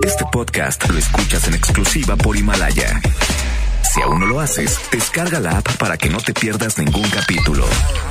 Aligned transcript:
Este 0.00 0.24
podcast 0.32 0.88
lo 0.88 0.98
escuchas 0.98 1.46
en 1.46 1.54
exclusiva 1.54 2.16
por 2.16 2.36
Himalaya. 2.36 3.00
Si 3.92 4.00
aún 4.00 4.20
no 4.20 4.26
lo 4.26 4.40
haces, 4.40 4.78
descarga 4.90 5.38
la 5.38 5.58
app 5.58 5.76
para 5.76 5.96
que 5.96 6.08
no 6.08 6.18
te 6.18 6.32
pierdas 6.32 6.78
ningún 6.78 7.08
capítulo. 7.10 7.64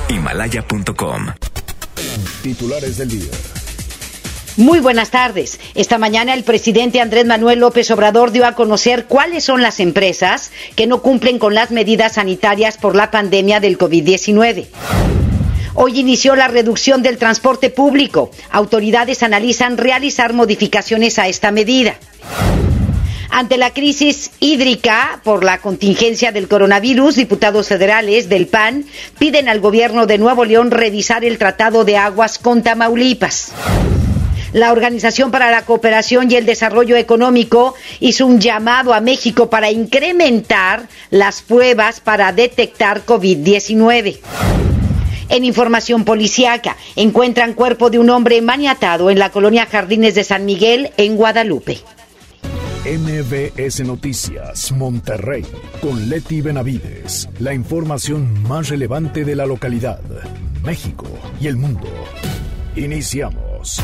Himalaya.com. 0.07 1.27
Titulares 2.43 2.97
del 2.97 3.09
día. 3.09 3.31
Muy 4.57 4.79
buenas 4.79 5.09
tardes. 5.09 5.59
Esta 5.75 5.97
mañana 5.97 6.33
el 6.33 6.43
presidente 6.43 7.01
Andrés 7.01 7.25
Manuel 7.25 7.59
López 7.59 7.89
Obrador 7.91 8.31
dio 8.31 8.45
a 8.45 8.53
conocer 8.53 9.05
cuáles 9.05 9.43
son 9.43 9.61
las 9.61 9.79
empresas 9.79 10.51
que 10.75 10.87
no 10.87 11.01
cumplen 11.01 11.39
con 11.39 11.55
las 11.55 11.71
medidas 11.71 12.13
sanitarias 12.13 12.77
por 12.77 12.95
la 12.95 13.11
pandemia 13.11 13.59
del 13.59 13.77
COVID-19. 13.77 14.67
Hoy 15.73 15.99
inició 15.99 16.35
la 16.35 16.47
reducción 16.47 17.01
del 17.01 17.17
transporte 17.17 17.69
público. 17.69 18.31
Autoridades 18.51 19.23
analizan 19.23 19.77
realizar 19.77 20.33
modificaciones 20.33 21.17
a 21.19 21.27
esta 21.27 21.51
medida. 21.51 21.95
Ante 23.29 23.57
la 23.57 23.71
crisis 23.71 24.31
hídrica 24.41 25.21
por 25.23 25.45
la 25.45 25.59
contingencia 25.59 26.33
del 26.33 26.49
coronavirus, 26.49 27.15
diputados 27.15 27.69
federales 27.69 28.27
del 28.27 28.47
PAN 28.47 28.85
piden 29.17 29.47
al 29.47 29.61
gobierno 29.61 30.05
de 30.05 30.17
Nuevo 30.17 30.43
León 30.43 30.69
revisar 30.69 31.23
el 31.23 31.37
tratado 31.37 31.85
de 31.85 31.95
aguas 31.95 32.37
con 32.37 32.61
Tamaulipas. 32.61 33.53
La 34.51 34.73
Organización 34.73 35.31
para 35.31 35.49
la 35.49 35.61
Cooperación 35.63 36.29
y 36.29 36.35
el 36.35 36.45
Desarrollo 36.45 36.97
Económico 36.97 37.73
hizo 38.01 38.25
un 38.27 38.41
llamado 38.41 38.93
a 38.93 38.99
México 38.99 39.49
para 39.49 39.71
incrementar 39.71 40.89
las 41.09 41.41
pruebas 41.41 42.01
para 42.01 42.33
detectar 42.33 43.05
COVID-19. 43.05 44.60
En 45.31 45.45
información 45.45 46.03
policiaca, 46.03 46.75
encuentran 46.97 47.53
cuerpo 47.53 47.89
de 47.89 47.97
un 47.99 48.09
hombre 48.09 48.41
maniatado 48.41 49.09
en 49.09 49.17
la 49.17 49.29
colonia 49.29 49.65
Jardines 49.65 50.13
de 50.13 50.25
San 50.25 50.43
Miguel, 50.43 50.91
en 50.97 51.15
Guadalupe. 51.15 51.79
MBS 52.83 53.79
Noticias, 53.85 54.73
Monterrey, 54.73 55.45
con 55.81 56.09
Leti 56.09 56.41
Benavides. 56.41 57.29
La 57.39 57.53
información 57.53 58.43
más 58.43 58.67
relevante 58.67 59.23
de 59.23 59.37
la 59.37 59.45
localidad, 59.45 60.01
México 60.65 61.07
y 61.39 61.47
el 61.47 61.55
mundo. 61.55 61.87
Iniciamos. 62.75 63.81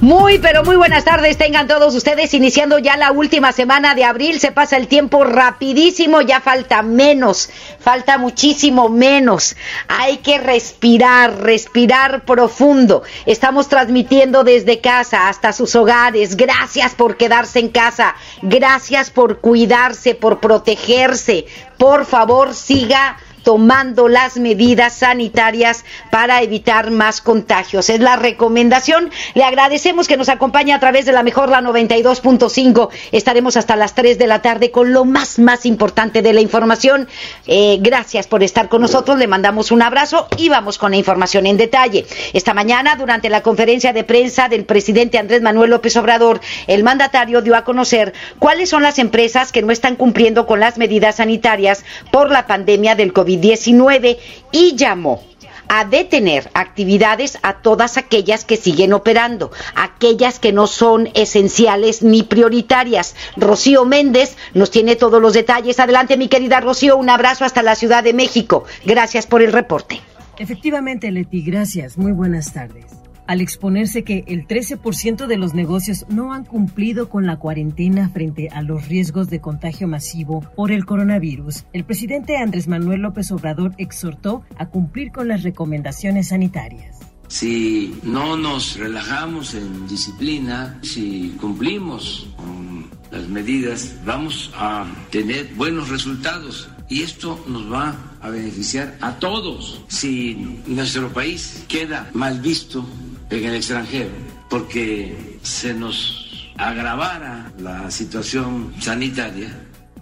Muy, 0.00 0.38
pero 0.38 0.64
muy 0.64 0.76
buenas 0.76 1.04
tardes 1.04 1.36
tengan 1.36 1.68
todos 1.68 1.94
ustedes, 1.94 2.32
iniciando 2.32 2.78
ya 2.78 2.96
la 2.96 3.12
última 3.12 3.52
semana 3.52 3.94
de 3.94 4.04
abril, 4.04 4.40
se 4.40 4.50
pasa 4.50 4.78
el 4.78 4.88
tiempo 4.88 5.24
rapidísimo, 5.24 6.22
ya 6.22 6.40
falta 6.40 6.80
menos, 6.80 7.50
falta 7.78 8.16
muchísimo 8.16 8.88
menos. 8.88 9.56
Hay 9.88 10.16
que 10.18 10.38
respirar, 10.38 11.42
respirar 11.42 12.24
profundo. 12.24 13.02
Estamos 13.26 13.68
transmitiendo 13.68 14.42
desde 14.42 14.80
casa 14.80 15.28
hasta 15.28 15.52
sus 15.52 15.76
hogares. 15.76 16.34
Gracias 16.34 16.94
por 16.94 17.18
quedarse 17.18 17.58
en 17.58 17.68
casa, 17.68 18.14
gracias 18.40 19.10
por 19.10 19.40
cuidarse, 19.40 20.14
por 20.14 20.40
protegerse. 20.40 21.44
Por 21.76 22.06
favor, 22.06 22.54
siga 22.54 23.18
tomando 23.42 24.08
las 24.08 24.36
medidas 24.36 24.94
sanitarias 24.94 25.84
para 26.10 26.42
evitar 26.42 26.90
más 26.90 27.20
contagios. 27.20 27.90
Es 27.90 28.00
la 28.00 28.16
recomendación. 28.16 29.10
Le 29.34 29.44
agradecemos 29.44 30.08
que 30.08 30.16
nos 30.16 30.28
acompañe 30.28 30.72
a 30.72 30.80
través 30.80 31.06
de 31.06 31.12
la 31.12 31.22
mejor, 31.22 31.48
la 31.48 31.60
92.5. 31.60 32.88
Estaremos 33.12 33.56
hasta 33.56 33.76
las 33.76 33.94
3 33.94 34.18
de 34.18 34.26
la 34.26 34.42
tarde 34.42 34.70
con 34.70 34.92
lo 34.92 35.04
más, 35.04 35.38
más 35.38 35.66
importante 35.66 36.22
de 36.22 36.32
la 36.32 36.40
información. 36.40 37.08
Eh, 37.46 37.78
gracias 37.80 38.26
por 38.26 38.42
estar 38.42 38.68
con 38.68 38.82
nosotros. 38.82 39.18
Le 39.18 39.26
mandamos 39.26 39.70
un 39.70 39.82
abrazo 39.82 40.28
y 40.36 40.48
vamos 40.48 40.78
con 40.78 40.90
la 40.90 40.96
información 40.96 41.46
en 41.46 41.56
detalle. 41.56 42.06
Esta 42.32 42.54
mañana, 42.54 42.96
durante 42.96 43.28
la 43.28 43.42
conferencia 43.42 43.92
de 43.92 44.04
prensa 44.04 44.48
del 44.48 44.64
presidente 44.64 45.18
Andrés 45.18 45.42
Manuel 45.42 45.70
López 45.70 45.96
Obrador, 45.96 46.40
el 46.66 46.82
mandatario 46.82 47.42
dio 47.42 47.56
a 47.56 47.64
conocer 47.64 48.12
cuáles 48.38 48.68
son 48.68 48.82
las 48.82 48.98
empresas 48.98 49.52
que 49.52 49.62
no 49.62 49.72
están 49.72 49.96
cumpliendo 49.96 50.46
con 50.46 50.60
las 50.60 50.78
medidas 50.78 51.16
sanitarias 51.16 51.84
por 52.10 52.30
la 52.30 52.46
pandemia 52.46 52.94
del 52.94 53.12
COVID. 53.12 53.29
19 53.36 54.18
y 54.52 54.76
llamó 54.76 55.22
a 55.70 55.84
detener 55.84 56.50
actividades 56.52 57.38
a 57.42 57.62
todas 57.62 57.96
aquellas 57.96 58.44
que 58.44 58.56
siguen 58.56 58.92
operando, 58.92 59.52
aquellas 59.76 60.40
que 60.40 60.52
no 60.52 60.66
son 60.66 61.08
esenciales 61.14 62.02
ni 62.02 62.24
prioritarias. 62.24 63.14
Rocío 63.36 63.84
Méndez 63.84 64.36
nos 64.52 64.72
tiene 64.72 64.96
todos 64.96 65.22
los 65.22 65.32
detalles. 65.32 65.78
Adelante, 65.78 66.16
mi 66.16 66.26
querida 66.26 66.60
Rocío, 66.60 66.96
un 66.96 67.08
abrazo 67.08 67.44
hasta 67.44 67.62
la 67.62 67.76
Ciudad 67.76 68.02
de 68.02 68.12
México. 68.14 68.64
Gracias 68.84 69.28
por 69.28 69.42
el 69.42 69.52
reporte. 69.52 70.00
Efectivamente, 70.38 71.10
Leti, 71.12 71.42
gracias. 71.42 71.96
Muy 71.96 72.12
buenas 72.12 72.52
tardes 72.52 72.99
al 73.30 73.40
exponerse 73.40 74.02
que 74.02 74.24
el 74.26 74.48
13% 74.48 75.28
de 75.28 75.36
los 75.36 75.54
negocios 75.54 76.04
no 76.08 76.32
han 76.32 76.44
cumplido 76.44 77.08
con 77.08 77.26
la 77.26 77.36
cuarentena 77.36 78.08
frente 78.08 78.48
a 78.48 78.60
los 78.60 78.88
riesgos 78.88 79.30
de 79.30 79.40
contagio 79.40 79.86
masivo 79.86 80.40
por 80.56 80.72
el 80.72 80.84
coronavirus, 80.84 81.64
el 81.72 81.84
presidente 81.84 82.38
Andrés 82.38 82.66
Manuel 82.66 83.02
López 83.02 83.30
Obrador 83.30 83.72
exhortó 83.78 84.42
a 84.58 84.66
cumplir 84.66 85.12
con 85.12 85.28
las 85.28 85.44
recomendaciones 85.44 86.30
sanitarias. 86.30 86.98
Si 87.28 88.00
no 88.02 88.36
nos 88.36 88.76
relajamos 88.76 89.54
en 89.54 89.86
disciplina, 89.86 90.80
si 90.82 91.36
cumplimos 91.40 92.26
con 92.36 92.90
las 93.12 93.28
medidas, 93.28 93.94
vamos 94.04 94.50
a 94.56 94.84
tener 95.12 95.54
buenos 95.54 95.88
resultados 95.88 96.68
y 96.88 97.02
esto 97.02 97.40
nos 97.46 97.72
va 97.72 97.94
a 98.20 98.28
beneficiar 98.30 98.98
a 99.00 99.20
todos. 99.20 99.82
Si 99.86 100.34
nuestro 100.66 101.12
país 101.12 101.64
queda 101.68 102.10
mal 102.12 102.40
visto 102.40 102.84
en 103.30 103.44
el 103.44 103.54
extranjero, 103.54 104.10
porque 104.48 105.38
se 105.42 105.72
nos 105.72 106.52
agravara 106.56 107.52
la 107.58 107.90
situación 107.90 108.72
sanitaria. 108.78 109.50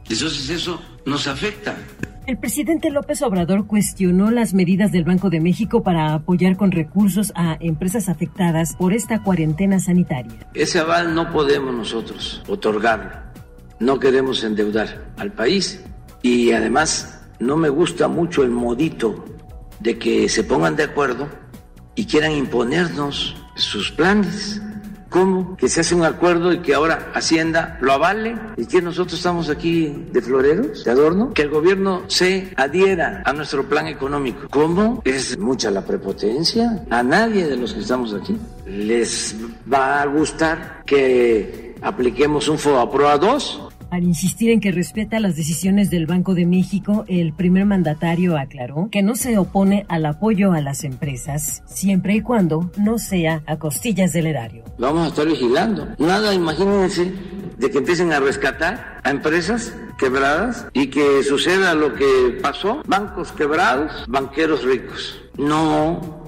Entonces 0.09 0.49
eso 0.51 0.81
nos 1.05 1.27
afecta. 1.27 1.77
El 2.27 2.37
presidente 2.37 2.91
López 2.91 3.23
Obrador 3.23 3.67
cuestionó 3.67 4.31
las 4.31 4.53
medidas 4.53 4.93
del 4.93 5.05
Banco 5.05 5.31
de 5.31 5.41
México 5.41 5.83
para 5.83 6.13
apoyar 6.13 6.57
con 6.57 6.73
recursos 6.73 7.33
a 7.35 7.57
empresas 7.61 8.09
afectadas 8.11 8.77
por 8.77 8.93
esta 8.93 9.23
cuarentena 9.23 9.81
sanitaria. 9.81 10.47
Ese 10.53 10.79
aval 10.79 11.15
no 11.15 11.33
podemos 11.33 11.75
nosotros 11.75 12.43
otorgarlo. 12.47 13.13
No 13.81 13.99
queremos 13.99 14.45
endeudar 14.45 15.13
al 15.17 15.33
país 15.33 15.83
y 16.21 16.53
además 16.53 17.27
no 17.39 17.57
me 17.57 17.71
gusta 17.71 18.09
mucho 18.09 18.43
el 18.43 18.51
modito 18.51 19.25
de 19.81 19.99
que 19.99 20.29
se 20.29 20.45
pongan 20.45 20.77
de 20.77 20.83
acuerdo 20.83 21.29
y 21.99 22.07
quieran 22.07 22.31
imponernos 22.31 23.35
sus 23.57 23.91
planes. 23.91 24.63
¿Cómo? 25.09 25.57
Que 25.57 25.69
se 25.69 25.81
hace 25.81 25.97
un 25.97 26.05
acuerdo 26.05 26.53
y 26.53 26.61
que 26.61 26.75
ahora 26.75 27.11
Hacienda 27.13 27.77
lo 27.81 27.93
avale 27.93 28.37
y 28.57 28.67
que 28.67 28.81
nosotros 28.81 29.15
estamos 29.15 29.49
aquí 29.49 30.07
de 30.13 30.23
floreros, 30.23 30.85
de 30.85 30.93
adorno, 30.93 31.33
que 31.33 31.43
el 31.43 31.49
gobierno 31.49 32.05
se 32.07 32.53
adhiera 32.57 33.23
a 33.25 33.33
nuestro 33.33 33.69
plan 33.69 33.89
económico. 33.89 34.47
¿Cómo? 34.49 35.03
Es 35.05 35.37
mucha 35.39 35.73
la 35.73 35.85
prepotencia. 35.85 36.85
A 36.89 37.03
nadie 37.03 37.49
de 37.49 37.57
los 37.57 37.73
que 37.75 37.81
estamos 37.81 38.15
aquí 38.15 38.37
les 38.65 39.35
va 39.71 40.01
a 40.01 40.07
gustar 40.07 40.85
que 40.87 41.75
apliquemos 41.83 42.47
un 42.47 42.59
FOAPROA 42.61 43.19
2 43.19 43.68
al 43.91 44.05
insistir 44.05 44.51
en 44.51 44.61
que 44.61 44.73
respeta 44.73 45.21
las 45.21 45.37
decisiones 45.37 45.91
del 45.91 46.07
Banco 46.07 46.35
de 46.35 46.47
México, 46.47 47.05
el 47.09 47.33
primer 47.33 47.65
mandatario 47.65 48.37
aclaró 48.37 48.89
que 48.91 49.03
no 49.03 49.17
se 49.17 49.39
opone 49.39 49.87
al 49.89 50.07
apoyo 50.07 50.53
a 50.53 50.61
las 50.61 50.85
empresas, 50.85 51.63
siempre 51.67 52.15
y 52.15 52.21
cuando 52.21 52.71
no 52.77 52.99
sea 52.99 53.43
a 53.47 53.57
costillas 53.57 54.13
del 54.13 54.27
erario. 54.27 54.65
Vamos 54.79 55.07
a 55.07 55.09
estar 55.09 55.27
vigilando. 55.27 55.89
Nada, 55.99 56.35
imagínense 56.35 57.13
de 57.57 57.71
que 57.71 57.79
empiecen 57.79 58.13
a 58.13 58.21
rescatar 58.21 59.01
a 59.03 59.11
empresas 59.11 59.75
quebradas 59.99 60.67
y 60.73 60.89
que 60.89 61.23
suceda 61.23 61.75
lo 61.75 61.95
que 61.95 62.39
pasó, 62.41 62.83
bancos 62.87 63.33
quebrados, 63.33 64.05
banqueros 64.07 64.65
ricos. 64.65 65.21
No, 65.37 66.23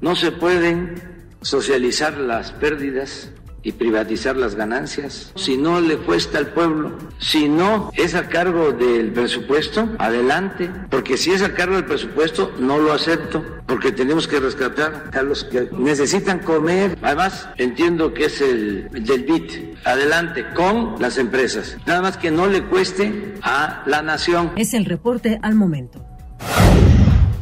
no 0.00 0.16
se 0.16 0.32
pueden 0.32 1.02
socializar 1.42 2.16
las 2.18 2.52
pérdidas 2.52 3.32
y 3.62 3.72
privatizar 3.72 4.36
las 4.36 4.54
ganancias. 4.54 5.32
Si 5.36 5.56
no 5.56 5.80
le 5.80 5.96
cuesta 5.98 6.38
al 6.38 6.48
pueblo, 6.48 6.98
si 7.18 7.48
no 7.48 7.90
es 7.94 8.14
a 8.14 8.28
cargo 8.28 8.72
del 8.72 9.12
presupuesto, 9.12 9.88
adelante. 9.98 10.70
Porque 10.88 11.16
si 11.16 11.32
es 11.32 11.42
a 11.42 11.54
cargo 11.54 11.76
del 11.76 11.84
presupuesto, 11.84 12.52
no 12.58 12.78
lo 12.78 12.92
acepto. 12.92 13.44
Porque 13.66 13.92
tenemos 13.92 14.26
que 14.26 14.40
rescatar 14.40 15.10
a 15.12 15.22
los 15.22 15.44
que 15.44 15.68
necesitan 15.72 16.40
comer. 16.40 16.98
Además, 17.02 17.48
entiendo 17.56 18.12
que 18.14 18.26
es 18.26 18.40
el 18.40 18.88
del 18.90 19.24
BIT. 19.24 19.76
Adelante 19.84 20.44
con 20.54 20.96
las 21.00 21.18
empresas. 21.18 21.76
Nada 21.86 22.02
más 22.02 22.16
que 22.16 22.30
no 22.30 22.46
le 22.46 22.64
cueste 22.64 23.34
a 23.42 23.82
la 23.86 24.02
nación. 24.02 24.52
Es 24.56 24.74
el 24.74 24.84
reporte 24.84 25.38
al 25.42 25.54
momento. 25.54 26.04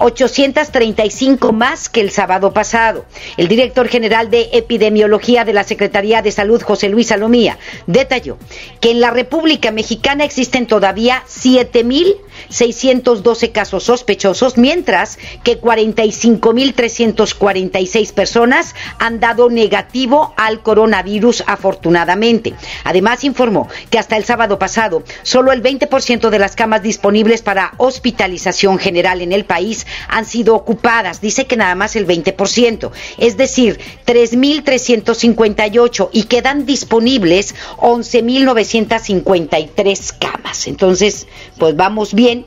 835 0.00 1.52
más 1.52 1.88
que 1.90 2.00
el 2.00 2.10
sábado 2.10 2.52
pasado. 2.52 3.04
El 3.36 3.46
director 3.48 3.86
general 3.86 4.30
de 4.30 4.48
epidemiología 4.52 5.44
de 5.44 5.52
la 5.52 5.62
Secretaría 5.62 6.22
de 6.22 6.32
Salud, 6.32 6.62
José 6.62 6.88
Luis 6.88 7.08
Salomía, 7.08 7.58
detalló 7.86 8.38
que 8.80 8.92
en 8.92 9.00
la 9.00 9.10
República 9.10 9.70
Mexicana 9.70 10.24
existen 10.24 10.66
todavía 10.66 11.22
7.612 11.28 13.52
casos 13.52 13.84
sospechosos, 13.84 14.56
mientras 14.56 15.18
que 15.44 15.60
45.346 15.60 18.14
personas 18.14 18.74
han 18.98 19.20
dado 19.20 19.50
negativo 19.50 20.32
al 20.38 20.62
coronavirus 20.62 21.44
afortunadamente. 21.46 22.54
Además 22.84 23.22
informó 23.24 23.68
que 23.90 23.98
hasta 23.98 24.16
el 24.16 24.24
sábado 24.24 24.58
pasado 24.58 25.02
solo 25.22 25.52
el 25.52 25.62
20% 25.62 26.30
de 26.30 26.38
las 26.38 26.56
camas 26.56 26.82
disponibles 26.82 27.42
para 27.42 27.74
hospitalización 27.76 28.78
general 28.78 29.20
en 29.20 29.32
el 29.32 29.44
país 29.44 29.86
han 30.08 30.24
sido 30.24 30.54
ocupadas. 30.54 31.20
Dice 31.20 31.46
que 31.46 31.56
nada 31.56 31.74
más 31.74 31.96
el 31.96 32.06
20%, 32.06 32.92
es 33.18 33.36
decir, 33.36 33.78
3.358 34.06 36.08
y 36.12 36.22
quedan 36.24 36.66
disponibles 36.66 37.54
11.953 37.78 40.18
camas. 40.18 40.66
Entonces, 40.66 41.26
pues 41.58 41.76
vamos 41.76 42.14
bien, 42.14 42.46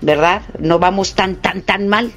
¿verdad? 0.00 0.42
No 0.58 0.78
vamos 0.78 1.14
tan, 1.14 1.36
tan, 1.36 1.60
tan 1.62 1.88
mal 1.88 2.12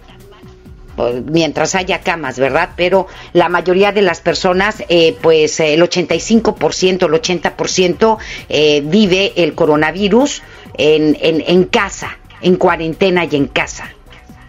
mientras 1.26 1.76
haya 1.76 2.00
camas, 2.00 2.40
¿verdad? 2.40 2.72
Pero 2.76 3.08
la 3.34 3.50
mayoría 3.50 3.92
de 3.92 4.02
las 4.02 4.22
personas, 4.22 4.84
eh, 4.90 5.18
pues 5.22 5.60
el 5.60 5.82
85%, 5.82 7.06
el 7.06 7.12
80% 7.12 8.18
eh, 8.50 8.82
vive 8.86 9.34
el 9.36 9.56
coronavirus 9.56 10.42
en, 10.78 11.18
en 11.20 11.64
casa, 11.66 12.18
en 12.42 12.56
cuarentena 12.56 13.26
y 13.26 13.36
en 13.36 13.48
casa. 13.48 13.94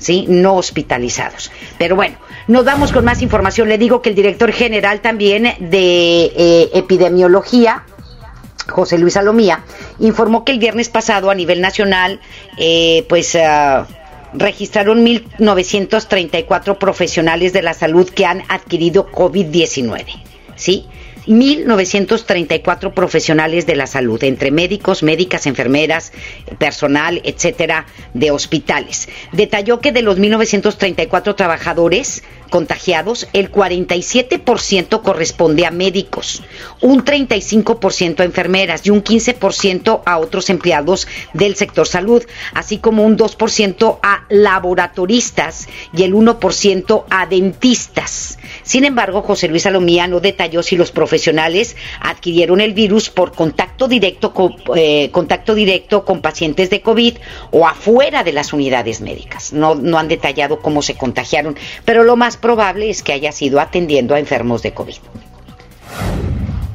¿Sí? 0.02 0.26
No 0.28 0.56
hospitalizados. 0.56 1.50
Pero 1.78 1.96
bueno, 1.96 2.16
nos 2.48 2.64
vamos 2.64 2.92
con 2.92 3.04
más 3.04 3.22
información. 3.22 3.68
Le 3.68 3.78
digo 3.78 4.02
que 4.02 4.10
el 4.10 4.14
director 4.14 4.52
general 4.52 5.00
también 5.00 5.54
de 5.58 6.24
eh, 6.24 6.70
epidemiología, 6.74 7.84
José 8.68 8.98
Luis 8.98 9.14
Salomía, 9.14 9.64
informó 10.00 10.44
que 10.44 10.52
el 10.52 10.58
viernes 10.58 10.88
pasado 10.88 11.30
a 11.30 11.34
nivel 11.34 11.60
nacional, 11.60 12.20
eh, 12.58 13.06
pues... 13.08 13.34
Uh, 13.34 13.84
registraron 14.34 15.04
1.934 15.04 16.78
profesionales 16.78 17.52
de 17.52 17.60
la 17.60 17.74
salud 17.74 18.08
que 18.08 18.24
han 18.24 18.42
adquirido 18.48 19.06
COVID-19, 19.12 20.06
¿sí? 20.56 20.86
1.934 21.26 22.92
profesionales 22.94 23.66
de 23.66 23.76
la 23.76 23.86
salud, 23.86 24.22
entre 24.24 24.50
médicos, 24.50 25.02
médicas, 25.02 25.46
enfermeras, 25.46 26.12
personal, 26.58 27.20
etcétera, 27.24 27.86
de 28.12 28.30
hospitales. 28.30 29.08
Detalló 29.32 29.80
que 29.80 29.92
de 29.92 30.02
los 30.02 30.18
1.934 30.18 31.36
trabajadores 31.36 32.22
contagiados, 32.50 33.28
el 33.32 33.50
47% 33.50 35.00
corresponde 35.00 35.64
a 35.64 35.70
médicos, 35.70 36.42
un 36.82 37.02
35% 37.02 38.20
a 38.20 38.24
enfermeras 38.24 38.86
y 38.86 38.90
un 38.90 39.02
15% 39.02 40.02
a 40.04 40.18
otros 40.18 40.50
empleados 40.50 41.08
del 41.32 41.56
sector 41.56 41.88
salud, 41.88 42.22
así 42.52 42.76
como 42.76 43.04
un 43.04 43.16
2% 43.16 43.98
a 44.02 44.26
laboratoristas 44.28 45.66
y 45.96 46.02
el 46.02 46.12
1% 46.12 47.04
a 47.08 47.26
dentistas. 47.26 48.38
Sin 48.64 48.84
embargo, 48.84 49.22
José 49.22 49.48
Luis 49.48 49.62
Salomía 49.62 50.06
no 50.06 50.20
detalló 50.20 50.62
si 50.62 50.76
los 50.76 50.90
profesionales 50.90 51.11
adquirieron 52.00 52.60
el 52.60 52.74
virus 52.74 53.10
por 53.10 53.32
contacto 53.32 53.88
directo 53.88 54.32
con, 54.32 54.56
eh, 54.76 55.10
contacto 55.10 55.54
directo 55.54 56.04
con 56.04 56.20
pacientes 56.20 56.70
de 56.70 56.80
COVID 56.80 57.16
o 57.50 57.66
afuera 57.66 58.24
de 58.24 58.32
las 58.32 58.52
unidades 58.52 59.00
médicas. 59.00 59.52
No, 59.52 59.74
no 59.74 59.98
han 59.98 60.08
detallado 60.08 60.60
cómo 60.60 60.82
se 60.82 60.94
contagiaron, 60.94 61.56
pero 61.84 62.04
lo 62.04 62.16
más 62.16 62.36
probable 62.36 62.90
es 62.90 63.02
que 63.02 63.12
haya 63.12 63.32
sido 63.32 63.60
atendiendo 63.60 64.14
a 64.14 64.18
enfermos 64.18 64.62
de 64.62 64.72
COVID. 64.72 64.96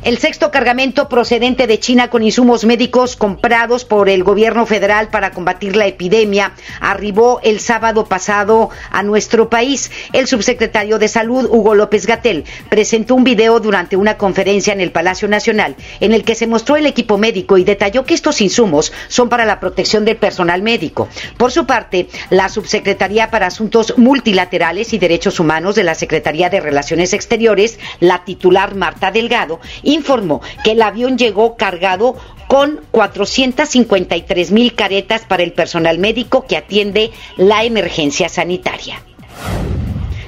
El 0.03 0.19
sexto 0.19 0.51
cargamento 0.51 1.09
procedente 1.09 1.65
de 1.65 1.79
China 1.79 2.09
con 2.09 2.23
insumos 2.23 2.63
médicos 2.65 3.15
comprados 3.15 3.83
por 3.83 4.09
el 4.09 4.23
gobierno 4.23 4.65
federal 4.65 5.09
para 5.09 5.31
combatir 5.31 5.75
la 5.75 5.87
epidemia 5.87 6.53
arribó 6.79 7.41
el 7.43 7.59
sábado 7.59 8.05
pasado 8.05 8.69
a 8.91 9.01
nuestro 9.03 9.49
país. 9.49 9.91
El 10.13 10.27
subsecretario 10.27 10.99
de 10.99 11.07
Salud, 11.07 11.49
Hugo 11.49 11.73
López 11.73 12.05
Gatel, 12.05 12.45
presentó 12.69 13.15
un 13.15 13.23
video 13.23 13.59
durante 13.59 13.97
una 13.97 14.17
conferencia 14.17 14.71
en 14.71 14.81
el 14.81 14.91
Palacio 14.91 15.27
Nacional 15.27 15.75
en 15.99 16.13
el 16.13 16.23
que 16.23 16.35
se 16.35 16.47
mostró 16.47 16.77
el 16.77 16.85
equipo 16.85 17.17
médico 17.17 17.57
y 17.57 17.63
detalló 17.63 18.05
que 18.05 18.13
estos 18.13 18.39
insumos 18.39 18.93
son 19.09 19.29
para 19.29 19.45
la 19.45 19.59
protección 19.59 20.05
del 20.05 20.17
personal 20.17 20.61
médico. 20.61 21.09
Por 21.37 21.51
su 21.51 21.65
parte, 21.65 22.07
la 22.29 22.49
Subsecretaría 22.49 23.29
para 23.31 23.47
Asuntos 23.47 23.95
Multilaterales 23.97 24.93
y 24.93 24.99
Derechos 24.99 25.39
Humanos 25.39 25.75
de 25.75 25.83
la 25.83 25.95
Secretaría 25.95 26.49
de 26.49 26.61
Relaciones 26.61 27.13
Exteriores, 27.13 27.79
la 27.99 28.23
titular 28.23 28.75
Marta 28.75 29.11
Delgado, 29.11 29.59
informó 29.87 30.41
que 30.63 30.71
el 30.71 30.81
avión 30.81 31.17
llegó 31.17 31.55
cargado 31.55 32.15
con 32.47 32.81
453 32.91 34.51
mil 34.51 34.75
caretas 34.75 35.23
para 35.25 35.43
el 35.43 35.53
personal 35.53 35.97
médico 35.97 36.45
que 36.45 36.57
atiende 36.57 37.11
la 37.37 37.63
emergencia 37.63 38.29
sanitaria. 38.29 39.01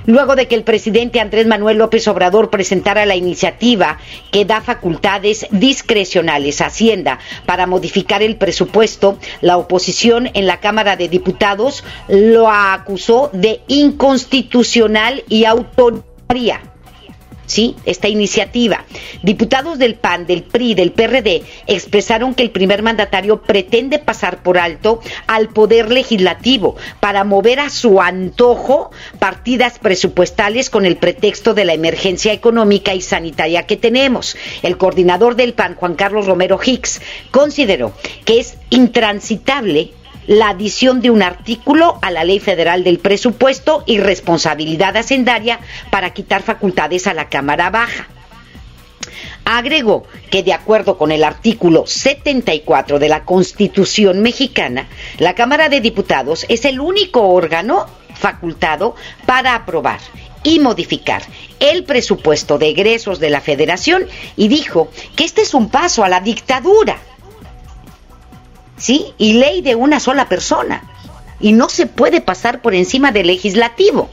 Luego 0.05 0.35
de 0.35 0.47
que 0.47 0.55
el 0.55 0.63
presidente 0.63 1.19
Andrés 1.19 1.45
Manuel 1.45 1.77
López 1.77 2.07
Obrador 2.07 2.49
presentara 2.49 3.05
la 3.05 3.15
iniciativa 3.15 3.99
que 4.31 4.43
da 4.43 4.59
facultades 4.59 5.45
discrecionales 5.51 6.61
a 6.61 6.67
Hacienda 6.67 7.19
para 7.45 7.67
modificar 7.67 8.23
el 8.23 8.37
presupuesto, 8.37 9.19
la 9.41 9.57
oposición 9.57 10.31
en 10.33 10.47
la 10.47 10.61
Cámara 10.61 10.95
de 10.95 11.09
Diputados 11.09 11.83
lo 12.07 12.49
acusó 12.49 13.29
de 13.33 13.61
inconstitucional 13.67 15.23
y 15.29 15.45
autoritaria 15.45 16.68
¿sí? 17.49 17.75
Esta 17.85 18.07
iniciativa. 18.07 18.85
Diputados 19.23 19.79
del 19.79 19.95
PAN, 19.95 20.27
del 20.27 20.43
PRI, 20.43 20.75
del 20.75 20.91
PRD 20.91 21.41
expresaron 21.67 22.35
que 22.35 22.43
el 22.43 22.51
primer 22.51 22.83
mandatario 22.83 23.41
pretende 23.41 23.97
pasar 23.97 24.43
por 24.43 24.59
alto 24.59 25.01
al 25.25 25.49
poder 25.49 25.91
legislativo 25.91 26.77
para 26.99 27.23
mover 27.23 27.59
a 27.59 27.69
su 27.69 28.01
antojo 28.01 28.91
partidas 29.17 29.79
presupuestales 29.79 30.69
con 30.69 30.85
el 30.85 30.97
pretexto 30.97 31.55
de 31.55 31.65
la 31.65 31.73
emergencia 31.73 32.33
económica 32.33 32.93
y 32.93 33.01
sanitaria 33.01 33.63
que 33.63 33.77
tenemos. 33.77 34.37
El 34.61 34.77
coordinador 34.77 35.35
del 35.35 35.53
PAN, 35.53 35.75
Juan 35.75 35.95
Carlos 35.95 36.27
Romero 36.27 36.59
Hicks, 36.63 37.01
consideró 37.31 37.93
que 38.25 38.39
es 38.39 38.57
intransitable 38.69 39.91
la 40.27 40.49
adición 40.49 41.01
de 41.01 41.09
un 41.09 41.21
artículo 41.21 41.99
a 42.01 42.11
la 42.11 42.23
Ley 42.23 42.39
Federal 42.39 42.83
del 42.83 42.99
Presupuesto 42.99 43.83
y 43.85 43.99
responsabilidad 43.99 44.95
hacendaria 44.97 45.59
para 45.89 46.13
quitar 46.13 46.43
facultades 46.43 47.07
a 47.07 47.13
la 47.13 47.29
Cámara 47.29 47.69
Baja. 47.69 48.07
Agregó 49.45 50.05
que 50.29 50.43
de 50.43 50.53
acuerdo 50.53 50.97
con 50.97 51.11
el 51.11 51.23
artículo 51.23 51.87
74 51.87 52.99
de 52.99 53.09
la 53.09 53.25
Constitución 53.25 54.21
mexicana, 54.21 54.87
la 55.17 55.33
Cámara 55.33 55.69
de 55.69 55.81
Diputados 55.81 56.45
es 56.49 56.65
el 56.65 56.79
único 56.79 57.27
órgano 57.27 57.87
facultado 58.13 58.95
para 59.25 59.55
aprobar 59.55 59.99
y 60.43 60.59
modificar 60.59 61.23
el 61.59 61.83
presupuesto 61.83 62.57
de 62.57 62.69
egresos 62.69 63.19
de 63.19 63.29
la 63.29 63.41
Federación 63.41 64.05
y 64.37 64.47
dijo 64.47 64.89
que 65.15 65.25
este 65.25 65.41
es 65.41 65.53
un 65.53 65.69
paso 65.69 66.03
a 66.03 66.09
la 66.09 66.21
dictadura 66.21 66.99
¿sí? 68.79 69.13
Y 69.17 69.33
ley 69.33 69.61
de 69.61 69.75
una 69.75 69.99
sola 69.99 70.27
persona. 70.27 70.83
Y 71.39 71.53
no 71.53 71.69
se 71.69 71.85
puede 71.85 72.21
pasar 72.21 72.61
por 72.61 72.73
encima 72.73 73.11
del 73.11 73.27
legislativo. 73.27 74.09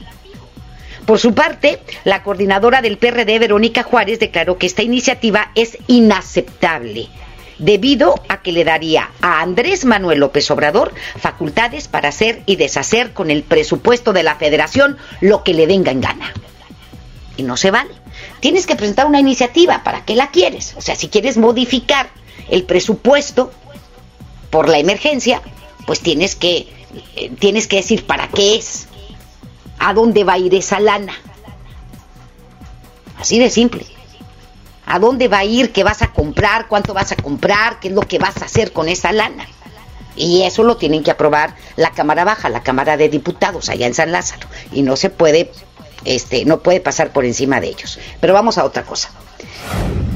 Por 1.05 1.19
su 1.19 1.33
parte, 1.33 1.79
la 2.03 2.21
coordinadora 2.21 2.81
del 2.81 2.97
PRD, 2.97 3.39
Verónica 3.39 3.83
Juárez, 3.83 4.19
declaró 4.19 4.57
que 4.57 4.67
esta 4.67 4.83
iniciativa 4.83 5.51
es 5.55 5.77
inaceptable 5.87 7.07
debido 7.59 8.15
a 8.29 8.41
que 8.41 8.51
le 8.51 8.63
daría 8.63 9.09
a 9.21 9.41
Andrés 9.41 9.85
Manuel 9.85 10.19
López 10.19 10.49
Obrador 10.51 10.93
facultades 11.19 11.87
para 11.87 12.09
hacer 12.09 12.43
y 12.45 12.55
deshacer 12.55 13.13
con 13.13 13.31
el 13.31 13.43
presupuesto 13.43 14.13
de 14.13 14.23
la 14.23 14.35
federación 14.35 14.97
lo 15.21 15.43
que 15.43 15.53
le 15.53 15.65
venga 15.65 15.91
en 15.91 16.01
gana. 16.01 16.33
Y 17.35 17.43
no 17.43 17.57
se 17.57 17.71
vale. 17.71 17.91
Tienes 18.39 18.65
que 18.65 18.75
presentar 18.75 19.05
una 19.05 19.19
iniciativa. 19.19 19.83
¿Para 19.83 20.03
qué 20.05 20.15
la 20.15 20.31
quieres? 20.31 20.73
O 20.77 20.81
sea, 20.81 20.95
si 20.95 21.07
quieres 21.07 21.37
modificar 21.37 22.09
el 22.49 22.63
presupuesto, 22.63 23.51
por 24.49 24.69
la 24.69 24.79
emergencia, 24.79 25.41
pues 25.85 25.99
tienes 26.01 26.35
que, 26.35 26.67
eh, 27.15 27.31
tienes 27.39 27.67
que 27.67 27.77
decir 27.77 28.05
para 28.05 28.27
qué 28.27 28.55
es, 28.55 28.87
a 29.79 29.93
dónde 29.93 30.23
va 30.23 30.33
a 30.33 30.37
ir 30.37 30.53
esa 30.55 30.79
lana. 30.79 31.13
Así 33.19 33.39
de 33.39 33.49
simple. 33.49 33.85
¿A 34.85 34.99
dónde 34.99 35.27
va 35.27 35.39
a 35.39 35.45
ir? 35.45 35.73
¿Qué 35.73 35.83
vas 35.83 36.01
a 36.01 36.13
comprar? 36.13 36.67
¿Cuánto 36.67 36.93
vas 36.93 37.11
a 37.11 37.15
comprar? 37.15 37.79
¿Qué 37.79 37.89
es 37.89 37.93
lo 37.93 38.01
que 38.01 38.19
vas 38.19 38.41
a 38.41 38.45
hacer 38.45 38.71
con 38.71 38.87
esa 38.87 39.11
lana? 39.11 39.45
Y 40.15 40.43
eso 40.43 40.63
lo 40.63 40.77
tienen 40.77 41.03
que 41.03 41.11
aprobar 41.11 41.55
la 41.75 41.91
Cámara 41.91 42.23
Baja, 42.23 42.49
la 42.49 42.63
Cámara 42.63 42.97
de 42.97 43.09
Diputados 43.09 43.69
allá 43.69 43.85
en 43.85 43.93
San 43.93 44.11
Lázaro. 44.11 44.47
Y 44.71 44.81
no 44.81 44.95
se 44.95 45.09
puede, 45.09 45.51
este, 46.05 46.45
no 46.45 46.59
puede 46.59 46.79
pasar 46.79 47.11
por 47.11 47.25
encima 47.25 47.59
de 47.59 47.67
ellos. 47.67 47.99
Pero 48.19 48.33
vamos 48.33 48.57
a 48.57 48.65
otra 48.65 48.83
cosa. 48.83 49.09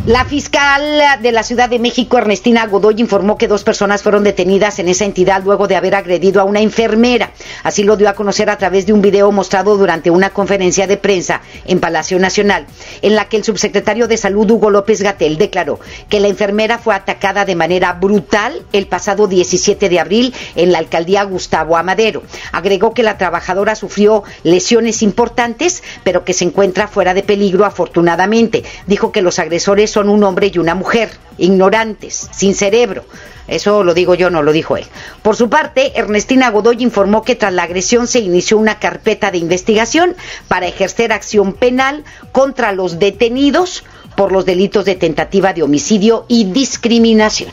La 0.08 0.26
fiscal 0.26 0.82
de 1.22 1.32
la 1.32 1.44
Ciudad 1.44 1.70
de 1.70 1.78
México, 1.78 2.18
Ernestina 2.18 2.66
Godoy, 2.66 2.96
informó 2.98 3.38
que 3.38 3.48
dos 3.48 3.64
personas 3.64 4.02
fueron 4.02 4.24
detenidas 4.24 4.80
en 4.80 4.88
esa 4.88 5.06
entidad 5.06 5.44
luego 5.44 5.68
de 5.68 5.76
haber 5.76 5.94
agredido 5.94 6.42
a 6.42 6.44
una 6.44 6.60
enfermera. 6.60 7.30
Así 7.62 7.84
lo 7.84 7.98
dio 7.98 8.10
a 8.10 8.16
conocer 8.16 8.50
a 8.50 8.58
través 8.58 8.88
de 8.88 8.94
un 8.94 9.04
video 9.04 9.32
mostrado 9.32 9.78
durante 9.78 10.10
una 10.10 10.32
conferencia 10.32 10.88
de 10.88 10.98
prensa 10.98 11.42
en 11.68 11.80
Palacio 11.80 12.18
Nacional, 12.18 12.66
en 13.04 13.16
la 13.16 13.30
que 13.30 13.38
el 13.38 13.44
subsecretario 13.44 14.08
de 14.08 14.18
Salud, 14.18 14.50
Hugo 14.50 14.72
López 14.72 15.04
Gatel, 15.04 15.38
declaró 15.38 15.80
que 16.10 16.20
la 16.20 16.30
enfermera 16.30 16.80
fue 16.80 16.96
atacada 16.96 17.46
de 17.46 17.56
manera 17.56 17.94
brutal 17.94 18.66
el 18.74 18.88
pasado 18.88 19.28
17 19.28 19.88
de 19.88 20.00
abril 20.00 20.34
en 20.56 20.72
la 20.72 20.80
alcaldía 20.80 21.22
Gustavo 21.26 21.78
Amadero. 21.78 22.24
Agregó 22.52 22.96
que 22.96 23.04
la 23.04 23.20
trabajadora 23.20 23.76
sufrió 23.76 24.24
lesiones 24.42 25.04
importantes, 25.04 25.84
pero 26.04 26.26
que 26.26 26.34
se 26.34 26.46
encuentra 26.46 26.88
fuera 26.88 27.14
de 27.14 27.22
peligro 27.22 27.66
afortunadamente. 27.66 28.64
Dijo 28.88 29.12
que 29.12 29.22
los 29.22 29.38
agresores 29.38 29.91
son 29.92 30.10
un 30.10 30.24
hombre 30.24 30.52
y 30.54 30.58
una 30.58 30.76
mujer, 30.76 31.10
ignorantes, 31.38 32.30
sin 32.32 32.56
cerebro. 32.56 33.06
Eso 33.48 33.84
lo 33.84 33.94
digo 33.94 34.16
yo, 34.16 34.30
no 34.30 34.44
lo 34.44 34.52
dijo 34.52 34.78
él. 34.78 34.86
Por 35.22 35.36
su 35.36 35.50
parte, 35.50 35.92
Ernestina 36.00 36.50
Godoy 36.52 36.78
informó 36.80 37.24
que 37.24 37.36
tras 37.36 37.54
la 37.54 37.64
agresión 37.64 38.08
se 38.08 38.20
inició 38.20 38.58
una 38.58 38.80
carpeta 38.80 39.30
de 39.32 39.40
investigación 39.40 40.16
para 40.48 40.68
ejercer 40.68 41.12
acción 41.12 41.54
penal 41.54 42.04
contra 42.32 42.72
los 42.72 42.98
detenidos 42.98 43.84
por 44.16 44.32
los 44.32 44.46
delitos 44.46 44.86
de 44.86 44.96
tentativa 44.96 45.54
de 45.54 45.64
homicidio 45.64 46.26
y 46.28 46.46
discriminación. 46.46 47.52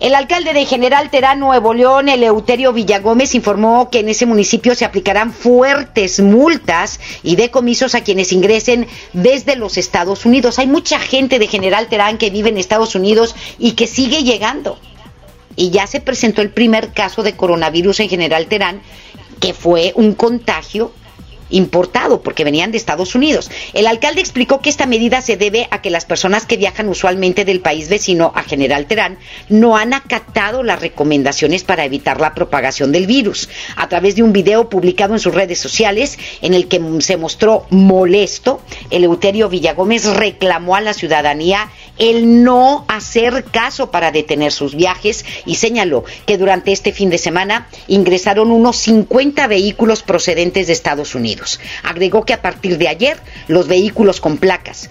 El 0.00 0.14
alcalde 0.14 0.54
de 0.54 0.64
General 0.64 1.10
Terán, 1.10 1.40
Nuevo 1.40 1.74
León, 1.74 2.08
Eleuterio 2.08 2.72
Villagómez, 2.72 3.34
informó 3.34 3.90
que 3.90 3.98
en 3.98 4.08
ese 4.08 4.24
municipio 4.24 4.74
se 4.74 4.86
aplicarán 4.86 5.30
fuertes 5.30 6.20
multas 6.20 7.00
y 7.22 7.36
decomisos 7.36 7.94
a 7.94 8.00
quienes 8.00 8.32
ingresen 8.32 8.86
desde 9.12 9.56
los 9.56 9.76
Estados 9.76 10.24
Unidos. 10.24 10.58
Hay 10.58 10.68
mucha 10.68 10.98
gente 10.98 11.38
de 11.38 11.46
General 11.48 11.86
Terán 11.88 12.16
que 12.16 12.30
vive 12.30 12.48
en 12.48 12.56
Estados 12.56 12.94
Unidos 12.94 13.36
y 13.58 13.72
que 13.72 13.86
sigue 13.86 14.22
llegando. 14.22 14.78
Y 15.54 15.68
ya 15.68 15.86
se 15.86 16.00
presentó 16.00 16.40
el 16.40 16.48
primer 16.48 16.94
caso 16.94 17.22
de 17.22 17.36
coronavirus 17.36 18.00
en 18.00 18.08
General 18.08 18.46
Terán, 18.46 18.80
que 19.38 19.52
fue 19.52 19.92
un 19.96 20.14
contagio 20.14 20.92
importado 21.50 22.22
porque 22.22 22.44
venían 22.44 22.72
de 22.72 22.78
Estados 22.78 23.14
Unidos. 23.14 23.50
El 23.74 23.86
alcalde 23.86 24.20
explicó 24.20 24.60
que 24.60 24.70
esta 24.70 24.86
medida 24.86 25.20
se 25.22 25.36
debe 25.36 25.68
a 25.70 25.82
que 25.82 25.90
las 25.90 26.04
personas 26.04 26.46
que 26.46 26.56
viajan 26.56 26.88
usualmente 26.88 27.44
del 27.44 27.60
país 27.60 27.88
vecino 27.88 28.32
a 28.34 28.42
General 28.42 28.86
Terán 28.86 29.18
no 29.48 29.76
han 29.76 29.92
acatado 29.94 30.62
las 30.62 30.80
recomendaciones 30.80 31.64
para 31.64 31.84
evitar 31.84 32.20
la 32.20 32.34
propagación 32.34 32.92
del 32.92 33.06
virus. 33.06 33.48
A 33.76 33.88
través 33.88 34.16
de 34.16 34.22
un 34.22 34.32
video 34.32 34.68
publicado 34.68 35.14
en 35.14 35.20
sus 35.20 35.34
redes 35.34 35.58
sociales 35.58 36.18
en 36.42 36.54
el 36.54 36.68
que 36.68 36.80
se 37.00 37.16
mostró 37.16 37.66
molesto, 37.70 38.60
Eleuterio 38.90 39.48
Villagómez 39.48 40.06
reclamó 40.06 40.76
a 40.76 40.80
la 40.80 40.94
ciudadanía 40.94 41.70
el 41.98 42.42
no 42.42 42.84
hacer 42.88 43.44
caso 43.44 43.90
para 43.90 44.10
detener 44.10 44.52
sus 44.52 44.74
viajes 44.74 45.24
y 45.44 45.56
señaló 45.56 46.04
que 46.26 46.38
durante 46.38 46.72
este 46.72 46.92
fin 46.92 47.10
de 47.10 47.18
semana 47.18 47.68
ingresaron 47.88 48.50
unos 48.50 48.76
50 48.76 49.46
vehículos 49.46 50.02
procedentes 50.02 50.66
de 50.66 50.72
Estados 50.72 51.14
Unidos. 51.14 51.39
Agregó 51.82 52.24
que 52.24 52.34
a 52.34 52.42
partir 52.42 52.78
de 52.78 52.88
ayer 52.88 53.18
los 53.48 53.68
vehículos 53.68 54.20
con 54.20 54.38
placas 54.38 54.90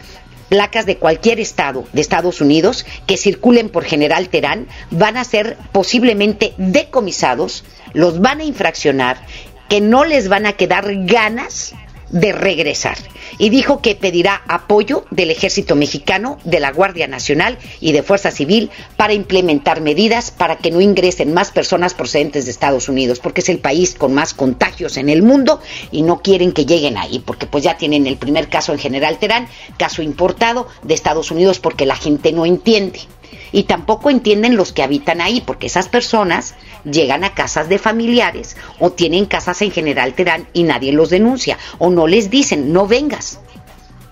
placas 0.50 0.88
de 0.88 0.98
cualquier 0.98 1.40
estado 1.40 1.86
de 1.94 2.02
Estados 2.02 2.42
Unidos 2.42 2.86
que 3.06 3.18
circulen 3.18 3.70
por 3.70 3.86
General 3.86 4.30
Terán 4.30 4.68
van 4.90 5.16
a 5.16 5.24
ser 5.24 5.58
posiblemente 5.72 6.54
decomisados, 6.58 7.64
los 7.94 8.20
van 8.20 8.42
a 8.42 8.44
infraccionar, 8.44 9.24
que 9.70 9.80
no 9.80 10.04
les 10.04 10.28
van 10.28 10.48
a 10.48 10.54
quedar 10.54 11.06
ganas 11.06 11.76
de 12.12 12.32
regresar. 12.32 12.98
Y 13.38 13.50
dijo 13.50 13.82
que 13.82 13.96
pedirá 13.96 14.42
apoyo 14.48 15.06
del 15.12 15.32
ejército 15.32 15.76
mexicano, 15.76 16.40
de 16.44 16.60
la 16.60 16.72
Guardia 16.72 17.08
Nacional 17.08 17.58
y 17.80 17.92
de 17.92 18.04
Fuerza 18.04 18.32
Civil 18.32 18.70
para 18.98 19.14
implementar 19.14 19.82
medidas 19.82 20.32
para 20.32 20.58
que 20.58 20.72
no 20.72 20.82
ingresen 20.82 21.34
más 21.34 21.52
personas 21.52 21.94
procedentes 21.94 22.46
de 22.46 22.52
Estados 22.52 22.90
Unidos, 22.90 23.20
porque 23.20 23.42
es 23.42 23.50
el 23.50 23.60
país 23.60 23.96
con 23.96 24.14
más 24.14 24.34
contagios 24.34 24.98
en 24.98 25.10
el 25.10 25.22
mundo 25.22 25.62
y 25.92 26.02
no 26.02 26.22
quieren 26.22 26.52
que 26.52 26.66
lleguen 26.66 26.98
ahí, 26.98 27.20
porque 27.20 27.46
pues 27.46 27.64
ya 27.64 27.78
tienen 27.78 28.08
el 28.08 28.18
primer 28.18 28.50
caso 28.50 28.72
en 28.72 28.80
General 28.80 29.20
Terán, 29.20 29.48
caso 29.78 30.02
importado 30.02 30.68
de 30.84 30.94
Estados 30.94 31.32
Unidos 31.32 31.60
porque 31.60 31.86
la 31.86 31.96
gente 31.96 32.32
no 32.32 32.46
entiende 32.46 33.00
y 33.52 33.64
tampoco 33.64 34.10
entienden 34.10 34.56
los 34.56 34.74
que 34.74 34.84
habitan 34.84 35.22
ahí, 35.22 35.42
porque 35.42 35.68
esas 35.68 35.90
personas 35.90 36.56
llegan 36.84 37.24
a 37.24 37.34
casas 37.34 37.70
de 37.70 37.80
familiares 37.80 38.58
o 38.80 38.92
tienen 38.92 39.26
casas 39.26 39.62
en 39.62 39.72
General 39.72 40.14
Terán 40.14 40.48
y 40.54 40.64
nadie 40.64 40.92
los 40.92 41.10
denuncia 41.10 41.58
o 41.78 41.90
no 41.90 42.08
les 42.08 42.30
dicen, 42.30 42.74
no 42.74 42.88
vengas, 42.88 43.40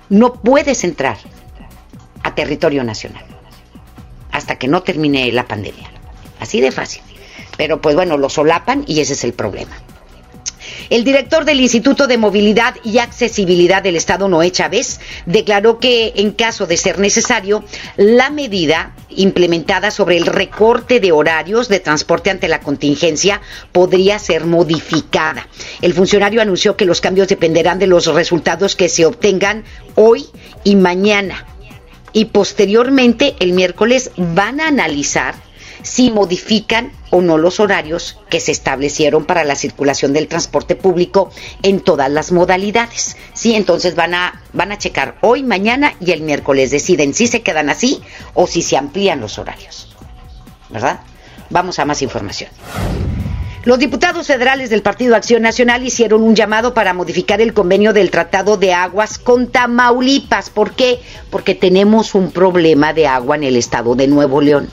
no 0.09 0.33
puedes 0.33 0.83
entrar 0.83 1.17
a 2.23 2.35
territorio 2.35 2.83
nacional 2.83 3.25
hasta 4.31 4.57
que 4.57 4.67
no 4.67 4.83
termine 4.83 5.31
la 5.31 5.47
pandemia. 5.47 5.89
Así 6.39 6.61
de 6.61 6.71
fácil. 6.71 7.01
Pero 7.57 7.81
pues 7.81 7.95
bueno, 7.95 8.17
lo 8.17 8.29
solapan 8.29 8.83
y 8.85 8.99
ese 8.99 9.13
es 9.13 9.23
el 9.23 9.33
problema. 9.33 9.75
El 10.89 11.03
director 11.03 11.43
del 11.43 11.59
Instituto 11.59 12.07
de 12.07 12.17
Movilidad 12.17 12.75
y 12.83 12.99
Accesibilidad 12.99 13.83
del 13.83 13.95
Estado, 13.97 14.29
Noé 14.29 14.51
Chávez, 14.51 14.99
declaró 15.25 15.79
que 15.79 16.13
en 16.15 16.31
caso 16.31 16.65
de 16.65 16.77
ser 16.77 16.99
necesario, 16.99 17.63
la 17.97 18.29
medida 18.29 18.95
implementada 19.09 19.91
sobre 19.91 20.17
el 20.17 20.25
recorte 20.25 20.99
de 20.99 21.11
horarios 21.11 21.67
de 21.67 21.79
transporte 21.79 22.29
ante 22.29 22.47
la 22.47 22.61
contingencia 22.61 23.41
podría 23.71 24.19
ser 24.19 24.45
modificada. 24.45 25.47
El 25.81 25.93
funcionario 25.93 26.41
anunció 26.41 26.77
que 26.77 26.85
los 26.85 27.01
cambios 27.01 27.27
dependerán 27.27 27.79
de 27.79 27.87
los 27.87 28.05
resultados 28.05 28.75
que 28.75 28.89
se 28.89 29.05
obtengan 29.05 29.65
hoy 29.95 30.25
y 30.63 30.75
mañana. 30.75 31.45
Y 32.13 32.25
posteriormente, 32.25 33.35
el 33.39 33.51
miércoles, 33.51 34.11
van 34.15 34.61
a 34.61 34.67
analizar 34.67 35.35
si 35.83 36.11
modifican 36.11 36.91
o 37.09 37.21
no 37.21 37.37
los 37.37 37.59
horarios 37.59 38.19
que 38.29 38.39
se 38.39 38.51
establecieron 38.51 39.25
para 39.25 39.43
la 39.43 39.55
circulación 39.55 40.13
del 40.13 40.27
transporte 40.27 40.75
público 40.75 41.31
en 41.63 41.79
todas 41.79 42.11
las 42.11 42.31
modalidades. 42.31 43.17
Sí, 43.33 43.55
entonces 43.55 43.95
van 43.95 44.13
a 44.13 44.41
van 44.53 44.71
a 44.71 44.77
checar 44.77 45.17
hoy, 45.21 45.43
mañana 45.43 45.93
y 45.99 46.11
el 46.11 46.21
miércoles 46.21 46.71
deciden 46.71 47.13
si 47.13 47.27
se 47.27 47.41
quedan 47.41 47.69
así 47.69 48.01
o 48.33 48.47
si 48.47 48.61
se 48.61 48.77
amplían 48.77 49.21
los 49.21 49.37
horarios. 49.37 49.95
¿Verdad? 50.69 50.99
Vamos 51.49 51.79
a 51.79 51.85
más 51.85 52.01
información. 52.01 52.49
Los 53.63 53.79
diputados 53.79 54.27
federales 54.27 54.69
del 54.69 54.81
Partido 54.81 55.15
Acción 55.15 55.41
Nacional 55.41 55.85
hicieron 55.85 56.23
un 56.23 56.35
llamado 56.35 56.73
para 56.73 56.93
modificar 56.93 57.41
el 57.41 57.53
convenio 57.53 57.91
del 57.91 58.11
Tratado 58.11 58.55
de 58.55 58.73
Aguas 58.73 59.17
con 59.17 59.47
Tamaulipas. 59.47 60.49
¿Por 60.49 60.71
qué? 60.71 61.01
Porque 61.29 61.53
tenemos 61.53 62.15
un 62.15 62.31
problema 62.31 62.93
de 62.93 63.07
agua 63.07 63.35
en 63.35 63.43
el 63.43 63.57
estado 63.57 63.95
de 63.95 64.07
Nuevo 64.07 64.39
León 64.39 64.69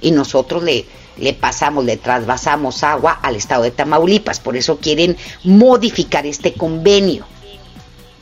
y 0.00 0.10
nosotros 0.10 0.62
le, 0.62 0.86
le 1.18 1.32
pasamos, 1.32 1.84
le 1.84 1.96
trasvasamos 1.96 2.82
agua 2.82 3.18
al 3.22 3.36
estado 3.36 3.62
de 3.62 3.70
Tamaulipas. 3.70 4.40
Por 4.40 4.56
eso 4.56 4.78
quieren 4.78 5.16
modificar 5.44 6.26
este 6.26 6.52
convenio, 6.52 7.26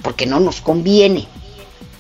porque 0.03 0.27
no 0.27 0.41
nos 0.41 0.61
conviene. 0.61 1.27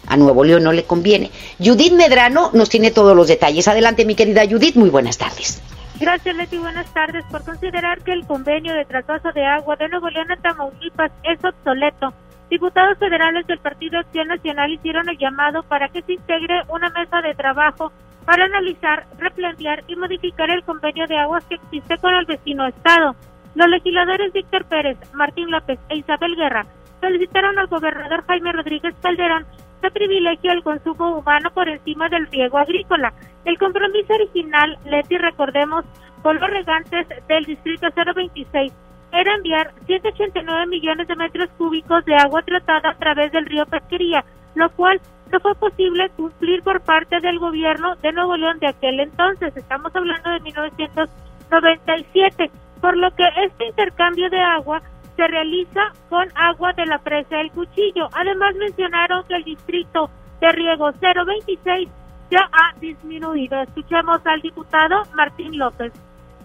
A 0.06 0.18
Nuevo 0.18 0.44
León 0.44 0.64
no 0.64 0.72
le 0.72 0.84
conviene. 0.84 1.30
Judith 1.58 1.94
Medrano 1.94 2.50
nos 2.52 2.68
tiene 2.68 2.90
todos 2.90 3.16
los 3.16 3.26
detalles. 3.26 3.66
Adelante, 3.68 4.04
mi 4.04 4.14
querida 4.14 4.46
Judith, 4.46 4.76
muy 4.76 4.90
buenas 4.90 5.16
tardes. 5.16 5.62
Gracias, 5.98 6.36
Leti. 6.36 6.58
Buenas 6.58 6.92
tardes. 6.92 7.24
Por 7.30 7.44
considerar 7.44 8.02
que 8.02 8.12
el 8.12 8.26
convenio 8.26 8.74
de 8.74 8.84
traspaso 8.84 9.32
de 9.32 9.46
agua 9.46 9.76
de 9.76 9.88
Nuevo 9.88 10.10
León 10.10 10.30
a 10.30 10.36
Tamaulipas 10.36 11.12
es 11.22 11.42
obsoleto, 11.44 12.12
diputados 12.50 12.98
federales 12.98 13.46
del 13.46 13.58
Partido 13.60 13.98
Acción 14.00 14.28
Nacional 14.28 14.72
hicieron 14.72 15.08
el 15.08 15.16
llamado 15.18 15.62
para 15.62 15.88
que 15.88 16.02
se 16.02 16.14
integre 16.14 16.62
una 16.68 16.90
mesa 16.90 17.22
de 17.22 17.34
trabajo 17.34 17.92
para 18.24 18.44
analizar, 18.44 19.06
replantear 19.18 19.84
y 19.86 19.96
modificar 19.96 20.50
el 20.50 20.64
convenio 20.64 21.06
de 21.06 21.18
aguas 21.18 21.44
que 21.44 21.56
existe 21.56 21.98
con 21.98 22.14
el 22.14 22.24
vecino 22.26 22.66
Estado. 22.66 23.14
Los 23.54 23.68
legisladores 23.68 24.32
Víctor 24.32 24.64
Pérez, 24.64 24.98
Martín 25.12 25.50
López 25.50 25.78
e 25.88 25.98
Isabel 25.98 26.34
Guerra 26.36 26.66
solicitaron 27.00 27.58
al 27.58 27.66
gobernador 27.66 28.24
Jaime 28.26 28.52
Rodríguez 28.52 28.94
Calderón 29.02 29.46
que 29.82 29.90
privilegie 29.90 30.50
el 30.50 30.62
consumo 30.62 31.18
humano 31.18 31.50
por 31.52 31.68
encima 31.68 32.08
del 32.08 32.26
riego 32.28 32.58
agrícola. 32.58 33.12
El 33.44 33.58
compromiso 33.58 34.14
original, 34.14 34.78
Leti, 34.86 35.18
recordemos, 35.18 35.84
con 36.22 36.40
los 36.40 36.48
regantes 36.48 37.06
del 37.28 37.44
distrito 37.44 37.88
026 37.94 38.72
era 39.12 39.34
enviar 39.34 39.72
189 39.86 40.66
millones 40.66 41.06
de 41.06 41.14
metros 41.14 41.48
cúbicos 41.58 42.04
de 42.04 42.16
agua 42.16 42.42
tratada 42.42 42.90
a 42.90 42.98
través 42.98 43.30
del 43.30 43.46
río 43.46 43.66
Pesquería, 43.66 44.24
lo 44.54 44.70
cual 44.70 45.00
no 45.34 45.40
fue 45.40 45.54
posible 45.56 46.08
cumplir 46.10 46.62
por 46.62 46.80
parte 46.82 47.20
del 47.20 47.40
gobierno 47.40 47.96
de 47.96 48.12
Nuevo 48.12 48.36
León 48.36 48.60
de 48.60 48.68
aquel 48.68 49.00
entonces. 49.00 49.52
Estamos 49.56 49.90
hablando 49.96 50.30
de 50.30 50.38
1997, 50.38 52.52
por 52.80 52.96
lo 52.96 53.12
que 53.16 53.24
este 53.44 53.66
intercambio 53.66 54.30
de 54.30 54.38
agua 54.38 54.80
se 55.16 55.26
realiza 55.26 55.92
con 56.08 56.28
agua 56.36 56.72
de 56.74 56.86
la 56.86 56.98
presa 56.98 57.38
del 57.38 57.50
Cuchillo. 57.50 58.08
Además 58.12 58.54
mencionaron 58.54 59.24
que 59.26 59.34
el 59.34 59.42
distrito 59.42 60.08
de 60.40 60.52
riego 60.52 60.92
026 61.00 61.88
ya 62.30 62.48
ha 62.52 62.78
disminuido. 62.78 63.60
Escuchemos 63.60 64.24
al 64.24 64.40
diputado 64.40 65.02
Martín 65.16 65.58
López. 65.58 65.92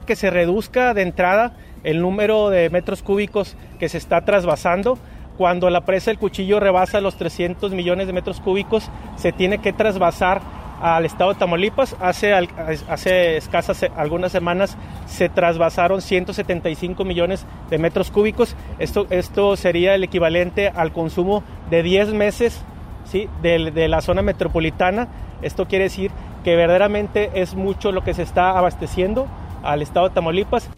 Que 0.07 0.15
se 0.15 0.31
reduzca 0.31 0.95
de 0.95 1.03
entrada 1.03 1.55
el 1.83 2.01
número 2.01 2.49
de 2.49 2.71
metros 2.71 3.03
cúbicos 3.03 3.55
que 3.77 3.87
se 3.87 3.99
está 3.99 4.25
trasvasando 4.25 4.97
cuando 5.39 5.69
la 5.69 5.85
presa 5.85 6.11
del 6.11 6.17
cuchillo 6.19 6.59
rebasa 6.59 6.99
los 6.99 7.15
300 7.15 7.71
millones 7.71 8.07
de 8.07 8.13
metros 8.13 8.41
cúbicos, 8.41 8.89
se 9.15 9.31
tiene 9.31 9.59
que 9.59 9.71
trasvasar 9.71 10.41
al 10.81 11.05
estado 11.05 11.31
de 11.31 11.39
Tamaulipas. 11.39 11.95
Hace, 12.01 12.33
hace 12.33 13.37
escasas 13.37 13.85
algunas 13.95 14.33
semanas 14.33 14.75
se 15.07 15.29
trasvasaron 15.29 16.01
175 16.01 17.05
millones 17.05 17.45
de 17.69 17.77
metros 17.77 18.11
cúbicos. 18.11 18.57
Esto, 18.79 19.07
esto 19.11 19.55
sería 19.55 19.95
el 19.95 20.03
equivalente 20.03 20.73
al 20.75 20.91
consumo 20.91 21.41
de 21.69 21.83
10 21.83 22.11
meses 22.15 22.61
¿sí? 23.05 23.29
de, 23.41 23.71
de 23.71 23.87
la 23.87 24.01
zona 24.01 24.21
metropolitana. 24.21 25.07
Esto 25.41 25.69
quiere 25.69 25.85
decir 25.85 26.11
que 26.43 26.57
verdaderamente 26.57 27.29
es 27.35 27.55
mucho 27.55 27.93
lo 27.93 28.03
que 28.03 28.13
se 28.13 28.23
está 28.23 28.57
abasteciendo 28.57 29.25
al 29.63 29.81
estado 29.81 30.09
de 30.09 30.15
Tamaulipas. 30.15 30.69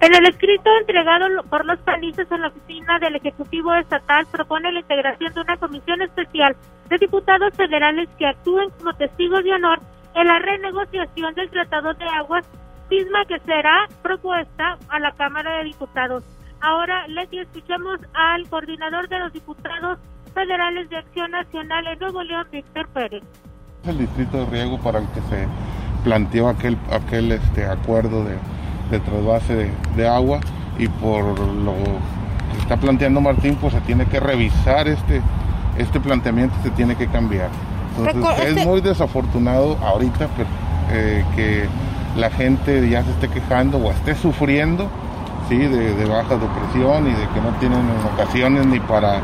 En 0.00 0.14
el 0.14 0.26
escrito 0.26 0.70
entregado 0.80 1.26
por 1.50 1.64
los 1.64 1.78
panistas 1.80 2.30
en 2.30 2.42
la 2.42 2.48
oficina 2.48 3.00
del 3.00 3.16
Ejecutivo 3.16 3.74
Estatal 3.74 4.26
propone 4.30 4.70
la 4.70 4.80
integración 4.80 5.34
de 5.34 5.40
una 5.40 5.56
comisión 5.56 6.00
especial 6.02 6.56
de 6.88 6.98
diputados 6.98 7.52
federales 7.56 8.08
que 8.16 8.26
actúen 8.26 8.70
como 8.78 8.94
testigos 8.94 9.42
de 9.42 9.54
honor 9.54 9.80
en 10.14 10.28
la 10.28 10.38
renegociación 10.38 11.34
del 11.34 11.50
Tratado 11.50 11.94
de 11.94 12.04
Aguas, 12.04 12.46
misma 12.88 13.24
que 13.26 13.40
será 13.40 13.88
propuesta 14.02 14.78
a 14.88 15.00
la 15.00 15.10
Cámara 15.12 15.58
de 15.58 15.64
Diputados. 15.64 16.22
Ahora, 16.60 17.06
Leti, 17.08 17.40
escuchemos 17.40 17.98
al 18.14 18.48
coordinador 18.48 19.08
de 19.08 19.18
los 19.18 19.32
diputados 19.32 19.98
federales 20.32 20.88
de 20.90 20.96
Acción 20.96 21.32
Nacional 21.32 21.86
en 21.88 21.98
Nuevo 21.98 22.22
León, 22.22 22.46
Víctor 22.52 22.88
Pérez. 22.90 23.24
El 23.84 23.98
distrito 23.98 24.38
de 24.38 24.46
riego 24.46 24.78
para 24.78 25.00
el 25.00 25.08
que 25.08 25.20
se 25.22 25.48
planteó 26.04 26.48
aquel, 26.48 26.76
aquel 26.92 27.32
este, 27.32 27.66
acuerdo 27.66 28.24
de 28.24 28.38
de 28.90 29.00
trasvase 29.00 29.70
de, 29.96 30.08
agua 30.08 30.40
y 30.78 30.88
por 30.88 31.24
lo 31.24 31.72
que 32.52 32.58
está 32.60 32.76
planteando 32.76 33.20
Martín, 33.20 33.56
pues 33.60 33.74
se 33.74 33.80
tiene 33.82 34.06
que 34.06 34.20
revisar 34.20 34.88
este, 34.88 35.20
este 35.76 36.00
planteamiento, 36.00 36.54
se 36.62 36.70
tiene 36.70 36.96
que 36.96 37.06
cambiar. 37.08 37.48
Entonces 37.98 38.44
es 38.44 38.56
este 38.56 38.66
muy 38.66 38.80
desafortunado 38.80 39.76
ahorita 39.82 40.28
eh, 40.92 41.24
que 41.34 41.66
la 42.18 42.30
gente 42.30 42.88
ya 42.88 43.02
se 43.02 43.10
esté 43.10 43.28
quejando 43.28 43.78
o 43.78 43.90
esté 43.90 44.14
sufriendo 44.14 44.88
¿sí? 45.48 45.56
de, 45.56 45.94
de 45.94 46.04
baja 46.04 46.36
depresión 46.36 47.06
y 47.06 47.10
de 47.10 47.28
que 47.34 47.40
no 47.40 47.50
tienen 47.58 47.80
ocasiones 48.14 48.66
ni 48.66 48.80
para, 48.80 49.20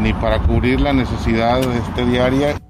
ni 0.00 0.12
para 0.14 0.38
cubrir 0.40 0.80
la 0.80 0.92
necesidad 0.92 1.60
este, 1.60 2.04
diaria. 2.06 2.61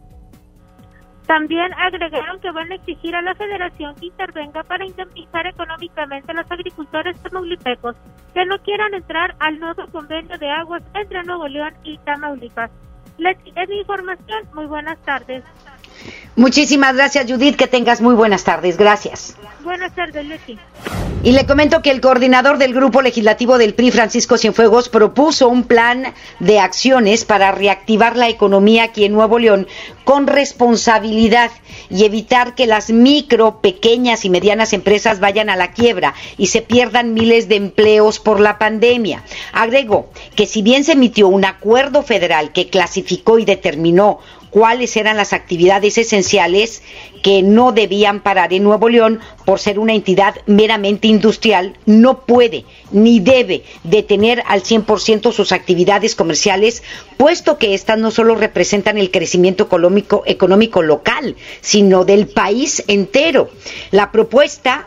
También 1.27 1.73
agregaron 1.75 2.41
que 2.41 2.51
van 2.51 2.73
a 2.73 2.75
exigir 2.75 3.15
a 3.15 3.23
la 3.23 3.35
federación 3.35 3.95
que 3.95 4.07
intervenga 4.07 4.63
para 4.65 4.85
indemnizar 4.85 5.47
económicamente 5.47 6.33
a 6.33 6.35
los 6.35 6.51
agricultores 6.51 7.21
tamaulipecos 7.23 7.97
que 8.35 8.45
no 8.45 8.59
quieran 8.59 8.95
entrar 8.95 9.35
al 9.39 9.59
nuevo 9.61 9.87
convenio 9.93 10.37
de 10.39 10.51
aguas 10.51 10.83
entre 10.95 11.23
Nuevo 11.23 11.47
León 11.49 11.75
y 11.85 11.99
Tamaulipas. 11.99 12.71
Es 13.19 13.69
mi 13.69 13.79
información. 13.79 14.49
Muy 14.55 14.67
buenas 14.67 14.99
tardes. 15.03 15.45
Muchísimas 16.37 16.95
gracias, 16.95 17.31
Judith. 17.31 17.57
Que 17.57 17.67
tengas 17.67 18.01
muy 18.01 18.15
buenas 18.15 18.45
tardes. 18.45 18.77
Gracias. 18.77 19.37
Buenas 19.65 19.95
tardes, 19.95 20.27
Leti. 20.27 20.59
Y 21.25 21.31
le 21.31 21.47
comento 21.47 21.83
que 21.83 21.93
el 21.93 22.01
coordinador 22.01 22.59
del 22.59 22.75
grupo 22.75 23.01
legislativo 23.01 23.57
del 23.57 23.75
PRI, 23.75 23.93
Francisco 23.93 24.37
Cienfuegos, 24.37 24.89
propuso 24.89 25.49
un 25.49 25.63
plan 25.63 26.15
de 26.41 26.59
acciones 26.59 27.25
para 27.25 27.53
reactivar 27.53 28.17
la 28.17 28.29
economía 28.29 28.83
aquí 28.85 29.05
en 29.05 29.13
Nuevo 29.13 29.39
León 29.39 29.69
con 30.03 30.27
responsabilidad 30.27 31.53
y 31.91 32.05
evitar 32.05 32.57
que 32.57 32.67
las 32.67 32.91
micro, 32.91 33.61
pequeñas 33.61 34.25
y 34.25 34.31
medianas 34.31 34.73
empresas 34.73 35.21
vayan 35.21 35.49
a 35.49 35.55
la 35.55 35.71
quiebra 35.71 36.13
y 36.39 36.49
se 36.49 36.61
pierdan 36.61 37.15
miles 37.15 37.49
de 37.49 37.55
empleos 37.55 38.19
por 38.19 38.41
la 38.41 38.59
pandemia. 38.59 39.23
Agregó 39.53 40.11
que 40.35 40.47
si 40.47 40.63
bien 40.63 40.83
se 40.83 40.93
emitió 40.93 41.29
un 41.29 41.45
acuerdo 41.45 42.03
federal 42.03 42.51
que 42.51 42.69
clasificó 42.69 43.39
y 43.39 43.45
determinó 43.45 44.19
cuáles 44.53 44.97
eran 44.99 45.17
las 45.17 45.33
actividades 45.33 45.97
esenciales 45.97 46.83
que 47.23 47.43
no 47.43 47.73
debían 47.73 48.21
parar 48.21 48.53
en 48.53 48.63
Nuevo 48.63 48.91
León 48.91 49.19
por 49.47 49.59
ser 49.59 49.79
una 49.79 49.95
entidad 49.95 50.37
meramente 50.47 51.09
industrial, 51.09 51.79
no 51.87 52.27
puede 52.27 52.67
ni 52.91 53.19
debe 53.19 53.65
detener 53.83 54.43
al 54.47 54.63
100% 54.63 55.33
sus 55.33 55.53
actividades 55.53 56.15
comerciales, 56.15 56.83
puesto 57.17 57.57
que 57.57 57.73
éstas 57.73 57.99
no 57.99 58.11
solo 58.11 58.35
representan 58.35 58.99
el 58.99 59.11
crecimiento 59.11 59.65
económico, 59.65 60.23
económico 60.27 60.83
local, 60.83 61.35
sino 61.63 62.05
del 62.05 62.29
país 62.29 62.85
entero. 62.89 63.49
La 63.91 64.13
propuesta 64.13 64.87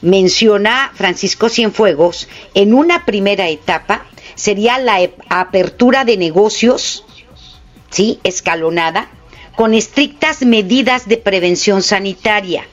menciona 0.00 0.90
Francisco 0.94 1.48
Cienfuegos 1.48 2.28
en 2.54 2.74
una 2.74 3.04
primera 3.04 3.48
etapa 3.48 4.06
sería 4.34 4.78
la 4.78 4.98
apertura 5.28 6.04
de 6.04 6.16
negocios 6.16 7.04
¿sí? 7.90 8.20
escalonada, 8.24 9.08
con 9.56 9.74
estrictas 9.74 10.42
medidas 10.42 11.08
de 11.08 11.16
prevención 11.16 11.82
sanitaria. 11.82 12.66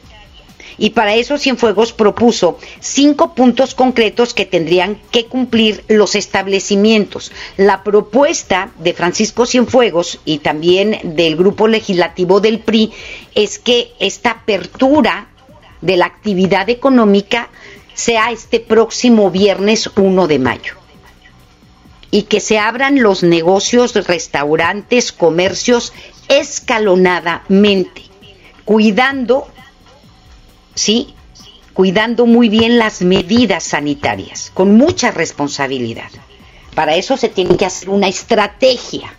Y 0.77 0.91
para 0.91 1.15
eso 1.15 1.37
Cienfuegos 1.37 1.93
propuso 1.93 2.59
cinco 2.79 3.33
puntos 3.33 3.75
concretos 3.75 4.33
que 4.33 4.45
tendrían 4.45 4.99
que 5.09 5.25
cumplir 5.25 5.83
los 5.87 6.15
establecimientos. 6.15 7.31
La 7.57 7.83
propuesta 7.83 8.71
de 8.79 8.93
Francisco 8.93 9.45
Cienfuegos 9.45 10.19
y 10.25 10.39
también 10.39 10.99
del 11.15 11.37
grupo 11.37 11.67
legislativo 11.67 12.41
del 12.41 12.59
PRI 12.59 12.91
es 13.35 13.57
que 13.57 13.93
esta 13.99 14.31
apertura 14.31 15.29
de 15.81 15.97
la 15.97 16.07
actividad 16.07 16.69
económica 16.69 17.49
sea 17.93 18.31
este 18.31 18.59
próximo 18.59 19.31
viernes 19.31 19.89
1 19.95 20.27
de 20.27 20.39
mayo 20.39 20.84
y 22.11 22.23
que 22.23 22.39
se 22.39 22.59
abran 22.59 23.01
los 23.01 23.23
negocios, 23.23 23.93
restaurantes, 23.93 25.11
comercios 25.11 25.93
escalonadamente, 26.27 28.03
cuidando, 28.63 29.47
¿sí? 30.73 31.13
Cuidando 31.73 32.25
muy 32.25 32.49
bien 32.49 32.77
las 32.77 33.01
medidas 33.01 33.63
sanitarias, 33.63 34.51
con 34.53 34.77
mucha 34.77 35.11
responsabilidad. 35.11 36.09
Para 36.73 36.95
eso 36.95 37.17
se 37.17 37.29
tiene 37.29 37.57
que 37.57 37.65
hacer 37.65 37.89
una 37.89 38.07
estrategia. 38.07 39.13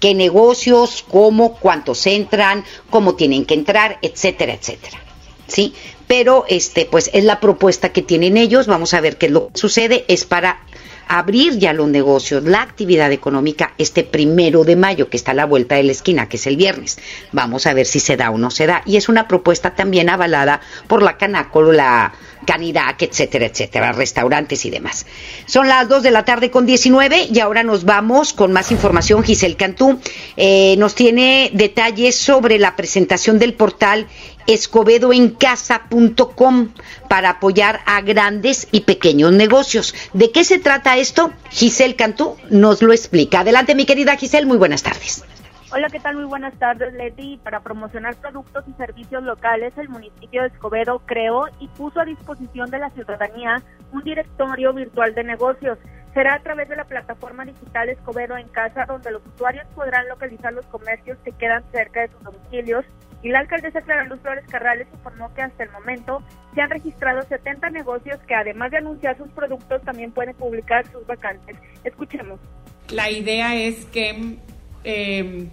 ¿Qué 0.00 0.14
negocios, 0.14 1.04
cómo, 1.06 1.56
cuántos 1.56 2.06
entran, 2.06 2.64
cómo 2.88 3.16
tienen 3.16 3.44
que 3.44 3.54
entrar, 3.54 3.98
etcétera, 4.00 4.54
etcétera? 4.54 4.98
¿Sí? 5.46 5.74
Pero 6.06 6.44
este, 6.48 6.86
pues 6.86 7.10
es 7.12 7.24
la 7.24 7.38
propuesta 7.38 7.92
que 7.92 8.02
tienen 8.02 8.36
ellos. 8.36 8.66
Vamos 8.66 8.94
a 8.94 9.00
ver 9.00 9.18
qué 9.18 9.26
es 9.26 9.32
lo 9.32 9.48
que 9.48 9.58
sucede. 9.58 10.04
Es 10.08 10.24
para 10.24 10.60
abrir 11.08 11.58
ya 11.58 11.72
los 11.72 11.88
negocios, 11.88 12.44
la 12.44 12.62
actividad 12.62 13.12
económica 13.12 13.72
este 13.78 14.04
primero 14.04 14.64
de 14.64 14.76
mayo, 14.76 15.08
que 15.08 15.16
está 15.16 15.32
a 15.32 15.34
la 15.34 15.46
vuelta 15.46 15.76
de 15.76 15.84
la 15.84 15.92
esquina, 15.92 16.28
que 16.28 16.36
es 16.36 16.46
el 16.46 16.56
viernes. 16.56 16.98
Vamos 17.32 17.66
a 17.66 17.74
ver 17.74 17.86
si 17.86 18.00
se 18.00 18.16
da 18.16 18.30
o 18.30 18.38
no 18.38 18.50
se 18.50 18.66
da. 18.66 18.82
Y 18.86 18.96
es 18.96 19.08
una 19.08 19.28
propuesta 19.28 19.74
también 19.74 20.08
avalada 20.08 20.60
por 20.86 21.02
la 21.02 21.16
Canaco, 21.16 21.62
la 21.72 22.12
Canirac, 22.46 23.02
etcétera, 23.02 23.46
etcétera, 23.46 23.92
restaurantes 23.92 24.64
y 24.64 24.70
demás. 24.70 25.06
Son 25.46 25.68
las 25.68 25.88
2 25.88 26.02
de 26.02 26.10
la 26.10 26.24
tarde 26.24 26.50
con 26.50 26.66
19 26.66 27.28
y 27.32 27.38
ahora 27.40 27.62
nos 27.62 27.84
vamos 27.84 28.32
con 28.32 28.52
más 28.52 28.70
información. 28.72 29.22
Giselle 29.22 29.56
Cantú 29.56 30.00
eh, 30.36 30.74
nos 30.78 30.94
tiene 30.94 31.50
detalles 31.52 32.16
sobre 32.16 32.58
la 32.58 32.76
presentación 32.76 33.38
del 33.38 33.54
portal 33.54 34.06
escobedoencasa.com 34.46 36.68
para 37.08 37.30
apoyar 37.30 37.80
a 37.86 38.00
grandes 38.00 38.68
y 38.72 38.80
pequeños 38.80 39.32
negocios. 39.32 39.94
¿De 40.12 40.32
qué 40.32 40.44
se 40.44 40.58
trata 40.58 40.96
esto? 40.96 41.32
Giselle 41.50 41.96
Cantú 41.96 42.36
nos 42.50 42.82
lo 42.82 42.92
explica. 42.92 43.40
Adelante, 43.40 43.74
mi 43.74 43.86
querida 43.86 44.16
Giselle, 44.16 44.46
muy 44.46 44.58
buenas 44.58 44.82
tardes. 44.82 45.24
Hola, 45.72 45.88
¿qué 45.88 46.00
tal? 46.00 46.16
Muy 46.16 46.24
buenas 46.24 46.52
tardes, 46.54 46.92
Leti. 46.94 47.38
Para 47.44 47.60
promocionar 47.60 48.16
productos 48.16 48.64
y 48.66 48.72
servicios 48.72 49.22
locales, 49.22 49.72
el 49.78 49.88
municipio 49.88 50.42
de 50.42 50.48
Escobedo 50.48 51.00
creó 51.06 51.44
y 51.60 51.68
puso 51.68 52.00
a 52.00 52.04
disposición 52.04 52.70
de 52.70 52.80
la 52.80 52.90
ciudadanía 52.90 53.62
un 53.92 54.02
directorio 54.02 54.72
virtual 54.72 55.14
de 55.14 55.22
negocios. 55.22 55.78
Será 56.12 56.34
a 56.34 56.40
través 56.40 56.68
de 56.68 56.74
la 56.74 56.86
plataforma 56.86 57.44
digital 57.44 57.88
Escobedo 57.88 58.36
en 58.36 58.48
Casa, 58.48 58.84
donde 58.84 59.12
los 59.12 59.22
usuarios 59.32 59.64
podrán 59.76 60.08
localizar 60.08 60.52
los 60.52 60.66
comercios 60.66 61.18
que 61.24 61.30
quedan 61.30 61.62
cerca 61.70 62.00
de 62.00 62.08
sus 62.08 62.24
domicilios. 62.24 62.84
Y 63.22 63.28
la 63.28 63.40
alcaldesa 63.40 63.82
Clara 63.82 64.04
Luz 64.04 64.20
Flores 64.20 64.44
Carrales 64.48 64.86
informó 64.92 65.32
que 65.34 65.42
hasta 65.42 65.64
el 65.64 65.70
momento 65.70 66.22
se 66.54 66.62
han 66.62 66.70
registrado 66.70 67.22
70 67.22 67.70
negocios 67.70 68.18
que 68.26 68.34
además 68.34 68.70
de 68.70 68.78
anunciar 68.78 69.16
sus 69.18 69.28
productos 69.30 69.82
también 69.82 70.12
pueden 70.12 70.34
publicar 70.34 70.86
sus 70.90 71.06
vacantes. 71.06 71.56
Escuchemos. 71.84 72.40
La 72.88 73.10
idea 73.10 73.54
es 73.56 73.84
que 73.86 74.38
eh, 74.84 75.48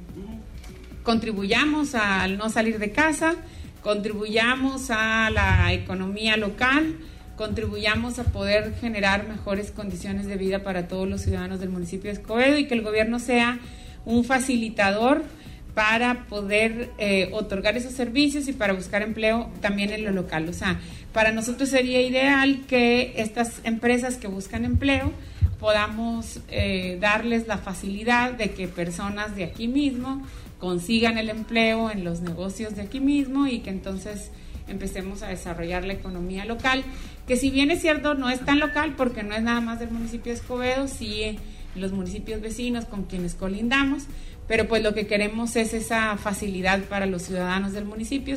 contribuyamos 1.03 1.93
al 1.95 2.38
no 2.38 2.49
salir 2.49 2.80
de 2.80 2.91
casa, 2.91 3.36
contribuyamos 3.82 4.89
a 4.89 5.30
la 5.30 5.71
economía 5.73 6.38
local, 6.38 6.97
contribuyamos 7.36 8.17
a 8.17 8.23
poder 8.25 8.73
generar 8.75 9.27
mejores 9.27 9.71
condiciones 9.71 10.25
de 10.25 10.38
vida 10.38 10.63
para 10.63 10.88
todos 10.88 11.08
los 11.08 11.21
ciudadanos 11.21 11.60
del 11.60 11.69
municipio 11.69 12.12
de 12.12 12.19
Escobedo 12.19 12.58
y 12.58 12.67
que 12.67 12.73
el 12.73 12.82
gobierno 12.82 13.19
sea 13.19 13.60
un 14.06 14.23
facilitador 14.23 15.23
para 15.77 16.25
poder 16.25 16.89
eh, 16.97 17.29
otorgar 17.33 17.77
esos 17.77 17.93
servicios 17.93 18.47
y 18.47 18.53
para 18.53 18.73
buscar 18.73 19.03
empleo 19.03 19.47
también 19.61 19.91
en 19.91 20.05
lo 20.05 20.11
local. 20.11 20.49
O 20.49 20.53
sea, 20.53 20.79
para 21.13 21.31
nosotros 21.31 21.69
sería 21.69 22.01
ideal 22.01 22.61
que 22.67 23.13
estas 23.17 23.61
empresas 23.63 24.15
que 24.15 24.25
buscan 24.25 24.65
empleo 24.65 25.11
podamos 25.59 26.39
eh, 26.47 26.97
darles 26.99 27.45
la 27.45 27.59
facilidad 27.59 28.31
de 28.31 28.49
que 28.55 28.67
personas 28.67 29.35
de 29.35 29.43
aquí 29.43 29.67
mismo 29.67 30.25
consigan 30.57 31.19
el 31.19 31.29
empleo 31.29 31.91
en 31.91 32.03
los 32.03 32.21
negocios 32.21 32.75
de 32.75 32.81
aquí 32.81 32.99
mismo 32.99 33.45
y 33.45 33.59
que 33.59 33.69
entonces 33.69 34.31
empecemos 34.67 35.21
a 35.21 35.27
desarrollar 35.27 35.85
la 35.85 35.93
economía 35.93 36.43
local, 36.45 36.83
que 37.27 37.37
si 37.37 37.51
bien 37.51 37.69
es 37.69 37.81
cierto 37.81 38.15
no 38.15 38.31
es 38.31 38.39
tan 38.39 38.59
local 38.59 38.95
porque 38.97 39.21
no 39.21 39.35
es 39.35 39.43
nada 39.43 39.61
más 39.61 39.79
del 39.79 39.91
municipio 39.91 40.33
de 40.33 40.39
Escobedo, 40.39 40.87
sí 40.87 41.37
los 41.77 41.91
municipios 41.91 42.41
vecinos 42.41 42.85
con 42.85 43.03
quienes 43.03 43.35
colindamos, 43.35 44.05
pero 44.47 44.67
pues 44.67 44.81
lo 44.81 44.93
que 44.93 45.07
queremos 45.07 45.55
es 45.55 45.73
esa 45.73 46.17
facilidad 46.17 46.81
para 46.83 47.05
los 47.05 47.23
ciudadanos 47.23 47.73
del 47.73 47.86
municipio. 47.86 48.36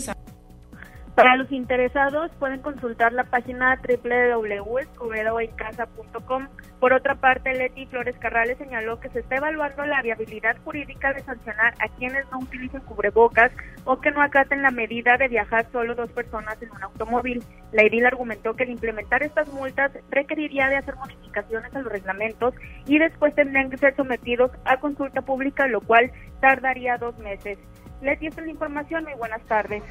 Para 1.21 1.37
los 1.37 1.53
interesados 1.53 2.33
pueden 2.39 2.63
consultar 2.63 3.13
la 3.13 3.25
página 3.25 3.77
www.escobedoencasa.com. 3.77 6.49
Por 6.81 6.95
otra 6.95 7.17
parte, 7.17 7.53
Leti 7.53 7.85
Flores 7.85 8.17
Carrales 8.19 8.57
señaló 8.57 8.99
que 9.01 9.11
se 9.11 9.19
está 9.19 9.37
evaluando 9.37 9.85
la 9.85 10.01
viabilidad 10.01 10.57
jurídica 10.65 11.13
de 11.13 11.23
sancionar 11.23 11.75
a 11.79 11.89
quienes 11.99 12.25
no 12.31 12.39
utilicen 12.39 12.81
cubrebocas 12.81 13.53
o 13.85 14.01
que 14.01 14.13
no 14.13 14.23
acaten 14.23 14.63
la 14.63 14.71
medida 14.71 15.19
de 15.19 15.29
viajar 15.29 15.67
solo 15.71 15.95
dos 15.95 16.11
personas 16.11 16.57
en 16.63 16.71
un 16.71 16.85
automóvil. 16.85 17.45
La 17.73 17.83
edil 17.83 18.07
argumentó 18.07 18.55
que 18.55 18.65
el 18.65 18.71
implementar 18.71 19.23
estas 19.23 19.53
multas 19.53 19.93
requeriría 20.09 20.71
de 20.71 20.79
hacer 20.79 20.97
modificaciones 20.97 21.77
a 21.77 21.81
los 21.81 21.93
reglamentos 21.93 22.55
y 22.87 22.99
después 22.99 23.35
tendrían 23.35 23.69
que 23.69 23.77
ser 23.77 23.95
sometidos 23.95 24.53
a 24.65 24.81
consulta 24.81 25.21
pública, 25.21 25.67
lo 25.67 25.83
cual 25.83 26.11
tardaría 26.41 26.97
dos 26.97 27.19
meses. 27.19 27.59
Leti, 28.01 28.29
esta 28.29 28.41
es 28.41 28.47
la 28.47 28.53
información. 28.53 29.05
Muy 29.05 29.13
buenas 29.15 29.43
tardes. 29.43 29.83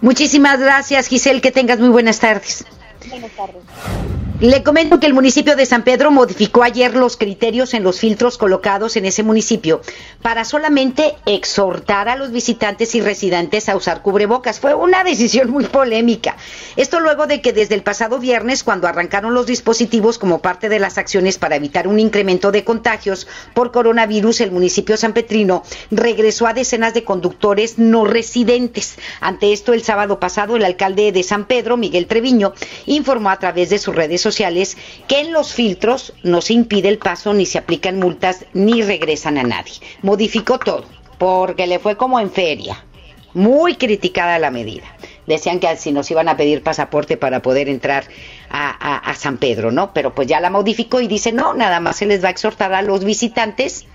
Muchísimas 0.00 0.60
gracias, 0.60 1.08
Giselle. 1.08 1.40
Que 1.40 1.50
tengas 1.50 1.78
muy 1.78 1.88
buenas 1.90 2.20
tardes. 2.20 2.64
Buenas 3.08 3.32
tardes. 3.32 4.19
Le 4.40 4.62
comento 4.62 5.00
que 5.00 5.06
el 5.06 5.12
municipio 5.12 5.54
de 5.54 5.66
San 5.66 5.84
Pedro 5.84 6.10
modificó 6.10 6.62
ayer 6.62 6.96
los 6.96 7.18
criterios 7.18 7.74
en 7.74 7.82
los 7.82 8.00
filtros 8.00 8.38
colocados 8.38 8.96
en 8.96 9.04
ese 9.04 9.22
municipio 9.22 9.82
para 10.22 10.46
solamente 10.46 11.14
exhortar 11.26 12.08
a 12.08 12.16
los 12.16 12.32
visitantes 12.32 12.94
y 12.94 13.02
residentes 13.02 13.68
a 13.68 13.76
usar 13.76 14.00
cubrebocas. 14.00 14.58
Fue 14.58 14.72
una 14.72 15.04
decisión 15.04 15.50
muy 15.50 15.66
polémica. 15.66 16.38
Esto 16.76 17.00
luego 17.00 17.26
de 17.26 17.42
que 17.42 17.52
desde 17.52 17.74
el 17.74 17.82
pasado 17.82 18.18
viernes, 18.18 18.64
cuando 18.64 18.88
arrancaron 18.88 19.34
los 19.34 19.44
dispositivos 19.44 20.16
como 20.16 20.40
parte 20.40 20.70
de 20.70 20.78
las 20.78 20.96
acciones 20.96 21.36
para 21.36 21.56
evitar 21.56 21.86
un 21.86 22.00
incremento 22.00 22.50
de 22.50 22.64
contagios 22.64 23.26
por 23.52 23.72
coronavirus, 23.72 24.40
el 24.40 24.52
municipio 24.52 24.96
San 24.96 25.12
Petrino 25.12 25.64
regresó 25.90 26.46
a 26.46 26.54
decenas 26.54 26.94
de 26.94 27.04
conductores 27.04 27.78
no 27.78 28.06
residentes. 28.06 28.96
Ante 29.20 29.52
esto, 29.52 29.74
el 29.74 29.82
sábado 29.82 30.18
pasado, 30.18 30.56
el 30.56 30.64
alcalde 30.64 31.12
de 31.12 31.24
San 31.24 31.44
Pedro, 31.44 31.76
Miguel 31.76 32.06
Treviño, 32.06 32.54
informó 32.86 33.28
a 33.28 33.38
través 33.38 33.68
de 33.68 33.78
sus 33.78 33.94
redes 33.94 34.22
sociales 34.22 34.29
sociales 34.30 34.76
que 35.08 35.20
en 35.20 35.32
los 35.32 35.52
filtros 35.52 36.12
no 36.22 36.40
se 36.40 36.52
impide 36.52 36.88
el 36.88 36.98
paso 36.98 37.34
ni 37.34 37.46
se 37.46 37.58
aplican 37.58 37.98
multas 37.98 38.46
ni 38.52 38.82
regresan 38.82 39.38
a 39.38 39.42
nadie. 39.42 39.74
Modificó 40.02 40.58
todo 40.58 40.84
porque 41.18 41.66
le 41.66 41.78
fue 41.78 41.96
como 41.96 42.20
en 42.20 42.30
feria. 42.30 42.84
Muy 43.34 43.74
criticada 43.76 44.38
la 44.38 44.50
medida. 44.50 44.84
Decían 45.26 45.60
que 45.60 45.76
si 45.76 45.92
nos 45.92 46.10
iban 46.10 46.28
a 46.28 46.36
pedir 46.36 46.62
pasaporte 46.62 47.16
para 47.16 47.42
poder 47.42 47.68
entrar 47.68 48.04
a, 48.50 49.14
San 49.16 49.36
Pedro, 49.36 49.70
¿no? 49.70 49.92
Pero 49.92 50.14
pues 50.14 50.26
ya 50.26 50.40
la 50.40 50.50
modificó 50.50 51.00
y 51.00 51.06
dice, 51.06 51.30
no, 51.30 51.54
nada 51.54 51.78
más 51.78 51.96
se 51.96 52.06
les 52.06 52.24
va 52.24 52.28
a 52.28 52.30
exhortar 52.32 52.72
a 52.72 52.82
los 52.82 53.04
visitantes 53.04 53.86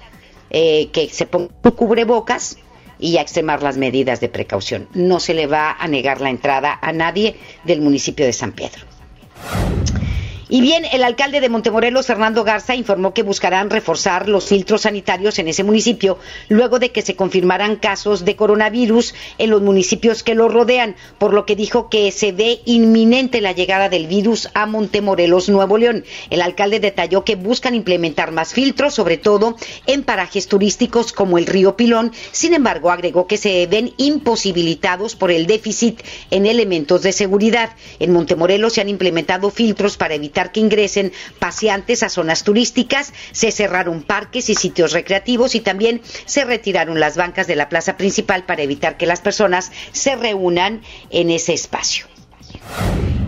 eh, 0.51 0.89
que 0.93 1.09
se 1.09 1.25
pongan 1.25 1.49
cubrebocas 1.75 2.57
y 2.99 3.17
a 3.17 3.21
extremar 3.21 3.63
las 3.63 3.77
medidas 3.77 4.19
de 4.19 4.29
precaución. 4.29 4.87
No 4.93 5.19
se 5.19 5.33
le 5.33 5.47
va 5.47 5.71
a 5.71 5.87
negar 5.87 6.21
la 6.21 6.29
entrada 6.29 6.77
a 6.81 6.91
nadie 6.93 7.35
del 7.63 7.81
municipio 7.81 8.25
de 8.25 8.33
San 8.33 8.51
Pedro. 8.51 8.85
Y 10.47 10.61
bien, 10.61 10.85
el 10.91 11.03
alcalde 11.03 11.41
de 11.41 11.49
Montemorelos, 11.49 12.05
Fernando 12.05 12.43
Garza, 12.43 12.75
informó 12.75 13.15
que 13.15 13.23
buscarán 13.23 13.71
reforzar 13.71 14.29
los 14.29 14.45
filtros 14.45 14.81
sanitarios 14.81 15.39
en 15.39 15.47
ese 15.47 15.63
municipio 15.63 16.19
luego 16.49 16.77
de 16.77 16.91
que 16.91 17.01
se 17.01 17.15
confirmaran 17.15 17.77
casos 17.77 18.25
de 18.25 18.35
coronavirus 18.35 19.15
en 19.39 19.49
los 19.49 19.63
municipios 19.63 20.21
que 20.21 20.35
lo 20.35 20.47
rodean, 20.47 20.95
por 21.17 21.33
lo 21.33 21.47
que 21.47 21.55
dijo 21.55 21.89
que 21.89 22.11
se 22.11 22.31
ve 22.31 22.59
inminente 22.65 23.41
la 23.41 23.53
llegada 23.53 23.89
del 23.89 24.05
virus 24.05 24.49
a 24.53 24.67
Montemorelos, 24.67 25.49
Nuevo 25.49 25.79
León. 25.79 26.05
El 26.29 26.43
alcalde 26.43 26.79
detalló 26.79 27.23
que 27.23 27.35
buscan 27.35 27.73
implementar 27.73 28.31
más 28.31 28.53
filtros, 28.53 28.93
sobre 28.93 29.17
todo 29.17 29.55
en 29.87 30.03
parajes 30.03 30.47
turísticos 30.47 31.11
como 31.11 31.39
el 31.39 31.47
río 31.47 31.75
Pilón. 31.75 32.11
Sin 32.31 32.53
embargo, 32.53 32.91
agregó 32.91 33.25
que 33.25 33.37
se 33.37 33.65
ven 33.65 33.93
imposibilitados 33.97 35.15
por 35.15 35.31
el 35.31 35.47
déficit 35.47 36.01
en 36.29 36.45
elementos 36.45 37.01
de 37.01 37.13
seguridad. 37.13 37.71
En 37.97 38.13
Montemorelos 38.13 38.73
se 38.73 38.81
han 38.81 38.89
implementado 38.89 39.49
filtros 39.49 39.97
para 39.97 40.13
evitar 40.13 40.34
que 40.43 40.59
ingresen 40.59 41.13
paseantes 41.39 42.03
a 42.03 42.09
zonas 42.09 42.43
turísticas, 42.43 43.13
se 43.31 43.51
cerraron 43.51 44.03
parques 44.03 44.49
y 44.49 44.55
sitios 44.55 44.91
recreativos 44.91 45.55
y 45.55 45.61
también 45.61 46.01
se 46.25 46.43
retiraron 46.45 46.99
las 46.99 47.15
bancas 47.15 47.47
de 47.47 47.55
la 47.55 47.69
plaza 47.69 47.97
principal 47.97 48.45
para 48.45 48.63
evitar 48.63 48.97
que 48.97 49.05
las 49.05 49.21
personas 49.21 49.71
se 49.91 50.15
reúnan 50.15 50.81
en 51.09 51.29
ese 51.29 51.53
espacio. 51.53 52.07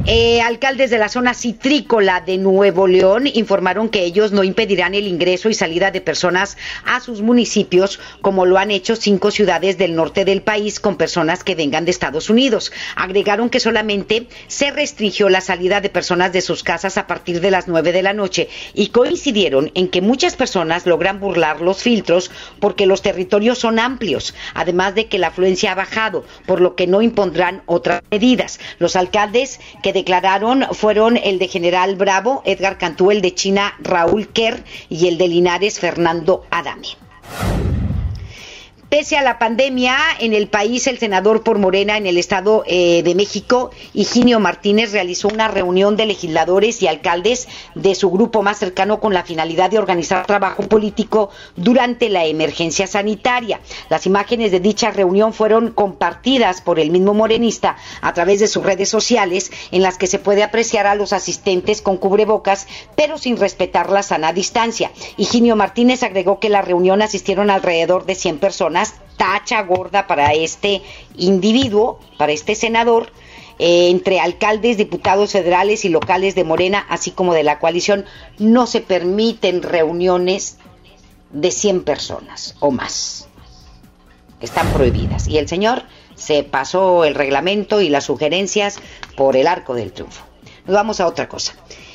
Eh, 0.10 0.40
alcaldes 0.40 0.90
de 0.90 1.00
la 1.00 1.10
zona 1.10 1.34
citrícola 1.34 2.22
de 2.22 2.38
Nuevo 2.38 2.88
León 2.88 3.28
informaron 3.28 3.90
que 3.90 4.06
ellos 4.06 4.32
no 4.32 4.46
impedirán 4.46 4.96
el 4.96 5.06
ingreso 5.06 5.50
y 5.50 5.54
salida 5.54 5.92
de 5.92 6.00
personas 6.00 6.56
a 6.86 7.02
sus 7.02 7.22
municipios, 7.22 8.00
como 8.22 8.46
lo 8.46 8.58
han 8.58 8.72
hecho 8.72 8.96
cinco 8.96 9.32
ciudades 9.32 9.78
del 9.78 9.96
norte 9.96 10.24
del 10.24 10.42
país 10.42 10.80
con 10.80 10.96
personas 10.96 11.44
que 11.44 11.56
vengan 11.56 11.84
de 11.84 11.92
Estados 11.92 12.30
Unidos. 12.30 12.72
Agregaron 12.96 13.50
que 13.50 13.60
solamente 13.60 14.30
se 14.48 14.72
restringió 14.72 15.28
la 15.28 15.42
salida 15.42 15.82
de 15.82 15.90
personas 15.90 16.32
de 16.32 16.40
sus 16.40 16.64
casas 16.64 16.98
a 16.98 17.06
partir 17.06 17.42
de 17.42 17.52
las 17.52 17.68
nueve 17.68 17.92
de 17.92 18.02
la 18.02 18.14
noche 18.14 18.48
y 18.74 18.88
coincidieron 18.88 19.72
en 19.74 19.90
que 19.90 20.00
muchas 20.00 20.38
personas 20.38 20.86
logran 20.86 21.20
burlar 21.20 21.60
los 21.60 21.84
filtros 21.84 22.32
porque 22.62 22.86
los 22.86 23.02
territorios 23.02 23.58
son 23.58 23.78
amplios, 23.78 24.34
además 24.54 24.96
de 24.96 25.08
que 25.08 25.20
la 25.20 25.28
afluencia 25.28 25.74
ha 25.74 25.76
bajado, 25.76 26.24
por 26.46 26.62
lo 26.62 26.78
que 26.78 26.88
no 26.88 27.02
impondrán 27.02 27.62
otras 27.66 28.02
medidas. 28.10 28.62
Los 28.80 28.96
alcaldes 28.96 29.60
que 29.84 29.97
declararon 29.98 30.64
fueron 30.74 31.18
el 31.18 31.40
de 31.40 31.48
General 31.48 31.96
Bravo, 31.96 32.44
Edgar 32.46 32.78
Cantú, 32.78 33.10
el 33.10 33.22
de 33.22 33.34
China, 33.34 33.74
Raúl 33.80 34.28
Kerr 34.28 34.64
y 34.90 35.08
el 35.08 35.18
de 35.18 35.28
Linares, 35.28 35.80
Fernando 35.80 36.46
Adame. 36.52 36.90
Pese 38.90 39.18
a 39.18 39.22
la 39.22 39.38
pandemia 39.38 39.98
en 40.22 40.34
el 40.34 40.48
país, 40.48 40.88
el 40.88 40.98
senador 40.98 41.44
por 41.44 41.60
Morena 41.60 41.98
en 41.98 42.08
el 42.08 42.18
Estado 42.18 42.64
eh, 42.68 43.04
de 43.04 43.16
México, 43.16 43.72
Higinio 43.94 44.40
Martínez, 44.40 44.94
realizó 44.94 45.28
una 45.28 45.50
reunión 45.50 45.98
de 45.98 46.06
legisladores 46.06 46.82
y 46.82 46.88
alcaldes 46.88 47.50
de 47.76 47.96
su 47.96 48.10
grupo 48.10 48.44
más 48.44 48.60
cercano 48.60 49.02
con 49.02 49.14
la 49.14 49.24
finalidad 49.24 49.70
de 49.70 49.78
organizar 49.78 50.26
trabajo 50.26 50.64
político 50.64 51.32
durante 51.58 52.08
la 52.08 52.24
emergencia 52.28 52.88
sanitaria. 52.88 53.60
Las 53.90 54.06
imágenes 54.06 54.54
de 54.54 54.62
dicha 54.62 54.90
reunión 54.90 55.34
fueron 55.34 55.72
compartidas 55.72 56.62
por 56.62 56.80
el 56.80 56.90
mismo 56.90 57.14
morenista 57.14 57.76
a 58.00 58.14
través 58.14 58.40
de 58.40 58.48
sus 58.48 58.64
redes 58.64 58.88
sociales, 58.88 59.52
en 59.72 59.82
las 59.82 59.98
que 59.98 60.08
se 60.08 60.18
puede 60.18 60.44
apreciar 60.44 60.88
a 60.88 60.96
los 60.96 61.12
asistentes 61.12 61.82
con 61.82 61.98
cubrebocas, 61.98 62.68
pero 62.96 63.18
sin 63.18 63.36
respetar 63.36 63.90
la 63.90 64.02
sana 64.02 64.32
distancia. 64.32 64.94
Higinio 65.18 65.58
Martínez 65.58 66.04
agregó 66.04 66.40
que 66.40 66.48
la 66.48 66.62
reunión 66.62 67.02
asistieron 67.02 67.50
alrededor 67.50 68.06
de 68.06 68.16
100 68.16 68.38
personas 68.38 68.77
tacha 69.18 69.62
gorda 69.64 70.08
para 70.08 70.34
este 70.34 70.82
individuo, 71.16 72.00
para 72.18 72.32
este 72.32 72.56
senador, 72.56 73.12
eh, 73.60 73.90
entre 73.90 74.20
alcaldes, 74.20 74.78
diputados 74.78 75.32
federales 75.32 75.84
y 75.86 75.90
locales 75.90 76.36
de 76.36 76.44
Morena, 76.44 76.86
así 76.90 77.12
como 77.12 77.34
de 77.34 77.44
la 77.44 77.60
coalición, 77.60 78.06
no 78.38 78.68
se 78.68 78.82
permiten 78.82 79.64
reuniones 79.64 80.58
de 81.32 81.52
100 81.52 81.84
personas 81.84 82.56
o 82.60 82.72
más. 82.72 83.28
Están 84.40 84.72
prohibidas. 84.74 85.28
Y 85.28 85.40
el 85.40 85.48
señor 85.48 85.84
se 86.16 86.44
pasó 86.44 87.06
el 87.06 87.16
reglamento 87.16 87.82
y 87.82 87.90
las 87.90 88.06
sugerencias 88.06 88.80
por 89.16 89.36
el 89.36 89.48
arco 89.48 89.74
del 89.74 89.92
triunfo. 89.92 90.24
Nos 90.66 90.76
vamos 90.76 91.00
a 91.00 91.08
otra 91.08 91.28
cosa. 91.28 91.54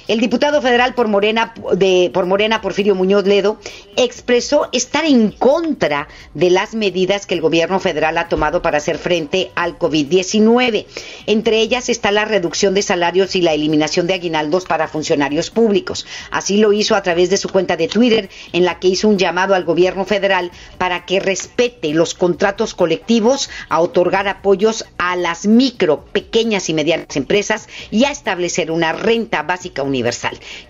El 0.08 0.20
diputado 0.20 0.60
federal 0.60 0.94
por 0.94 1.08
Morena, 1.08 1.54
de, 1.74 2.10
por 2.12 2.26
Morena, 2.26 2.60
Porfirio 2.60 2.94
Muñoz 2.94 3.24
Ledo, 3.24 3.58
expresó 3.96 4.68
estar 4.72 5.04
en 5.04 5.30
contra 5.30 6.08
de 6.34 6.50
las 6.50 6.74
medidas 6.74 7.26
que 7.26 7.34
el 7.34 7.40
gobierno 7.40 7.78
federal 7.78 8.18
ha 8.18 8.28
tomado 8.28 8.62
para 8.62 8.78
hacer 8.78 8.98
frente 8.98 9.52
al 9.54 9.78
COVID-19. 9.78 10.86
Entre 11.26 11.60
ellas 11.60 11.88
está 11.88 12.10
la 12.10 12.24
reducción 12.24 12.74
de 12.74 12.82
salarios 12.82 13.36
y 13.36 13.42
la 13.42 13.54
eliminación 13.54 14.06
de 14.06 14.14
aguinaldos 14.14 14.64
para 14.64 14.88
funcionarios 14.88 15.50
públicos. 15.50 16.06
Así 16.30 16.56
lo 16.56 16.72
hizo 16.72 16.96
a 16.96 17.02
través 17.02 17.30
de 17.30 17.36
su 17.36 17.48
cuenta 17.48 17.76
de 17.76 17.88
Twitter, 17.88 18.28
en 18.52 18.64
la 18.64 18.80
que 18.80 18.88
hizo 18.88 19.08
un 19.08 19.18
llamado 19.18 19.54
al 19.54 19.64
gobierno 19.64 20.04
federal 20.04 20.50
para 20.78 21.06
que 21.06 21.20
respete 21.20 21.94
los 21.94 22.14
contratos 22.14 22.74
colectivos, 22.74 23.50
a 23.68 23.80
otorgar 23.80 24.26
apoyos 24.26 24.84
a 24.98 25.16
las 25.16 25.46
micro, 25.46 26.04
pequeñas 26.06 26.68
y 26.68 26.74
medianas 26.74 27.16
empresas 27.16 27.68
y 27.90 28.04
a 28.04 28.10
establecer 28.10 28.70
una 28.70 28.92
renta 28.92 29.42
básica 29.42 29.82
universal, 29.82 29.91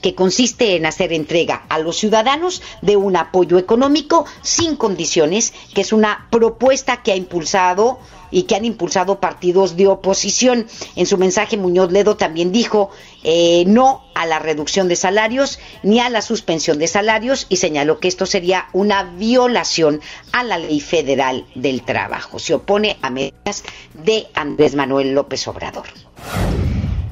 que 0.01 0.15
consiste 0.15 0.77
en 0.77 0.87
hacer 0.87 1.13
entrega 1.13 1.65
a 1.69 1.79
los 1.79 1.97
ciudadanos 1.97 2.63
de 2.81 2.97
un 2.97 3.17
apoyo 3.17 3.59
económico 3.59 4.25
sin 4.43 4.77
condiciones, 4.77 5.53
que 5.75 5.81
es 5.81 5.93
una 5.93 6.29
propuesta 6.31 7.03
que 7.03 7.13
ha 7.13 7.17
impulsado 7.17 7.99
y 8.33 8.45
que 8.45 8.57
han 8.57 8.65
impulsado 8.65 9.21
partidos 9.21 9.77
de 9.77 9.87
oposición. 9.87 10.67
En 10.97 11.07
su 11.07 11.19
mensaje, 11.19 11.57
Muñoz 11.57 11.93
Ledo 11.93 12.17
también 12.17 12.51
dijo 12.51 12.91
eh, 13.23 13.65
no 13.67 14.03
a 14.15 14.27
la 14.27 14.41
reducción 14.41 14.89
de 14.89 14.97
salarios 14.97 15.61
ni 15.83 16.01
a 16.01 16.11
la 16.11 16.23
suspensión 16.23 16.79
de 16.79 16.89
salarios 16.89 17.47
y 17.49 17.57
señaló 17.57 18.01
que 18.01 18.09
esto 18.09 18.27
sería 18.27 18.69
una 18.73 19.05
violación 19.05 20.01
a 20.33 20.43
la 20.43 20.59
ley 20.59 20.81
federal 20.81 21.47
del 21.55 21.83
trabajo. 21.83 22.39
Se 22.39 22.55
opone 22.55 22.97
a 23.03 23.11
medidas 23.11 23.63
de 23.95 24.27
Andrés 24.35 24.75
Manuel 24.75 25.15
López 25.15 25.47
Obrador. 25.47 25.87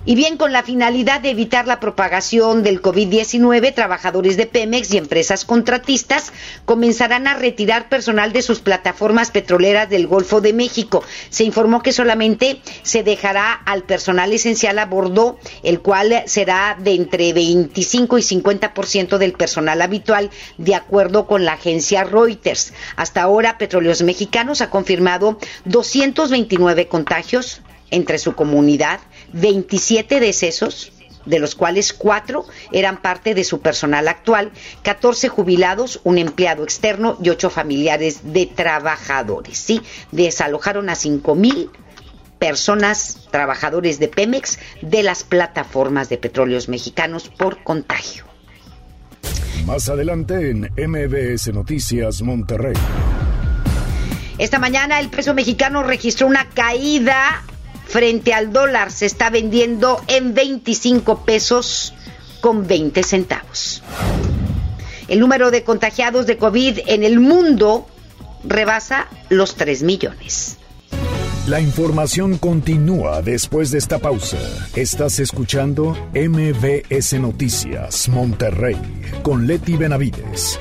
Y 0.06 0.14
bien, 0.14 0.38
con 0.38 0.50
la 0.50 0.62
finalidad 0.62 1.20
de 1.20 1.28
evitar 1.28 1.66
la 1.66 1.78
propagación 1.78 2.62
del 2.62 2.80
COVID-19, 2.80 3.74
trabajadores 3.74 4.38
de 4.38 4.46
Pemex 4.46 4.94
y 4.94 4.96
empresas 4.96 5.44
contratistas 5.44 6.32
comenzarán 6.64 7.26
a 7.26 7.34
retirar 7.34 7.90
personal 7.90 8.32
de 8.32 8.40
sus 8.40 8.60
plataformas 8.60 9.30
petroleras 9.30 9.90
del 9.90 10.06
Golfo 10.06 10.40
de 10.40 10.54
México. 10.54 11.04
Se 11.28 11.44
informó 11.44 11.82
que 11.82 11.92
solamente 11.92 12.62
se 12.82 13.02
dejará 13.02 13.52
al 13.52 13.82
personal 13.82 14.32
esencial 14.32 14.78
a 14.78 14.86
bordo, 14.86 15.38
el 15.62 15.80
cual 15.80 16.22
será 16.24 16.78
de 16.80 16.94
entre 16.94 17.34
25 17.34 18.16
y 18.16 18.22
50% 18.22 19.18
del 19.18 19.34
personal 19.34 19.82
habitual, 19.82 20.30
de 20.56 20.76
acuerdo 20.76 21.26
con 21.26 21.44
la 21.44 21.52
agencia 21.52 22.04
Reuters. 22.04 22.72
Hasta 22.96 23.20
ahora, 23.20 23.58
Petróleos 23.58 24.00
Mexicanos 24.00 24.62
ha 24.62 24.70
confirmado 24.70 25.36
229 25.66 26.88
contagios 26.88 27.60
entre 27.90 28.18
su 28.18 28.34
comunidad 28.34 29.00
27 29.32 30.20
decesos, 30.20 30.92
de 31.26 31.38
los 31.38 31.54
cuales 31.54 31.92
cuatro 31.92 32.46
eran 32.72 33.02
parte 33.02 33.34
de 33.34 33.44
su 33.44 33.60
personal 33.60 34.08
actual, 34.08 34.52
14 34.82 35.28
jubilados, 35.28 36.00
un 36.04 36.18
empleado 36.18 36.64
externo 36.64 37.18
y 37.22 37.28
ocho 37.28 37.50
familiares 37.50 38.32
de 38.32 38.46
trabajadores. 38.46 39.58
Sí, 39.58 39.82
desalojaron 40.12 40.88
a 40.88 40.94
cinco 40.94 41.34
mil 41.34 41.70
personas, 42.38 43.28
trabajadores 43.30 44.00
de 44.00 44.08
Pemex, 44.08 44.58
de 44.80 45.02
las 45.02 45.24
plataformas 45.24 46.08
de 46.08 46.16
petróleos 46.16 46.68
mexicanos 46.68 47.28
por 47.28 47.62
contagio. 47.62 48.24
Más 49.66 49.88
adelante 49.90 50.50
en 50.50 50.62
MBS 50.74 51.52
Noticias 51.52 52.22
Monterrey. 52.22 52.74
Esta 54.38 54.58
mañana 54.58 54.98
el 54.98 55.10
peso 55.10 55.34
mexicano 55.34 55.82
registró 55.82 56.26
una 56.26 56.48
caída 56.48 57.44
frente 57.90 58.32
al 58.32 58.52
dólar 58.52 58.92
se 58.92 59.06
está 59.06 59.30
vendiendo 59.30 60.00
en 60.06 60.32
25 60.32 61.24
pesos 61.24 61.92
con 62.40 62.66
20 62.66 63.02
centavos. 63.02 63.82
El 65.08 65.18
número 65.18 65.50
de 65.50 65.64
contagiados 65.64 66.26
de 66.26 66.36
COVID 66.36 66.80
en 66.86 67.02
el 67.02 67.18
mundo 67.18 67.88
rebasa 68.44 69.08
los 69.28 69.56
3 69.56 69.82
millones. 69.82 70.56
La 71.48 71.60
información 71.60 72.38
continúa 72.38 73.22
después 73.22 73.72
de 73.72 73.78
esta 73.78 73.98
pausa. 73.98 74.38
Estás 74.76 75.18
escuchando 75.18 75.96
MBS 76.14 77.14
Noticias 77.14 78.08
Monterrey 78.08 78.76
con 79.24 79.48
Leti 79.48 79.76
Benavides. 79.76 80.60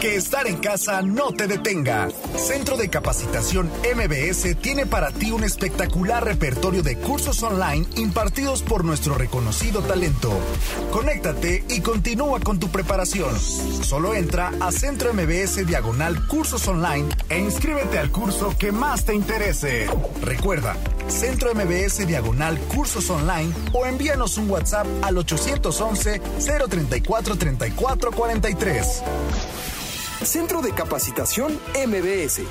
Que 0.00 0.14
estar 0.14 0.46
en 0.46 0.58
casa 0.58 1.02
no 1.02 1.32
te 1.32 1.48
detenga. 1.48 2.08
Centro 2.36 2.76
de 2.76 2.88
Capacitación 2.88 3.68
MBS 3.96 4.54
tiene 4.62 4.86
para 4.86 5.10
ti 5.10 5.32
un 5.32 5.42
espectacular 5.42 6.24
repertorio 6.24 6.84
de 6.84 6.96
cursos 6.96 7.42
online 7.42 7.84
impartidos 7.96 8.62
por 8.62 8.84
nuestro 8.84 9.16
reconocido 9.16 9.82
talento. 9.82 10.30
Conéctate 10.92 11.64
y 11.68 11.80
continúa 11.80 12.38
con 12.38 12.60
tu 12.60 12.68
preparación. 12.68 13.36
Solo 13.40 14.14
entra 14.14 14.52
a 14.60 14.70
Centro 14.70 15.12
MBS 15.12 15.66
Diagonal 15.66 16.28
Cursos 16.28 16.68
Online 16.68 17.08
e 17.28 17.40
inscríbete 17.40 17.98
al 17.98 18.12
curso 18.12 18.54
que 18.56 18.70
más 18.70 19.04
te 19.04 19.16
interese. 19.16 19.88
Recuerda, 20.22 20.76
Centro 21.08 21.52
MBS 21.56 22.06
Diagonal 22.06 22.56
Cursos 22.72 23.10
Online 23.10 23.52
o 23.72 23.84
envíanos 23.84 24.38
un 24.38 24.48
WhatsApp 24.48 24.86
al 25.02 25.18
811 25.18 26.20
034 26.68 27.36
3443. 27.36 29.02
Centro 30.24 30.62
de 30.62 30.72
Capacitación 30.72 31.52
MBS. 31.86 32.42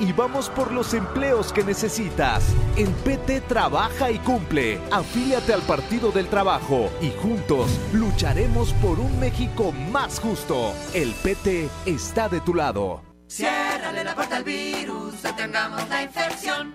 y 0.00 0.12
vamos 0.12 0.48
por 0.48 0.72
los 0.72 0.92
empleos 0.92 1.52
que 1.52 1.62
necesitas. 1.62 2.42
El 2.76 2.88
PT 2.88 3.42
trabaja 3.42 4.10
y 4.10 4.18
cumple. 4.18 4.80
Afíliate 4.90 5.52
al 5.52 5.62
Partido 5.62 6.10
del 6.10 6.26
Trabajo 6.26 6.90
y 7.00 7.12
juntos 7.12 7.70
lucharemos 7.92 8.72
por 8.82 8.98
un 8.98 9.20
México 9.20 9.70
más 9.92 10.18
justo. 10.18 10.72
El 10.94 11.12
PT 11.22 11.68
está 11.86 12.28
de 12.28 12.40
tu 12.40 12.54
lado. 12.54 13.02
Ciérrale 13.28 14.02
la 14.02 14.16
puerta 14.16 14.38
al 14.38 14.44
virus, 14.44 15.22
detengamos 15.22 15.88
la 15.88 16.02
infección. 16.02 16.74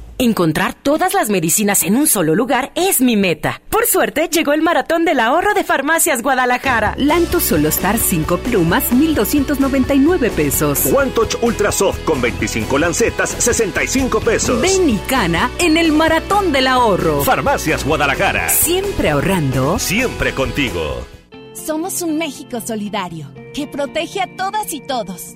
Encontrar 0.21 0.75
todas 0.75 1.15
las 1.15 1.31
medicinas 1.31 1.81
en 1.81 1.95
un 1.95 2.05
solo 2.05 2.35
lugar 2.35 2.71
es 2.75 3.01
mi 3.01 3.17
meta. 3.17 3.59
Por 3.71 3.87
suerte, 3.87 4.29
llegó 4.31 4.53
el 4.53 4.61
maratón 4.61 5.03
del 5.03 5.19
ahorro 5.19 5.55
de 5.55 5.63
Farmacias 5.63 6.21
Guadalajara. 6.21 6.93
Lanto 6.99 7.39
Solo 7.39 7.69
Star 7.69 7.97
5 7.97 8.37
plumas, 8.37 8.91
1,299 8.91 10.29
pesos. 10.29 10.85
One 10.93 11.09
Touch 11.09 11.37
Ultra 11.41 11.71
Soft 11.71 12.03
con 12.05 12.21
25 12.21 12.77
lancetas, 12.77 13.31
65 13.31 14.19
pesos. 14.19 14.61
Ven 14.61 14.91
y 14.91 14.97
cana 15.07 15.49
en 15.57 15.75
el 15.75 15.91
maratón 15.91 16.51
del 16.51 16.67
ahorro. 16.67 17.23
Farmacias 17.23 17.83
Guadalajara. 17.83 18.47
Siempre 18.49 19.09
ahorrando. 19.09 19.79
Siempre 19.79 20.35
contigo. 20.35 21.03
Somos 21.53 22.03
un 22.03 22.19
México 22.19 22.61
solidario 22.61 23.33
que 23.55 23.65
protege 23.65 24.21
a 24.21 24.27
todas 24.35 24.71
y 24.71 24.81
todos. 24.81 25.35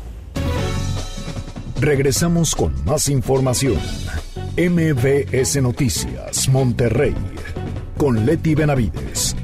Regresamos 1.81 2.55
con 2.55 2.75
más 2.85 3.09
información. 3.09 3.79
MBS 4.55 5.59
Noticias, 5.63 6.47
Monterrey, 6.47 7.15
con 7.97 8.23
Leti 8.23 8.53
Benavides. 8.53 9.35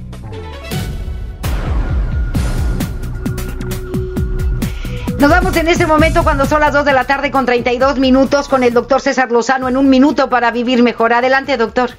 Nos 5.20 5.32
vamos 5.32 5.58
en 5.58 5.68
este 5.68 5.88
momento 5.88 6.24
cuando 6.24 6.46
son 6.46 6.60
las 6.60 6.74
2 6.74 6.86
de 6.86 6.94
la 6.94 7.06
tarde 7.06 7.32
con 7.32 7.48
32 7.48 7.98
minutos 7.98 8.48
con 8.48 8.62
el 8.62 8.72
doctor 8.72 9.02
César 9.02 9.32
Lozano 9.32 9.68
en 9.68 9.76
un 9.76 9.90
minuto 9.90 10.30
para 10.30 10.52
vivir 10.52 10.84
mejor. 10.84 11.14
Adelante, 11.14 11.58
doctor. 11.58 11.90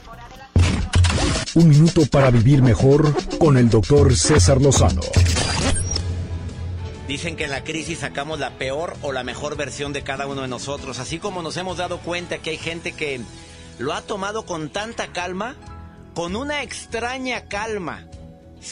Un 1.56 1.68
minuto 1.68 2.02
para 2.12 2.30
vivir 2.30 2.62
mejor 2.62 3.12
con 3.38 3.56
el 3.56 3.68
doctor 3.68 4.14
César 4.16 4.62
Lozano. 4.62 5.00
Dicen 7.08 7.36
que 7.36 7.44
en 7.44 7.50
la 7.50 7.64
crisis 7.64 8.00
sacamos 8.00 8.38
la 8.38 8.58
peor 8.58 8.94
o 9.00 9.12
la 9.12 9.24
mejor 9.24 9.56
versión 9.56 9.94
de 9.94 10.02
cada 10.02 10.26
uno 10.26 10.42
de 10.42 10.48
nosotros, 10.48 10.98
así 10.98 11.18
como 11.18 11.40
nos 11.40 11.56
hemos 11.56 11.78
dado 11.78 12.00
cuenta 12.00 12.36
que 12.36 12.50
hay 12.50 12.58
gente 12.58 12.92
que 12.92 13.22
lo 13.78 13.94
ha 13.94 14.02
tomado 14.02 14.44
con 14.44 14.68
tanta 14.68 15.10
calma, 15.10 15.56
con 16.14 16.36
una 16.36 16.62
extraña 16.62 17.46
calma. 17.46 18.06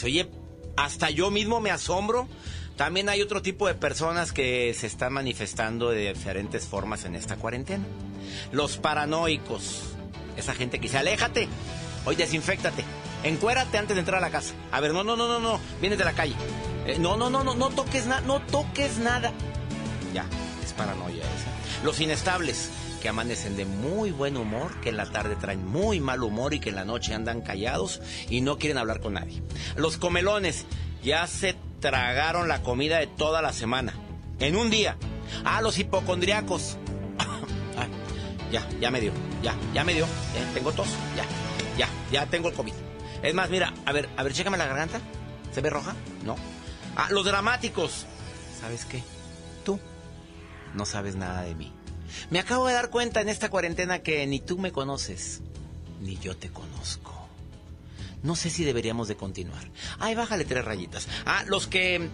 oye, 0.03 0.29
hasta 0.75 1.09
yo 1.09 1.31
mismo 1.31 1.59
me 1.59 1.71
asombro. 1.71 2.27
También 2.75 3.09
hay 3.09 3.23
otro 3.23 3.41
tipo 3.41 3.65
de 3.65 3.73
personas 3.73 4.31
que 4.31 4.71
se 4.75 4.85
están 4.85 5.13
manifestando 5.13 5.89
de 5.89 6.13
diferentes 6.13 6.67
formas 6.67 7.05
en 7.05 7.15
esta 7.15 7.37
cuarentena. 7.37 7.85
Los 8.51 8.77
paranoicos, 8.77 9.95
esa 10.37 10.53
gente 10.53 10.77
que 10.77 10.83
dice, 10.83 10.99
aléjate, 10.99 11.47
hoy 12.05 12.15
desinfectate, 12.15 12.83
encuérate 13.23 13.79
antes 13.79 13.95
de 13.95 14.01
entrar 14.01 14.19
a 14.19 14.27
la 14.27 14.29
casa. 14.29 14.53
A 14.71 14.79
ver, 14.79 14.93
no, 14.93 15.03
no, 15.03 15.15
no, 15.15 15.27
no, 15.27 15.39
no, 15.39 15.59
vienes 15.81 15.97
de 15.97 16.05
la 16.05 16.13
calle. 16.13 16.35
Eh, 16.87 16.97
no, 16.99 17.17
no, 17.17 17.29
no, 17.29 17.43
no, 17.43 17.53
no 17.53 17.69
toques 17.69 18.05
nada, 18.05 18.21
no 18.21 18.39
toques 18.39 18.97
nada. 18.97 19.33
Ya, 20.13 20.25
es 20.63 20.71
paranoia 20.71 21.17
esa. 21.17 21.83
Los 21.83 21.99
inestables, 21.99 22.69
que 23.01 23.09
amanecen 23.09 23.57
de 23.57 23.65
muy 23.65 24.11
buen 24.11 24.37
humor, 24.37 24.79
que 24.79 24.89
en 24.89 24.97
la 24.97 25.05
tarde 25.05 25.35
traen 25.35 25.67
muy 25.67 25.99
mal 25.99 26.23
humor 26.23 26.53
y 26.53 26.61
que 26.61 26.69
en 26.69 26.75
la 26.75 26.85
noche 26.85 27.13
andan 27.13 27.41
callados 27.41 28.01
y 28.29 28.39
no 28.39 28.57
quieren 28.57 28.77
hablar 28.77 29.01
con 29.01 29.13
nadie. 29.13 29.43
Los 29.75 29.97
comelones, 29.97 30.65
ya 31.03 31.27
se 31.27 31.57
tragaron 31.81 32.47
la 32.47 32.63
comida 32.63 32.99
de 32.99 33.07
toda 33.07 33.41
la 33.41 33.51
semana. 33.51 33.93
En 34.39 34.55
un 34.55 34.69
día. 34.69 34.97
Ah, 35.43 35.61
los 35.61 35.77
hipocondriacos. 35.77 36.77
ya, 38.51 38.65
ya 38.79 38.91
me 38.91 39.01
dio. 39.01 39.11
Ya, 39.43 39.55
ya 39.73 39.83
me 39.83 39.93
dio. 39.93 40.07
Tengo 40.53 40.71
tos. 40.71 40.87
Ya, 41.17 41.25
ya, 41.77 41.89
ya 42.13 42.25
tengo 42.27 42.47
el 42.47 42.55
COVID. 42.55 42.73
Es 43.23 43.33
más, 43.33 43.49
mira, 43.49 43.73
a 43.85 43.91
ver, 43.91 44.07
a 44.15 44.23
ver, 44.23 44.31
chécame 44.31 44.57
la 44.57 44.67
garganta. 44.67 45.01
¿Se 45.51 45.59
ve 45.59 45.69
roja? 45.69 45.93
No. 46.23 46.35
Ah, 46.97 47.09
los 47.11 47.25
dramáticos. 47.25 48.07
¿Sabes 48.59 48.85
qué? 48.85 49.03
Tú 49.63 49.79
no 50.73 50.85
sabes 50.85 51.15
nada 51.15 51.43
de 51.43 51.53
mí. 51.53 51.71
Me 52.31 52.39
acabo 52.39 52.67
de 52.67 52.73
dar 52.73 52.89
cuenta 52.89 53.21
en 53.21 53.29
esta 53.29 53.49
cuarentena 53.49 53.99
que 53.99 54.25
ni 54.25 54.39
tú 54.39 54.57
me 54.57 54.71
conoces, 54.71 55.41
ni 56.01 56.17
yo 56.17 56.35
te 56.35 56.49
conozco. 56.49 57.13
No 58.23 58.35
sé 58.35 58.49
si 58.49 58.63
deberíamos 58.63 59.07
de 59.07 59.15
continuar. 59.15 59.69
Ay, 59.99 60.15
bájale 60.15 60.43
tres 60.43 60.65
rayitas. 60.65 61.07
Ah, 61.25 61.43
los 61.45 61.67
que 61.67 62.09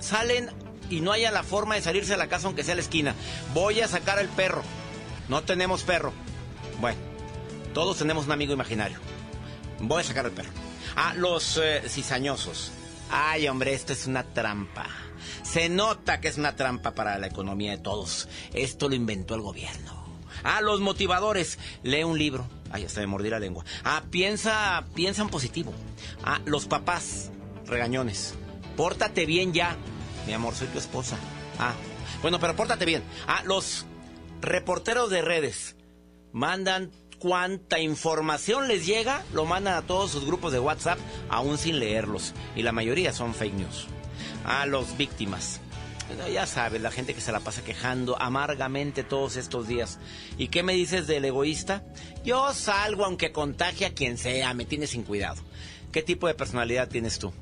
salen 0.00 0.50
y 0.90 1.00
no 1.00 1.12
haya 1.12 1.30
la 1.30 1.44
forma 1.44 1.76
de 1.76 1.82
salirse 1.82 2.12
de 2.12 2.18
la 2.18 2.28
casa 2.28 2.48
aunque 2.48 2.64
sea 2.64 2.72
a 2.72 2.76
la 2.76 2.82
esquina. 2.82 3.14
Voy 3.54 3.80
a 3.80 3.86
sacar 3.86 4.18
al 4.18 4.28
perro. 4.28 4.62
No 5.28 5.44
tenemos 5.44 5.84
perro. 5.84 6.12
Bueno, 6.80 6.98
todos 7.74 7.98
tenemos 7.98 8.26
un 8.26 8.32
amigo 8.32 8.52
imaginario. 8.52 8.98
Voy 9.78 10.00
a 10.00 10.04
sacar 10.04 10.24
al 10.26 10.32
perro. 10.32 10.50
Ah, 10.96 11.14
los 11.14 11.60
eh, 11.62 11.82
cizañosos. 11.88 12.72
Ay, 13.10 13.48
hombre, 13.48 13.74
esto 13.74 13.92
es 13.92 14.06
una 14.06 14.24
trampa. 14.24 14.86
Se 15.42 15.68
nota 15.68 16.20
que 16.20 16.28
es 16.28 16.38
una 16.38 16.56
trampa 16.56 16.94
para 16.94 17.18
la 17.18 17.26
economía 17.26 17.72
de 17.72 17.78
todos. 17.78 18.28
Esto 18.52 18.88
lo 18.88 18.94
inventó 18.94 19.34
el 19.34 19.40
gobierno. 19.40 20.04
Ah, 20.42 20.60
los 20.60 20.80
motivadores. 20.80 21.58
Lee 21.82 22.04
un 22.04 22.18
libro. 22.18 22.46
Ay, 22.70 22.84
hasta 22.84 23.00
me 23.00 23.06
mordí 23.06 23.30
la 23.30 23.38
lengua. 23.38 23.64
Ah, 23.84 24.02
piensa, 24.10 24.84
piensa 24.94 25.22
en 25.22 25.28
positivo. 25.28 25.72
Ah, 26.24 26.40
los 26.44 26.66
papás. 26.66 27.30
Regañones. 27.66 28.34
Pórtate 28.76 29.26
bien 29.26 29.52
ya. 29.52 29.76
Mi 30.26 30.32
amor, 30.32 30.54
soy 30.54 30.68
tu 30.68 30.78
esposa. 30.78 31.16
Ah, 31.58 31.74
bueno, 32.22 32.38
pero 32.40 32.56
pórtate 32.56 32.84
bien. 32.84 33.02
Ah, 33.26 33.42
los 33.44 33.86
reporteros 34.40 35.10
de 35.10 35.22
redes. 35.22 35.76
Mandan 36.32 36.90
cuánta 37.18 37.80
información 37.80 38.68
les 38.68 38.86
llega, 38.86 39.24
lo 39.32 39.44
mandan 39.44 39.74
a 39.74 39.82
todos 39.82 40.10
sus 40.10 40.24
grupos 40.24 40.52
de 40.52 40.58
WhatsApp, 40.58 40.98
aún 41.28 41.58
sin 41.58 41.78
leerlos. 41.78 42.34
Y 42.54 42.62
la 42.62 42.72
mayoría 42.72 43.12
son 43.12 43.34
fake 43.34 43.54
news. 43.54 43.86
A 44.44 44.66
los 44.66 44.96
víctimas. 44.96 45.60
Ya 46.32 46.46
sabes, 46.46 46.80
la 46.80 46.90
gente 46.90 47.14
que 47.14 47.20
se 47.20 47.32
la 47.32 47.40
pasa 47.40 47.64
quejando 47.64 48.20
amargamente 48.20 49.02
todos 49.02 49.36
estos 49.36 49.66
días. 49.66 49.98
¿Y 50.38 50.48
qué 50.48 50.62
me 50.62 50.72
dices 50.72 51.06
del 51.06 51.24
egoísta? 51.24 51.84
Yo 52.24 52.54
salgo 52.54 53.04
aunque 53.04 53.32
contagie 53.32 53.86
a 53.86 53.94
quien 53.94 54.16
sea, 54.16 54.54
me 54.54 54.64
tienes 54.64 54.90
sin 54.90 55.02
cuidado. 55.02 55.42
¿Qué 55.90 56.02
tipo 56.02 56.28
de 56.28 56.34
personalidad 56.34 56.88
tienes 56.88 57.18
tú? 57.18 57.32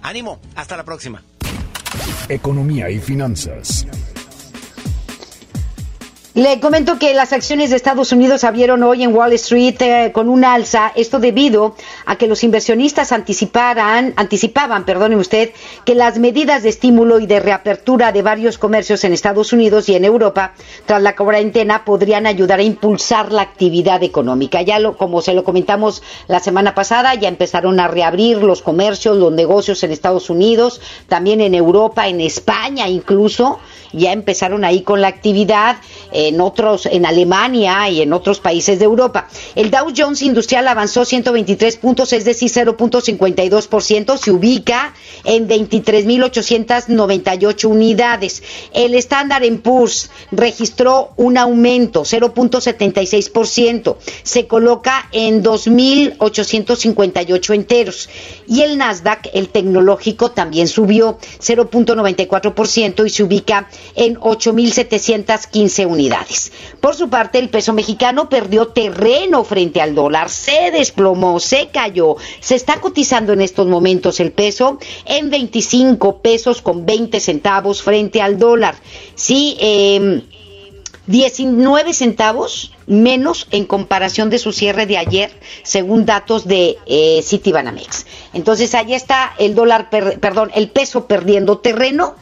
Ánimo, 0.00 0.40
hasta 0.54 0.76
la 0.76 0.84
próxima. 0.84 1.22
Economía 2.28 2.88
y 2.90 2.98
finanzas. 2.98 3.86
Le 6.34 6.60
comento 6.60 6.96
que 6.96 7.12
las 7.12 7.32
acciones 7.32 7.70
de 7.70 7.76
Estados 7.76 8.12
Unidos 8.12 8.44
abrieron 8.44 8.84
hoy 8.84 9.02
en 9.02 9.12
Wall 9.12 9.32
Street 9.32 9.82
eh, 9.82 10.12
con 10.14 10.28
un 10.28 10.44
alza, 10.44 10.92
esto 10.94 11.18
debido 11.18 11.74
a 12.06 12.14
que 12.14 12.28
los 12.28 12.44
inversionistas 12.44 13.10
anticiparan, 13.10 14.14
anticipaban, 14.14 14.84
perdóneme 14.84 15.20
usted, 15.20 15.50
que 15.84 15.96
las 15.96 16.20
medidas 16.20 16.62
de 16.62 16.68
estímulo 16.68 17.18
y 17.18 17.26
de 17.26 17.40
reapertura 17.40 18.12
de 18.12 18.22
varios 18.22 18.58
comercios 18.58 19.02
en 19.02 19.12
Estados 19.12 19.52
Unidos 19.52 19.88
y 19.88 19.96
en 19.96 20.04
Europa 20.04 20.54
tras 20.86 21.02
la 21.02 21.16
cuarentena 21.16 21.84
podrían 21.84 22.28
ayudar 22.28 22.60
a 22.60 22.62
impulsar 22.62 23.32
la 23.32 23.42
actividad 23.42 24.04
económica. 24.04 24.62
Ya 24.62 24.78
lo, 24.78 24.96
como 24.96 25.22
se 25.22 25.34
lo 25.34 25.42
comentamos 25.42 26.00
la 26.28 26.38
semana 26.38 26.76
pasada, 26.76 27.12
ya 27.16 27.26
empezaron 27.26 27.80
a 27.80 27.88
reabrir 27.88 28.36
los 28.36 28.62
comercios, 28.62 29.16
los 29.16 29.32
negocios 29.32 29.82
en 29.82 29.90
Estados 29.90 30.30
Unidos, 30.30 30.80
también 31.08 31.40
en 31.40 31.56
Europa, 31.56 32.06
en 32.06 32.20
España 32.20 32.88
incluso, 32.88 33.58
ya 33.92 34.12
empezaron 34.12 34.64
ahí 34.64 34.82
con 34.82 35.00
la 35.00 35.08
actividad 35.08 35.78
en 36.28 36.40
otros, 36.40 36.86
en 36.86 37.04
Alemania 37.06 37.88
y 37.88 38.02
en 38.02 38.12
otros 38.12 38.38
países 38.40 38.78
de 38.78 38.84
Europa. 38.84 39.28
El 39.54 39.70
Dow 39.70 39.92
Jones 39.96 40.20
Industrial 40.22 40.66
avanzó 40.68 41.04
123 41.04 41.76
puntos, 41.78 42.12
es 42.12 42.24
decir, 42.24 42.50
0.52%, 42.50 44.18
se 44.18 44.30
ubica 44.30 44.94
en 45.24 45.48
23.898 45.48 47.64
unidades. 47.64 48.42
El 48.72 48.94
Standard 48.94 49.40
Poor's 49.62 50.10
registró 50.30 51.10
un 51.16 51.36
aumento, 51.38 52.02
0.76%, 52.02 53.96
se 54.22 54.46
coloca 54.46 55.08
en 55.12 55.42
2.858 55.42 57.54
enteros. 57.54 58.10
Y 58.46 58.60
el 58.62 58.78
Nasdaq, 58.78 59.28
el 59.32 59.48
tecnológico, 59.48 60.30
también 60.32 60.68
subió 60.68 61.18
0.94% 61.40 63.06
y 63.06 63.10
se 63.10 63.22
ubica 63.22 63.68
en 63.94 64.16
8.715 64.16 65.86
unidades. 65.86 66.09
Por 66.80 66.94
su 66.94 67.08
parte, 67.08 67.38
el 67.38 67.48
peso 67.50 67.72
mexicano 67.72 68.28
perdió 68.28 68.68
terreno 68.68 69.44
frente 69.44 69.80
al 69.80 69.94
dólar, 69.94 70.28
se 70.28 70.70
desplomó, 70.70 71.40
se 71.40 71.68
cayó, 71.68 72.16
se 72.40 72.54
está 72.54 72.80
cotizando 72.80 73.32
en 73.32 73.40
estos 73.40 73.66
momentos 73.66 74.20
el 74.20 74.32
peso 74.32 74.78
en 75.04 75.30
25 75.30 76.18
pesos 76.18 76.62
con 76.62 76.86
20 76.86 77.20
centavos 77.20 77.82
frente 77.82 78.22
al 78.22 78.38
dólar. 78.38 78.76
Sí, 79.14 79.56
19 81.06 81.88
em, 81.88 81.94
centavos 81.94 82.72
menos 82.86 83.46
en 83.50 83.64
comparación 83.64 84.30
de 84.30 84.38
su 84.38 84.52
cierre 84.52 84.86
de 84.86 84.98
ayer, 84.98 85.30
según 85.62 86.06
datos 86.06 86.46
de 86.46 86.76
eh, 86.86 87.20
Citibanamex. 87.22 88.06
Entonces, 88.32 88.74
ahí 88.74 88.94
está 88.94 89.34
el 89.38 89.54
dólar, 89.54 89.90
perdón, 89.90 90.50
el 90.54 90.70
peso 90.70 91.06
perdiendo 91.06 91.58
terreno 91.58 92.16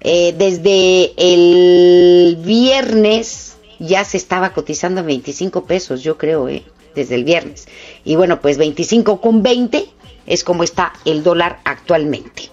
eh, 0.00 0.34
desde 0.36 1.12
el 1.16 2.36
viernes 2.36 3.56
ya 3.78 4.04
se 4.04 4.16
estaba 4.16 4.52
cotizando 4.52 5.00
en 5.00 5.06
25 5.06 5.64
pesos, 5.64 6.02
yo 6.02 6.16
creo, 6.16 6.48
eh, 6.48 6.62
desde 6.94 7.14
el 7.14 7.24
viernes. 7.24 7.66
Y 8.04 8.16
bueno, 8.16 8.40
pues 8.40 8.58
25 8.58 9.20
con 9.20 9.42
20 9.42 9.86
es 10.26 10.44
como 10.44 10.62
está 10.62 10.92
el 11.04 11.22
dólar 11.22 11.60
actualmente. 11.64 12.50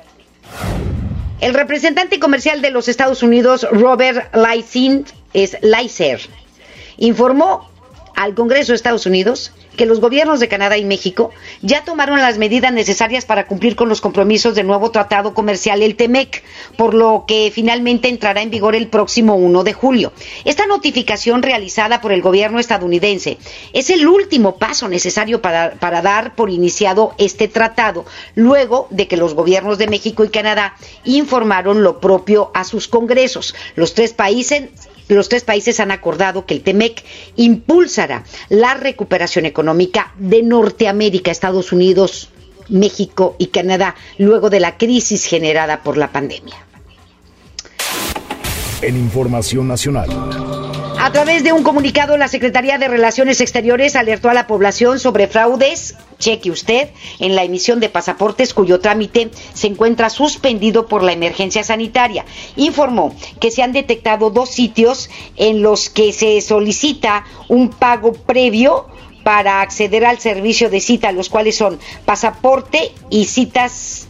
El 1.39 1.53
representante 1.53 2.19
comercial 2.19 2.61
de 2.61 2.71
los 2.71 2.87
Estados 2.87 3.21
Unidos, 3.21 3.67
Robert 3.71 4.33
Lighthizer, 4.35 6.19
informó 6.97 7.69
al 8.17 8.33
Congreso 8.33 8.71
de 8.71 8.77
Estados 8.77 9.05
Unidos 9.05 9.51
que 9.77 9.85
los 9.85 10.01
gobiernos 10.01 10.39
de 10.39 10.47
Canadá 10.47 10.75
y 10.75 10.85
México 10.85 11.29
ya 11.61 11.85
tomaron 11.85 12.19
las 12.19 12.39
medidas 12.39 12.73
necesarias 12.73 13.25
para 13.25 13.45
cumplir 13.45 13.75
con 13.75 13.89
los 13.89 14.01
compromisos 14.01 14.55
del 14.55 14.65
nuevo 14.65 14.89
tratado 14.89 15.35
comercial, 15.35 15.83
el 15.83 15.95
TEMEC, 15.95 16.43
por 16.77 16.95
lo 16.95 17.25
que 17.27 17.51
finalmente 17.53 18.09
entrará 18.09 18.41
en 18.41 18.49
vigor 18.49 18.75
el 18.75 18.87
próximo 18.87 19.35
1 19.35 19.63
de 19.63 19.73
julio. 19.73 20.13
Esta 20.45 20.65
notificación 20.65 21.43
realizada 21.43 22.01
por 22.01 22.11
el 22.11 22.23
gobierno 22.23 22.59
estadounidense 22.59 23.37
es 23.71 23.91
el 23.91 24.07
último 24.07 24.57
paso 24.57 24.87
necesario 24.87 25.39
para, 25.39 25.75
para 25.75 26.01
dar 26.01 26.35
por 26.35 26.49
iniciado 26.49 27.13
este 27.19 27.47
tratado, 27.47 28.03
luego 28.33 28.87
de 28.89 29.07
que 29.07 29.15
los 29.15 29.35
gobiernos 29.35 29.77
de 29.77 29.87
México 29.87 30.25
y 30.25 30.29
Canadá 30.29 30.75
informaron 31.03 31.83
lo 31.83 31.99
propio 31.99 32.49
a 32.55 32.63
sus 32.63 32.87
congresos. 32.87 33.53
Los 33.75 33.93
tres 33.93 34.13
países 34.13 34.69
los 35.15 35.29
tres 35.29 35.43
países 35.43 35.79
han 35.79 35.91
acordado 35.91 36.45
que 36.45 36.53
el 36.53 36.61
TEMEC 36.61 37.03
impulsará 37.35 38.23
la 38.49 38.73
recuperación 38.73 39.45
económica 39.45 40.13
de 40.17 40.43
Norteamérica, 40.43 41.31
Estados 41.31 41.71
Unidos, 41.71 42.29
México 42.69 43.35
y 43.37 43.47
Canadá 43.47 43.95
luego 44.17 44.49
de 44.49 44.59
la 44.59 44.77
crisis 44.77 45.25
generada 45.25 45.83
por 45.83 45.97
la 45.97 46.11
pandemia. 46.11 46.55
En 48.81 48.95
Información 48.95 49.67
Nacional. 49.67 50.46
A 51.07 51.11
través 51.13 51.41
de 51.41 51.53
un 51.53 51.63
comunicado, 51.63 52.17
la 52.17 52.27
Secretaría 52.27 52.77
de 52.77 52.89
Relaciones 52.89 53.39
Exteriores 53.39 53.95
alertó 53.95 54.29
a 54.29 54.33
la 54.33 54.45
población 54.45 54.99
sobre 54.99 55.29
fraudes, 55.29 55.95
cheque 56.19 56.51
usted, 56.51 56.89
en 57.19 57.33
la 57.33 57.45
emisión 57.45 57.79
de 57.79 57.87
pasaportes 57.87 58.53
cuyo 58.53 58.81
trámite 58.81 59.31
se 59.53 59.67
encuentra 59.67 60.09
suspendido 60.09 60.87
por 60.87 61.03
la 61.03 61.13
emergencia 61.13 61.63
sanitaria. 61.63 62.25
Informó 62.57 63.15
que 63.39 63.51
se 63.51 63.63
han 63.63 63.71
detectado 63.71 64.31
dos 64.31 64.49
sitios 64.49 65.09
en 65.37 65.61
los 65.61 65.89
que 65.89 66.11
se 66.11 66.41
solicita 66.41 67.23
un 67.47 67.69
pago 67.69 68.11
previo 68.11 68.87
para 69.23 69.61
acceder 69.61 70.03
al 70.03 70.19
servicio 70.19 70.69
de 70.69 70.81
cita, 70.81 71.13
los 71.13 71.29
cuales 71.29 71.55
son 71.55 71.79
pasaporte 72.03 72.91
y 73.09 73.23
citas 73.27 74.09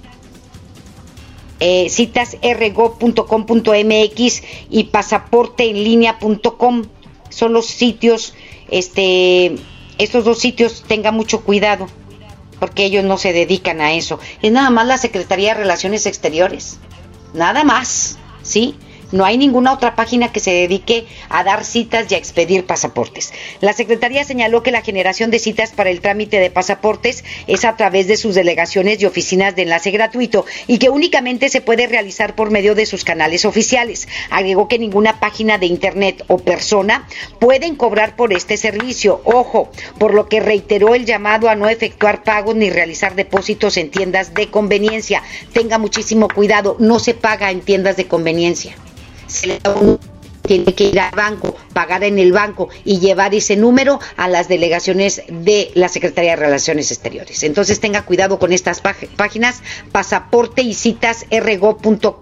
eh, 1.59 1.89
citasrgo.com.mx 1.89 4.43
y 4.69 4.83
pasaporteenlinea.com 4.85 6.83
son 7.29 7.53
los 7.53 7.67
sitios, 7.67 8.33
este, 8.69 9.55
estos 9.97 10.25
dos 10.25 10.39
sitios 10.39 10.83
tenga 10.87 11.11
mucho 11.11 11.41
cuidado 11.41 11.87
porque 12.59 12.85
ellos 12.85 13.03
no 13.03 13.17
se 13.17 13.33
dedican 13.33 13.81
a 13.81 13.93
eso. 13.93 14.19
Es 14.41 14.51
nada 14.51 14.69
más 14.69 14.87
la 14.87 14.97
Secretaría 14.97 15.53
de 15.53 15.61
Relaciones 15.61 16.05
Exteriores, 16.05 16.79
nada 17.33 17.63
más, 17.63 18.17
¿sí? 18.41 18.75
No 19.13 19.23
hay 19.23 19.37
ninguna 19.37 19.71
otra 19.71 19.95
página 19.95 20.33
que 20.33 20.41
se 20.41 20.51
dedique 20.51 21.05
a 21.29 21.45
dar 21.45 21.63
citas 21.63 22.11
y 22.11 22.15
a 22.15 22.17
expedir 22.17 22.65
pasaportes. 22.65 23.31
La 23.61 23.71
Secretaría 23.71 24.25
señaló 24.25 24.63
que 24.63 24.71
la 24.71 24.81
generación 24.81 25.31
de 25.31 25.39
citas 25.39 25.71
para 25.71 25.89
el 25.89 26.01
trámite 26.01 26.41
de 26.41 26.51
pasaportes 26.51 27.23
es 27.47 27.63
a 27.63 27.77
través 27.77 28.07
de 28.07 28.17
sus 28.17 28.35
delegaciones 28.35 29.01
y 29.01 29.05
oficinas 29.05 29.55
de 29.55 29.61
enlace 29.61 29.91
gratuito 29.91 30.45
y 30.67 30.77
que 30.77 30.89
únicamente 30.89 31.47
se 31.47 31.61
puede 31.61 31.87
realizar 31.87 32.35
por 32.35 32.51
medio 32.51 32.75
de 32.75 32.85
sus 32.85 33.05
canales 33.05 33.45
oficiales. 33.45 34.09
Agregó 34.29 34.67
que 34.67 34.77
ninguna 34.77 35.21
página 35.21 35.57
de 35.57 35.67
Internet 35.67 36.25
o 36.27 36.39
persona 36.39 37.07
pueden 37.39 37.75
cobrar 37.77 38.17
por 38.17 38.33
este 38.33 38.57
servicio. 38.57 39.21
Ojo, 39.23 39.71
por 39.99 40.13
lo 40.13 40.27
que 40.27 40.41
reiteró 40.41 40.95
el 40.95 41.05
llamado 41.05 41.49
a 41.49 41.55
no 41.55 41.69
efectuar 41.69 42.23
pagos 42.23 42.57
ni 42.57 42.69
realizar 42.69 43.15
depósitos 43.15 43.77
en 43.77 43.89
tiendas 43.89 44.33
de 44.33 44.49
conveniencia. 44.49 45.23
Tenga 45.53 45.77
muchísimo 45.77 46.27
cuidado, 46.27 46.75
no 46.79 46.99
se 46.99 47.13
paga 47.13 47.51
en 47.51 47.61
tiendas 47.61 47.95
de 47.95 48.07
conveniencia 48.07 48.75
se 49.27 49.59
tiene 50.47 50.73
que 50.73 50.85
ir 50.85 50.99
al 50.99 51.11
banco, 51.11 51.55
pagar 51.73 52.03
en 52.03 52.17
el 52.17 52.31
banco 52.31 52.69
y 52.85 52.99
llevar 52.99 53.35
ese 53.35 53.55
número 53.55 53.99
a 54.15 54.27
las 54.27 54.47
delegaciones 54.47 55.21
de 55.29 55.71
la 55.75 55.89
Secretaría 55.89 56.31
de 56.31 56.37
Relaciones 56.37 56.91
Exteriores. 56.91 57.43
Entonces 57.43 57.79
tenga 57.79 58.03
cuidado 58.03 58.39
con 58.39 58.51
estas 58.53 58.81
páginas, 58.81 59.61
pasaporte 59.91 60.63
y 60.63 60.73
citas 60.73 61.25
rgo.com.mx 61.29 62.19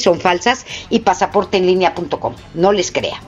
son 0.00 0.20
falsas 0.20 0.66
y 0.90 1.00
pasaporteenlinea.com. 1.00 2.34
No 2.54 2.72
les 2.72 2.92
crea. 2.92 3.20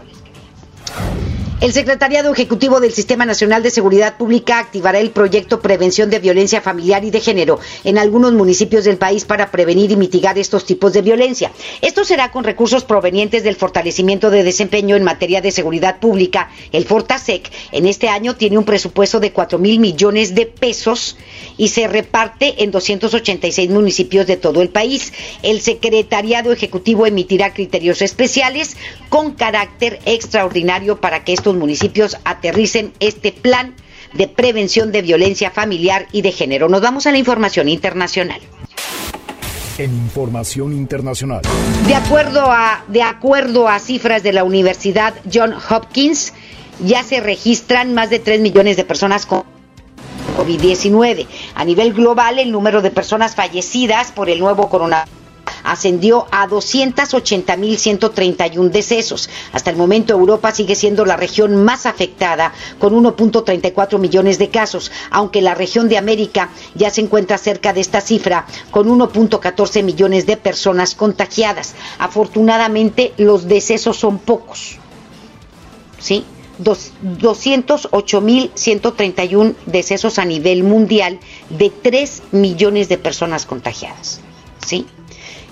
El 1.61 1.75
Secretariado 1.75 2.33
Ejecutivo 2.33 2.81
del 2.81 2.95
Sistema 2.95 3.27
Nacional 3.27 3.63
de 3.63 3.71
Seguridad 3.71 4.17
Pública 4.17 4.61
activará 4.61 4.99
el 4.99 5.11
proyecto 5.11 5.61
Prevención 5.61 6.09
de 6.09 6.19
Violencia 6.19 6.63
Familiar 6.63 7.05
y 7.05 7.11
de 7.11 7.21
Género 7.21 7.61
en 7.85 7.99
algunos 7.99 8.33
municipios 8.33 8.85
del 8.85 8.97
país 8.97 9.27
para 9.27 9.51
prevenir 9.51 9.91
y 9.91 9.97
mitigar 9.97 10.39
estos 10.39 10.65
tipos 10.65 10.95
de 10.95 11.03
violencia. 11.03 11.53
Esto 11.83 12.07
será 12.07 12.31
con 12.31 12.45
recursos 12.45 12.85
provenientes 12.85 13.43
del 13.43 13.57
fortalecimiento 13.57 14.31
de 14.31 14.43
desempeño 14.43 14.97
en 14.97 15.05
materia 15.05 15.43
de 15.43 15.51
seguridad 15.51 15.99
pública. 16.01 16.51
El 16.73 16.87
Fortasec 16.87 17.51
en 17.73 17.87
este 17.87 18.09
año 18.09 18.37
tiene 18.37 18.57
un 18.57 18.65
presupuesto 18.65 19.21
de 19.21 19.33
4 19.33 19.59
mil 19.59 19.81
millones 19.81 20.35
de 20.35 20.47
pesos 20.47 21.19
y 21.59 21.69
se 21.69 21.87
reparte 21.89 22.65
en 22.65 22.71
286 22.71 23.69
municipios 23.69 24.27
de 24.27 24.39
todo 24.39 24.63
el 24.63 24.71
país. 24.71 25.13
El 25.43 25.61
Secretariado 25.61 26.53
Ejecutivo 26.53 27.05
emitirá 27.05 27.53
criterios 27.53 28.01
especiales 28.01 28.79
con 29.11 29.33
carácter 29.33 29.99
extraordinario 30.07 31.03
para 31.03 31.23
que 31.23 31.35
municipios 31.57 32.17
aterricen 32.25 32.93
este 33.01 33.33
plan 33.33 33.75
de 34.13 34.29
prevención 34.29 34.93
de 34.93 35.03
violencia 35.03 35.51
familiar 35.51 36.07
y 36.13 36.23
de 36.23 36.33
género. 36.33 36.69
Nos 36.69 36.81
vamos 36.81 37.07
a 37.07 37.13
la 37.13 37.19
información 37.19 37.69
internacional. 37.69 38.41
En 39.79 39.95
información 39.95 40.73
internacional. 40.73 41.43
De 41.87 41.95
acuerdo 41.95 42.51
a, 42.51 42.85
de 42.89 43.03
acuerdo 43.03 43.69
a 43.69 43.79
cifras 43.79 44.23
de 44.23 44.33
la 44.33 44.45
Universidad 44.45 45.15
John 45.33 45.55
Hopkins, 45.71 46.35
ya 46.85 47.03
se 47.03 47.21
registran 47.21 47.95
más 47.95 48.11
de 48.11 48.19
3 48.19 48.41
millones 48.41 48.77
de 48.77 48.85
personas 48.85 49.27
con 49.27 49.45
COVID-19. 50.37 51.27
A 51.55 51.65
nivel 51.65 51.93
global, 51.93 52.39
el 52.39 52.53
número 52.53 52.83
de 52.83 52.91
personas 52.91 53.35
fallecidas 53.35 54.13
por 54.13 54.29
el 54.29 54.41
nuevo 54.41 54.69
coronavirus 54.69 55.20
ascendió 55.65 56.27
a 56.31 56.47
280.131 56.49 58.71
decesos. 58.71 59.29
Hasta 59.53 59.71
el 59.71 59.77
momento 59.77 60.13
Europa 60.13 60.53
sigue 60.53 60.75
siendo 60.75 61.05
la 61.05 61.17
región 61.17 61.65
más 61.65 61.87
afectada 61.87 62.53
con 62.79 62.95
1.34 62.95 63.99
millones 63.99 64.39
de 64.39 64.51
casos, 64.51 64.93
aunque 65.11 65.43
la 65.43 65.55
región 65.55 65.89
de 65.89 65.99
América 65.99 66.51
ya 66.75 66.91
se 66.91 67.01
encuentra 67.01 67.39
cerca 67.39 67.73
de 67.73 67.81
esta 67.81 68.01
cifra 68.01 68.47
con 68.71 68.89
1.14 68.89 69.83
millones 69.83 70.27
de 70.27 70.37
personas 70.37 70.95
contagiadas. 70.95 71.75
Afortunadamente 71.99 73.13
los 73.17 73.49
decesos 73.49 73.97
son 73.97 74.19
pocos. 74.19 74.79
¿Sí? 75.99 76.25
208.131 76.63 79.55
decesos 79.67 80.19
a 80.19 80.25
nivel 80.25 80.63
mundial 80.63 81.19
de 81.49 81.71
3 81.71 82.23
millones 82.33 82.89
de 82.89 82.99
personas 82.99 83.47
contagiadas. 83.47 84.21
¿Sí? 84.67 84.87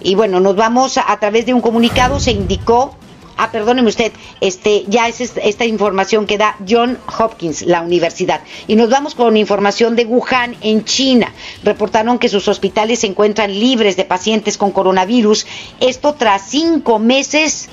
Y 0.02 0.14
bueno, 0.14 0.40
nos 0.40 0.56
vamos 0.56 0.98
a, 0.98 1.16
través 1.18 1.46
de 1.46 1.54
un 1.54 1.60
comunicado, 1.60 2.20
se 2.20 2.32
indicó 2.32 2.94
Ah, 3.40 3.52
perdóneme 3.52 3.88
usted, 3.88 4.10
este, 4.40 4.82
ya 4.88 5.06
es 5.06 5.20
esta 5.20 5.64
información 5.64 6.26
que 6.26 6.38
da 6.38 6.56
John 6.68 6.98
Hopkins, 7.20 7.62
la 7.62 7.82
universidad. 7.82 8.40
Y 8.66 8.74
nos 8.74 8.90
vamos 8.90 9.14
con 9.14 9.36
información 9.36 9.94
de 9.94 10.06
Wuhan, 10.06 10.56
en 10.60 10.84
China. 10.84 11.32
Reportaron 11.62 12.18
que 12.18 12.28
sus 12.28 12.48
hospitales 12.48 12.98
se 12.98 13.06
encuentran 13.06 13.52
libres 13.52 13.96
de 13.96 14.04
pacientes 14.04 14.58
con 14.58 14.72
coronavirus. 14.72 15.46
Esto 15.78 16.14
tras 16.14 16.50
cinco 16.50 16.98
meses 16.98 17.68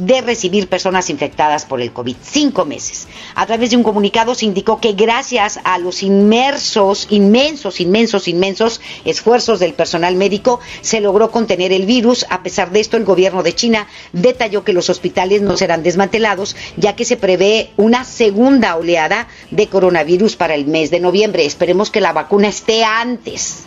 de 0.00 0.22
recibir 0.22 0.68
personas 0.68 1.10
infectadas 1.10 1.66
por 1.66 1.80
el 1.80 1.92
COVID. 1.92 2.16
Cinco 2.22 2.64
meses. 2.64 3.06
A 3.34 3.46
través 3.46 3.70
de 3.70 3.76
un 3.76 3.82
comunicado 3.82 4.34
se 4.34 4.46
indicó 4.46 4.80
que 4.80 4.94
gracias 4.94 5.60
a 5.64 5.78
los 5.78 6.02
inmersos, 6.02 7.06
inmensos, 7.10 7.80
inmensos, 7.80 8.26
inmensos 8.26 8.80
esfuerzos 9.04 9.60
del 9.60 9.74
personal 9.74 10.16
médico, 10.16 10.60
se 10.80 11.00
logró 11.00 11.30
contener 11.30 11.72
el 11.72 11.84
virus. 11.84 12.24
A 12.30 12.42
pesar 12.42 12.70
de 12.70 12.80
esto, 12.80 12.96
el 12.96 13.04
gobierno 13.04 13.42
de 13.42 13.54
China 13.54 13.86
detalló 14.12 14.64
que 14.64 14.72
los 14.72 14.88
hospitales 14.88 15.42
no 15.42 15.56
serán 15.56 15.82
desmantelados, 15.82 16.56
ya 16.76 16.96
que 16.96 17.04
se 17.04 17.18
prevé 17.18 17.70
una 17.76 18.04
segunda 18.04 18.76
oleada 18.76 19.28
de 19.50 19.68
coronavirus 19.68 20.36
para 20.36 20.54
el 20.54 20.66
mes 20.66 20.90
de 20.90 21.00
noviembre. 21.00 21.44
Esperemos 21.44 21.90
que 21.90 22.00
la 22.00 22.14
vacuna 22.14 22.48
esté 22.48 22.84
antes. 22.84 23.64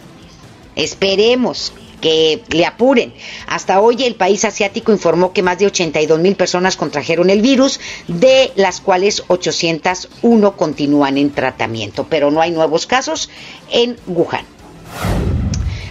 Esperemos 0.76 1.74
que 2.04 2.44
le 2.50 2.66
apuren. 2.66 3.14
Hasta 3.48 3.80
hoy 3.80 4.04
el 4.04 4.16
país 4.16 4.44
asiático 4.44 4.92
informó 4.92 5.32
que 5.32 5.42
más 5.42 5.58
de 5.58 5.68
82 5.68 6.20
mil 6.20 6.36
personas 6.36 6.76
contrajeron 6.76 7.30
el 7.30 7.42
virus, 7.42 7.80
de 8.10 8.52
las 8.58 8.82
cuales 8.82 9.24
801 9.28 10.58
continúan 10.58 11.18
en 11.18 11.32
tratamiento, 11.32 12.06
pero 12.10 12.30
no 12.30 12.42
hay 12.42 12.52
nuevos 12.52 12.86
casos 12.88 13.30
en 13.72 13.96
Wuhan. 14.06 14.46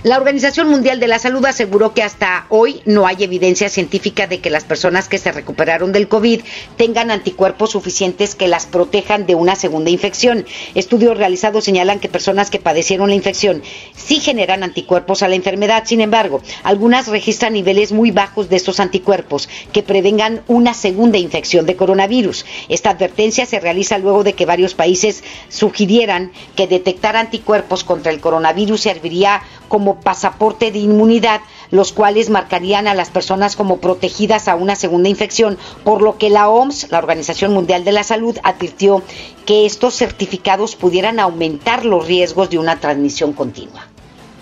La 0.04 0.16
Organización 0.16 0.68
Mundial 0.68 0.98
de 0.98 1.06
la 1.06 1.20
Salud 1.20 1.44
aseguró 1.46 1.94
que 1.94 2.02
hasta 2.02 2.46
hoy 2.48 2.82
no 2.86 3.06
hay 3.06 3.22
evidencia 3.22 3.68
científica 3.68 4.26
de 4.26 4.40
que 4.40 4.50
las 4.50 4.64
personas 4.64 5.06
que 5.06 5.16
se 5.16 5.30
recuperaron 5.30 5.92
del 5.92 6.08
COVID 6.08 6.40
tengan 6.76 7.12
anticuerpos 7.12 7.70
suficientes 7.70 8.34
que 8.34 8.48
las 8.48 8.66
protejan 8.66 9.26
de 9.26 9.36
una 9.36 9.54
segunda 9.54 9.90
infección. 9.90 10.44
Estudios 10.74 11.16
realizados 11.16 11.62
señalan 11.62 12.00
que 12.00 12.08
personas 12.08 12.50
que 12.50 12.58
padecieron 12.58 13.10
la 13.10 13.14
infección 13.14 13.62
sí 13.94 14.18
generan 14.18 14.64
anticuerpos 14.64 15.22
a 15.22 15.28
la 15.28 15.36
enfermedad. 15.36 15.84
Sin 15.86 16.00
embargo, 16.00 16.42
algunas 16.64 17.06
registran 17.06 17.52
niveles 17.52 17.92
muy 17.92 18.10
bajos 18.10 18.48
de 18.48 18.56
estos 18.56 18.80
anticuerpos 18.80 19.48
que 19.72 19.84
prevengan 19.84 20.42
una 20.48 20.74
segunda 20.74 21.18
infección 21.18 21.64
de 21.64 21.76
coronavirus. 21.76 22.44
Esta 22.68 22.90
advertencia 22.90 23.46
se 23.46 23.60
realiza 23.60 23.98
luego 23.98 24.24
de 24.24 24.32
que 24.32 24.46
varios 24.46 24.74
países 24.74 25.22
sugirieran 25.48 26.32
que 26.56 26.66
detectar 26.66 27.14
anticuerpos 27.14 27.84
contra 27.84 28.10
el 28.10 28.18
coronavirus 28.18 28.80
serviría 28.80 29.42
como 29.72 29.98
pasaporte 30.00 30.70
de 30.70 30.80
inmunidad, 30.80 31.40
los 31.70 31.94
cuales 31.94 32.28
marcarían 32.28 32.86
a 32.86 32.94
las 32.94 33.08
personas 33.08 33.56
como 33.56 33.78
protegidas 33.78 34.46
a 34.46 34.54
una 34.54 34.76
segunda 34.76 35.08
infección, 35.08 35.56
por 35.82 36.02
lo 36.02 36.18
que 36.18 36.28
la 36.28 36.50
OMS, 36.50 36.90
la 36.90 36.98
Organización 36.98 37.54
Mundial 37.54 37.82
de 37.82 37.92
la 37.92 38.04
Salud, 38.04 38.36
advirtió 38.42 39.00
que 39.46 39.64
estos 39.64 39.94
certificados 39.94 40.76
pudieran 40.76 41.18
aumentar 41.18 41.86
los 41.86 42.06
riesgos 42.06 42.50
de 42.50 42.58
una 42.58 42.80
transmisión 42.80 43.32
continua. 43.32 43.88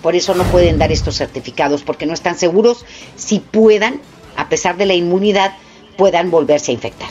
Por 0.02 0.16
eso 0.16 0.34
no 0.34 0.42
pueden 0.42 0.78
dar 0.78 0.90
estos 0.90 1.18
certificados, 1.18 1.84
porque 1.84 2.06
no 2.06 2.12
están 2.12 2.36
seguros 2.36 2.84
si 3.14 3.38
puedan, 3.38 4.00
a 4.36 4.48
pesar 4.48 4.76
de 4.78 4.86
la 4.86 4.94
inmunidad, 4.94 5.52
puedan 5.96 6.32
volverse 6.32 6.72
a 6.72 6.74
infectar. 6.74 7.10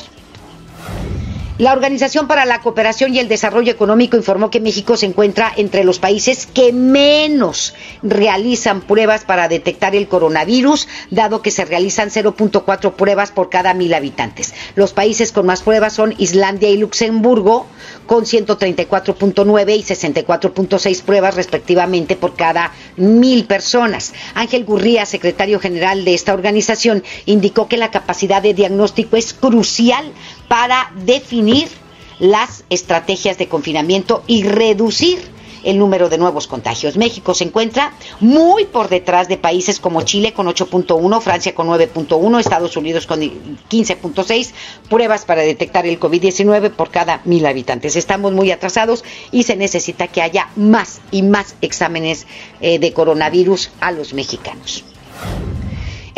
La 1.60 1.74
Organización 1.74 2.26
para 2.30 2.46
la 2.46 2.62
Cooperación 2.62 3.14
y 3.14 3.20
el 3.20 3.28
Desarrollo 3.28 3.70
Económico 3.70 4.16
informó 4.16 4.50
que 4.50 4.62
México 4.62 4.96
se 4.96 5.08
encuentra 5.08 5.52
entre 5.58 5.84
los 5.84 6.00
países 6.00 6.46
que 6.48 6.72
menos 6.72 7.74
realizan 8.02 8.80
pruebas 8.80 9.26
para 9.26 9.50
detectar 9.50 9.94
el 9.94 10.08
coronavirus, 10.08 10.88
dado 11.12 11.42
que 11.42 11.52
se 11.52 11.66
realizan 11.66 12.12
0.4 12.12 12.94
pruebas 12.94 13.32
por 13.32 13.50
cada 13.50 13.74
mil 13.74 13.94
habitantes. 13.94 14.54
Los 14.76 14.94
países 14.94 15.34
con 15.34 15.48
más 15.48 15.62
pruebas 15.62 15.92
son 15.92 16.16
Islandia 16.18 16.70
y 16.70 16.78
Luxemburgo, 16.78 17.66
con 18.06 18.24
134.9 18.24 19.76
y 19.76 19.84
64.6 19.84 21.02
pruebas 21.02 21.36
respectivamente 21.36 22.16
por 22.16 22.38
cada 22.38 22.72
mil 22.96 23.44
personas. 23.44 24.14
Ángel 24.34 24.64
Gurría, 24.64 25.06
secretario 25.06 25.60
general 25.60 26.06
de 26.06 26.14
esta 26.14 26.34
organización, 26.34 27.04
indicó 27.26 27.68
que 27.68 27.76
la 27.76 27.92
capacidad 27.92 28.42
de 28.42 28.54
diagnóstico 28.54 29.18
es 29.18 29.34
crucial 29.34 30.14
para 30.50 30.92
definir 31.06 31.70
las 32.20 32.66
estrategias 32.70 33.38
de 33.38 33.48
confinamiento 33.48 34.24
y 34.28 34.44
reducir 34.44 35.40
el 35.64 35.78
número 35.78 36.10
de 36.10 36.18
nuevos 36.18 36.48
contagios. 36.48 36.98
México 36.98 37.34
se 37.34 37.44
encuentra 37.46 37.94
muy 38.20 38.66
por 38.66 38.90
detrás 38.90 39.28
de 39.28 39.38
países 39.38 39.80
como 39.80 40.02
Chile 40.04 40.34
con 40.34 40.48
8.1, 40.48 41.22
Francia 41.22 41.56
con 41.56 41.68
9.1, 41.68 42.40
Estados 42.40 42.78
Unidos 42.78 43.06
con 43.06 43.20
15.6 43.22 44.52
pruebas 44.90 45.26
para 45.26 45.42
detectar 45.42 45.86
el 45.86 46.00
COVID-19 46.00 46.72
por 46.72 46.92
cada 46.92 47.22
mil 47.26 47.46
habitantes. 47.46 47.96
Estamos 47.96 48.32
muy 48.32 48.52
atrasados 48.52 49.04
y 49.32 49.44
se 49.44 49.56
necesita 49.56 50.08
que 50.08 50.22
haya 50.22 50.50
más 50.56 51.02
y 51.12 51.24
más 51.24 51.56
exámenes 51.62 52.26
eh, 52.62 52.80
de 52.80 52.94
coronavirus 52.94 53.72
a 53.80 53.92
los 53.92 54.14
mexicanos. 54.14 54.84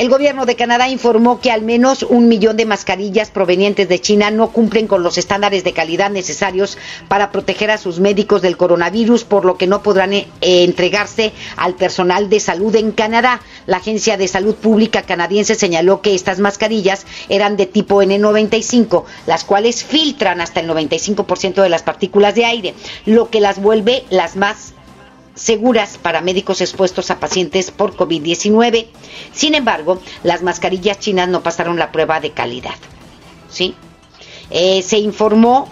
El 0.01 0.09
gobierno 0.09 0.47
de 0.47 0.55
Canadá 0.55 0.89
informó 0.89 1.39
que 1.41 1.51
al 1.51 1.61
menos 1.61 2.01
un 2.01 2.27
millón 2.27 2.57
de 2.57 2.65
mascarillas 2.65 3.29
provenientes 3.29 3.87
de 3.87 4.01
China 4.01 4.31
no 4.31 4.51
cumplen 4.51 4.87
con 4.87 5.03
los 5.03 5.19
estándares 5.19 5.63
de 5.63 5.73
calidad 5.73 6.09
necesarios 6.09 6.79
para 7.07 7.31
proteger 7.31 7.69
a 7.69 7.77
sus 7.77 7.99
médicos 7.99 8.41
del 8.41 8.57
coronavirus, 8.57 9.25
por 9.25 9.45
lo 9.45 9.57
que 9.57 9.67
no 9.67 9.83
podrán 9.83 10.11
eh, 10.13 10.27
entregarse 10.41 11.33
al 11.55 11.75
personal 11.75 12.31
de 12.31 12.39
salud 12.39 12.75
en 12.75 12.93
Canadá. 12.93 13.41
La 13.67 13.77
Agencia 13.77 14.17
de 14.17 14.27
Salud 14.27 14.55
Pública 14.55 15.03
canadiense 15.03 15.53
señaló 15.53 16.01
que 16.01 16.15
estas 16.15 16.39
mascarillas 16.39 17.05
eran 17.29 17.55
de 17.55 17.67
tipo 17.67 18.01
N95, 18.01 19.03
las 19.27 19.43
cuales 19.43 19.83
filtran 19.83 20.41
hasta 20.41 20.61
el 20.61 20.67
95% 20.67 21.61
de 21.61 21.69
las 21.69 21.83
partículas 21.83 22.33
de 22.33 22.45
aire, 22.45 22.73
lo 23.05 23.29
que 23.29 23.39
las 23.39 23.61
vuelve 23.61 24.03
las 24.09 24.35
más 24.35 24.73
seguras 25.35 25.97
para 25.97 26.21
médicos 26.21 26.61
expuestos 26.61 27.11
a 27.11 27.19
pacientes 27.19 27.71
por 27.71 27.95
COVID-19. 27.95 28.87
Sin 29.33 29.55
embargo, 29.55 30.01
las 30.23 30.41
mascarillas 30.41 30.99
chinas 30.99 31.29
no 31.29 31.41
pasaron 31.43 31.77
la 31.77 31.91
prueba 31.91 32.19
de 32.19 32.31
calidad. 32.31 32.75
¿sí? 33.49 33.75
Eh, 34.49 34.81
se 34.81 34.99
informó 34.99 35.69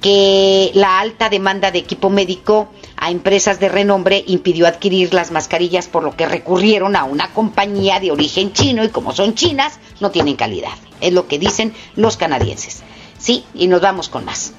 que 0.00 0.70
la 0.74 1.00
alta 1.00 1.28
demanda 1.28 1.70
de 1.70 1.78
equipo 1.78 2.10
médico 2.10 2.68
a 2.96 3.10
empresas 3.10 3.60
de 3.60 3.68
renombre 3.68 4.22
impidió 4.26 4.66
adquirir 4.66 5.12
las 5.12 5.30
mascarillas, 5.30 5.88
por 5.88 6.02
lo 6.02 6.16
que 6.16 6.26
recurrieron 6.26 6.96
a 6.96 7.04
una 7.04 7.32
compañía 7.32 8.00
de 8.00 8.10
origen 8.10 8.52
chino 8.52 8.84
y 8.84 8.88
como 8.88 9.12
son 9.12 9.34
chinas, 9.34 9.78
no 10.00 10.10
tienen 10.10 10.36
calidad. 10.36 10.72
Es 11.00 11.12
lo 11.12 11.26
que 11.26 11.38
dicen 11.38 11.74
los 11.94 12.16
canadienses. 12.16 12.82
Sí, 13.18 13.44
y 13.54 13.66
nos 13.66 13.80
vamos 13.80 14.08
con 14.08 14.24
más. 14.24 14.52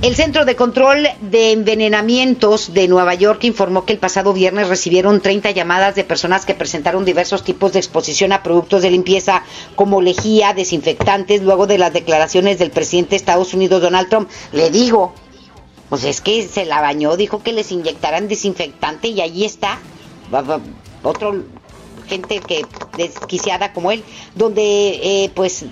El 0.00 0.14
Centro 0.14 0.44
de 0.44 0.54
Control 0.54 1.08
de 1.20 1.50
Envenenamientos 1.50 2.72
de 2.72 2.86
Nueva 2.86 3.14
York 3.14 3.42
informó 3.42 3.84
que 3.84 3.92
el 3.92 3.98
pasado 3.98 4.32
viernes 4.32 4.68
recibieron 4.68 5.20
30 5.20 5.50
llamadas 5.50 5.96
de 5.96 6.04
personas 6.04 6.46
que 6.46 6.54
presentaron 6.54 7.04
diversos 7.04 7.42
tipos 7.42 7.72
de 7.72 7.80
exposición 7.80 8.30
a 8.30 8.44
productos 8.44 8.82
de 8.82 8.92
limpieza 8.92 9.42
como 9.74 10.00
lejía, 10.00 10.54
desinfectantes, 10.54 11.42
luego 11.42 11.66
de 11.66 11.78
las 11.78 11.92
declaraciones 11.92 12.60
del 12.60 12.70
presidente 12.70 13.10
de 13.10 13.16
Estados 13.16 13.54
Unidos, 13.54 13.82
Donald 13.82 14.08
Trump. 14.08 14.30
Le 14.52 14.70
digo, 14.70 15.14
pues 15.88 16.04
es 16.04 16.20
que 16.20 16.46
se 16.46 16.64
la 16.64 16.80
bañó, 16.80 17.16
dijo 17.16 17.42
que 17.42 17.52
les 17.52 17.72
inyectaran 17.72 18.28
desinfectante 18.28 19.08
y 19.08 19.20
allí 19.20 19.44
está. 19.44 19.80
Otro 21.02 21.42
gente 22.06 22.38
que 22.38 22.64
desquiciada 22.96 23.72
como 23.72 23.90
él, 23.90 24.04
donde 24.36 25.24
eh, 25.24 25.30
pues 25.34 25.64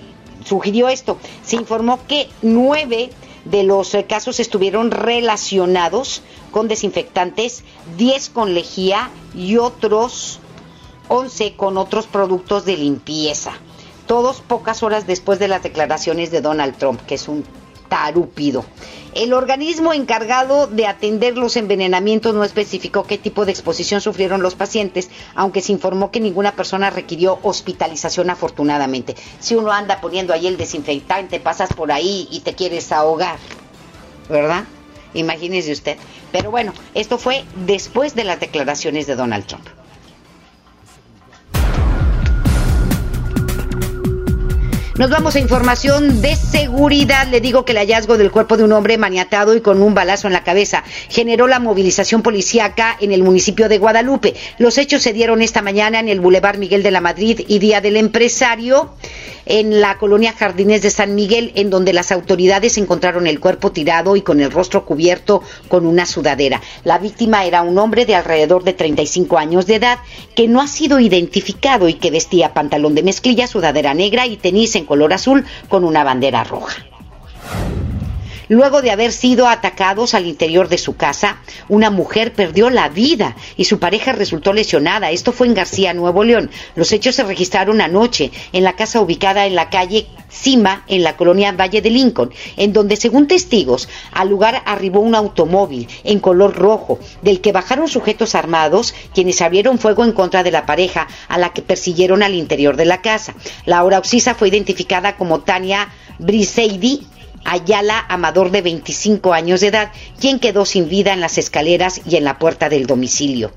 sugirió 0.44 0.88
esto. 0.88 1.18
Se 1.44 1.54
informó 1.54 2.00
que 2.08 2.28
nueve 2.42 3.10
de 3.50 3.62
los 3.62 3.94
eh, 3.94 4.04
casos 4.04 4.40
estuvieron 4.40 4.90
relacionados 4.90 6.22
con 6.50 6.68
desinfectantes, 6.68 7.64
10 7.96 8.28
con 8.30 8.54
lejía 8.54 9.10
y 9.34 9.56
otros 9.56 10.40
11 11.08 11.54
con 11.54 11.78
otros 11.78 12.06
productos 12.06 12.64
de 12.64 12.76
limpieza. 12.76 13.52
Todos 14.06 14.40
pocas 14.40 14.82
horas 14.82 15.06
después 15.06 15.38
de 15.38 15.48
las 15.48 15.62
declaraciones 15.62 16.30
de 16.30 16.40
Donald 16.40 16.76
Trump, 16.76 17.00
que 17.06 17.16
es 17.16 17.28
un 17.28 17.44
tarúpido. 17.88 18.64
El 19.14 19.32
organismo 19.32 19.94
encargado 19.94 20.66
de 20.66 20.86
atender 20.86 21.38
los 21.38 21.56
envenenamientos 21.56 22.34
no 22.34 22.44
especificó 22.44 23.04
qué 23.04 23.16
tipo 23.16 23.46
de 23.46 23.52
exposición 23.52 24.02
sufrieron 24.02 24.42
los 24.42 24.54
pacientes, 24.54 25.08
aunque 25.34 25.62
se 25.62 25.72
informó 25.72 26.10
que 26.10 26.20
ninguna 26.20 26.52
persona 26.52 26.90
requirió 26.90 27.38
hospitalización 27.42 28.28
afortunadamente. 28.28 29.16
Si 29.40 29.54
uno 29.54 29.72
anda 29.72 30.02
poniendo 30.02 30.34
ahí 30.34 30.46
el 30.46 30.58
desinfectante, 30.58 31.40
pasas 31.40 31.72
por 31.72 31.92
ahí 31.92 32.28
y 32.30 32.40
te 32.40 32.54
quieres 32.54 32.92
ahogar, 32.92 33.38
¿verdad? 34.28 34.64
Imagínese 35.14 35.72
usted. 35.72 35.96
Pero 36.30 36.50
bueno, 36.50 36.74
esto 36.92 37.16
fue 37.16 37.44
después 37.64 38.14
de 38.14 38.24
las 38.24 38.38
declaraciones 38.38 39.06
de 39.06 39.16
Donald 39.16 39.46
Trump. 39.46 39.66
Nos 44.98 45.10
vamos 45.10 45.36
a 45.36 45.40
información 45.40 46.22
de 46.22 46.34
seguridad. 46.36 47.26
Le 47.28 47.42
digo 47.42 47.66
que 47.66 47.72
el 47.72 47.78
hallazgo 47.78 48.16
del 48.16 48.30
cuerpo 48.30 48.56
de 48.56 48.64
un 48.64 48.72
hombre 48.72 48.96
maniatado 48.96 49.54
y 49.54 49.60
con 49.60 49.82
un 49.82 49.92
balazo 49.92 50.26
en 50.26 50.32
la 50.32 50.42
cabeza 50.42 50.84
generó 51.10 51.46
la 51.48 51.60
movilización 51.60 52.22
policíaca 52.22 52.96
en 52.98 53.12
el 53.12 53.22
municipio 53.22 53.68
de 53.68 53.76
Guadalupe. 53.76 54.34
Los 54.56 54.78
hechos 54.78 55.02
se 55.02 55.12
dieron 55.12 55.42
esta 55.42 55.60
mañana 55.60 56.00
en 56.00 56.08
el 56.08 56.20
Boulevard 56.20 56.56
Miguel 56.56 56.82
de 56.82 56.92
la 56.92 57.02
Madrid 57.02 57.42
y 57.46 57.58
Día 57.58 57.82
del 57.82 57.98
Empresario 57.98 58.94
en 59.46 59.80
la 59.80 59.96
colonia 59.98 60.32
Jardines 60.32 60.82
de 60.82 60.90
San 60.90 61.14
Miguel, 61.14 61.52
en 61.54 61.70
donde 61.70 61.92
las 61.92 62.10
autoridades 62.10 62.76
encontraron 62.78 63.26
el 63.26 63.38
cuerpo 63.38 63.70
tirado 63.72 64.16
y 64.16 64.22
con 64.22 64.40
el 64.40 64.50
rostro 64.50 64.84
cubierto 64.84 65.42
con 65.68 65.86
una 65.86 66.04
sudadera. 66.04 66.60
La 66.84 66.98
víctima 66.98 67.44
era 67.44 67.62
un 67.62 67.78
hombre 67.78 68.06
de 68.06 68.16
alrededor 68.16 68.64
de 68.64 68.72
35 68.72 69.38
años 69.38 69.66
de 69.66 69.76
edad 69.76 69.98
que 70.34 70.48
no 70.48 70.60
ha 70.60 70.66
sido 70.66 71.00
identificado 71.00 71.88
y 71.88 71.94
que 71.94 72.10
vestía 72.10 72.54
pantalón 72.54 72.94
de 72.94 73.04
mezclilla, 73.04 73.46
sudadera 73.46 73.94
negra 73.94 74.26
y 74.26 74.36
tenis 74.36 74.74
en 74.74 74.84
color 74.86 75.12
azul 75.12 75.44
con 75.68 75.84
una 75.84 76.04
bandera 76.04 76.44
roja. 76.44 76.82
Luego 78.48 78.80
de 78.80 78.90
haber 78.90 79.12
sido 79.12 79.48
atacados 79.48 80.14
al 80.14 80.26
interior 80.26 80.68
de 80.68 80.78
su 80.78 80.96
casa, 80.96 81.38
una 81.68 81.90
mujer 81.90 82.32
perdió 82.32 82.70
la 82.70 82.88
vida 82.88 83.36
y 83.56 83.64
su 83.64 83.78
pareja 83.80 84.12
resultó 84.12 84.52
lesionada. 84.52 85.10
Esto 85.10 85.32
fue 85.32 85.48
en 85.48 85.54
García, 85.54 85.94
Nuevo 85.94 86.22
León. 86.22 86.50
Los 86.76 86.92
hechos 86.92 87.16
se 87.16 87.24
registraron 87.24 87.80
anoche 87.80 88.30
en 88.52 88.62
la 88.62 88.76
casa 88.76 89.00
ubicada 89.00 89.46
en 89.46 89.56
la 89.56 89.68
calle 89.68 90.06
Cima, 90.28 90.84
en 90.88 91.02
la 91.02 91.16
colonia 91.16 91.52
Valle 91.52 91.80
de 91.80 91.90
Lincoln, 91.90 92.32
en 92.56 92.72
donde, 92.72 92.96
según 92.96 93.26
testigos, 93.26 93.88
al 94.12 94.28
lugar 94.28 94.62
arribó 94.66 95.00
un 95.00 95.14
automóvil 95.14 95.88
en 96.04 96.20
color 96.20 96.54
rojo, 96.54 96.98
del 97.22 97.40
que 97.40 97.52
bajaron 97.52 97.88
sujetos 97.88 98.34
armados, 98.34 98.94
quienes 99.14 99.40
abrieron 99.40 99.78
fuego 99.78 100.04
en 100.04 100.12
contra 100.12 100.42
de 100.42 100.50
la 100.50 100.66
pareja, 100.66 101.06
a 101.28 101.38
la 101.38 101.52
que 101.52 101.62
persiguieron 101.62 102.22
al 102.22 102.34
interior 102.34 102.76
de 102.76 102.84
la 102.84 103.02
casa. 103.02 103.34
La 103.64 103.84
hora 103.84 103.98
oxisa 103.98 104.34
fue 104.34 104.48
identificada 104.48 105.16
como 105.16 105.40
Tania 105.40 105.88
Briseidi, 106.18 107.06
Ayala 107.46 108.04
Amador 108.08 108.50
de 108.50 108.62
25 108.62 109.32
años 109.32 109.60
de 109.60 109.68
edad, 109.68 109.92
quien 110.20 110.38
quedó 110.38 110.64
sin 110.64 110.88
vida 110.88 111.12
en 111.12 111.20
las 111.20 111.38
escaleras 111.38 112.00
y 112.06 112.16
en 112.16 112.24
la 112.24 112.38
puerta 112.38 112.68
del 112.68 112.86
domicilio. 112.86 113.52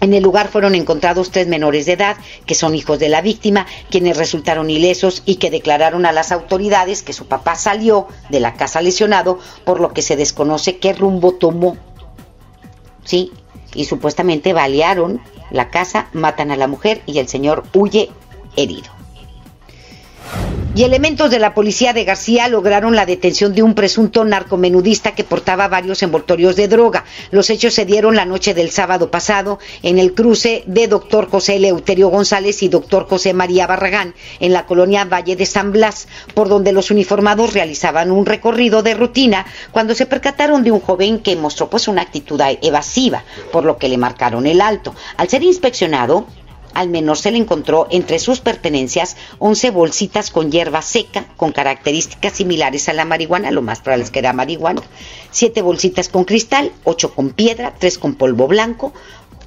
En 0.00 0.14
el 0.14 0.22
lugar 0.22 0.48
fueron 0.48 0.74
encontrados 0.74 1.30
tres 1.30 1.46
menores 1.46 1.84
de 1.84 1.92
edad, 1.92 2.16
que 2.46 2.54
son 2.54 2.74
hijos 2.74 2.98
de 2.98 3.10
la 3.10 3.20
víctima, 3.20 3.66
quienes 3.90 4.16
resultaron 4.16 4.70
ilesos 4.70 5.22
y 5.26 5.36
que 5.36 5.50
declararon 5.50 6.06
a 6.06 6.12
las 6.12 6.32
autoridades 6.32 7.02
que 7.02 7.12
su 7.12 7.26
papá 7.26 7.54
salió 7.56 8.06
de 8.30 8.40
la 8.40 8.54
casa 8.54 8.80
lesionado, 8.80 9.38
por 9.64 9.78
lo 9.78 9.92
que 9.92 10.00
se 10.00 10.16
desconoce 10.16 10.78
qué 10.78 10.94
rumbo 10.94 11.32
tomó. 11.32 11.76
Sí, 13.04 13.32
y 13.74 13.84
supuestamente 13.84 14.54
balearon 14.54 15.20
la 15.50 15.68
casa, 15.68 16.08
matan 16.12 16.50
a 16.50 16.56
la 16.56 16.66
mujer 16.66 17.02
y 17.06 17.18
el 17.18 17.28
señor 17.28 17.64
huye 17.74 18.10
herido. 18.56 18.99
Y 20.72 20.84
elementos 20.84 21.32
de 21.32 21.40
la 21.40 21.52
policía 21.52 21.92
de 21.92 22.04
García 22.04 22.46
lograron 22.46 22.94
la 22.94 23.04
detención 23.04 23.52
de 23.56 23.62
un 23.64 23.74
presunto 23.74 24.24
narcomenudista 24.24 25.16
que 25.16 25.24
portaba 25.24 25.66
varios 25.66 26.00
envoltorios 26.04 26.54
de 26.54 26.68
droga. 26.68 27.04
Los 27.32 27.50
hechos 27.50 27.74
se 27.74 27.84
dieron 27.84 28.14
la 28.14 28.24
noche 28.24 28.54
del 28.54 28.70
sábado 28.70 29.10
pasado 29.10 29.58
en 29.82 29.98
el 29.98 30.14
cruce 30.14 30.62
de 30.68 30.86
doctor 30.86 31.28
José 31.28 31.56
Eleuterio 31.56 32.08
González 32.08 32.62
y 32.62 32.68
doctor 32.68 33.08
José 33.08 33.34
María 33.34 33.66
Barragán 33.66 34.14
en 34.38 34.52
la 34.52 34.64
colonia 34.64 35.04
Valle 35.04 35.34
de 35.34 35.44
San 35.44 35.72
Blas, 35.72 36.06
por 36.34 36.48
donde 36.48 36.72
los 36.72 36.92
uniformados 36.92 37.52
realizaban 37.52 38.12
un 38.12 38.24
recorrido 38.24 38.84
de 38.84 38.94
rutina 38.94 39.46
cuando 39.72 39.96
se 39.96 40.06
percataron 40.06 40.62
de 40.62 40.70
un 40.70 40.80
joven 40.80 41.18
que 41.18 41.34
mostró 41.34 41.68
pues 41.68 41.88
una 41.88 42.02
actitud 42.02 42.40
evasiva, 42.62 43.24
por 43.50 43.64
lo 43.64 43.76
que 43.76 43.88
le 43.88 43.98
marcaron 43.98 44.46
el 44.46 44.60
alto. 44.60 44.94
Al 45.16 45.28
ser 45.28 45.42
inspeccionado, 45.42 46.28
al 46.74 46.88
menor 46.88 47.18
se 47.18 47.30
le 47.30 47.38
encontró 47.38 47.86
entre 47.90 48.18
sus 48.18 48.40
pertenencias 48.40 49.16
11 49.38 49.70
bolsitas 49.70 50.30
con 50.30 50.50
hierba 50.50 50.82
seca 50.82 51.26
con 51.36 51.52
características 51.52 52.34
similares 52.34 52.88
a 52.88 52.92
la 52.92 53.04
marihuana, 53.04 53.50
lo 53.50 53.62
más 53.62 53.80
probable 53.80 54.04
es 54.04 54.10
que 54.10 54.18
era 54.18 54.32
marihuana, 54.32 54.82
7 55.30 55.62
bolsitas 55.62 56.08
con 56.08 56.24
cristal, 56.24 56.72
8 56.84 57.14
con 57.14 57.30
piedra, 57.30 57.74
3 57.78 57.98
con 57.98 58.14
polvo 58.14 58.46
blanco, 58.46 58.92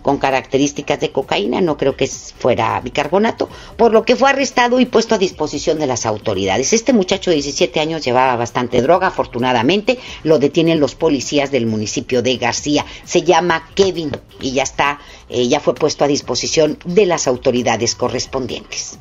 con 0.03 0.17
características 0.17 0.99
de 0.99 1.11
cocaína, 1.11 1.61
no 1.61 1.77
creo 1.77 1.95
que 1.95 2.07
fuera 2.07 2.79
bicarbonato, 2.81 3.49
por 3.77 3.91
lo 3.91 4.03
que 4.03 4.15
fue 4.15 4.29
arrestado 4.29 4.79
y 4.79 4.85
puesto 4.85 5.15
a 5.15 5.17
disposición 5.17 5.79
de 5.79 5.87
las 5.87 6.05
autoridades. 6.05 6.73
Este 6.73 6.93
muchacho 6.93 7.31
de 7.31 7.37
17 7.37 7.79
años 7.79 8.05
llevaba 8.05 8.35
bastante 8.35 8.81
droga, 8.81 9.07
afortunadamente 9.07 9.97
lo 10.23 10.37
detienen 10.37 10.79
los 10.79 10.93
policías 10.93 11.49
del 11.49 11.65
municipio 11.65 12.21
de 12.21 12.37
García. 12.37 12.85
Se 13.05 13.23
llama 13.23 13.69
Kevin 13.73 14.11
y 14.39 14.51
ya 14.51 14.63
está, 14.63 14.99
eh, 15.29 15.47
ya 15.47 15.59
fue 15.59 15.73
puesto 15.73 16.03
a 16.03 16.07
disposición 16.07 16.77
de 16.85 17.05
las 17.05 17.27
autoridades 17.27 17.95
correspondientes. 17.95 18.99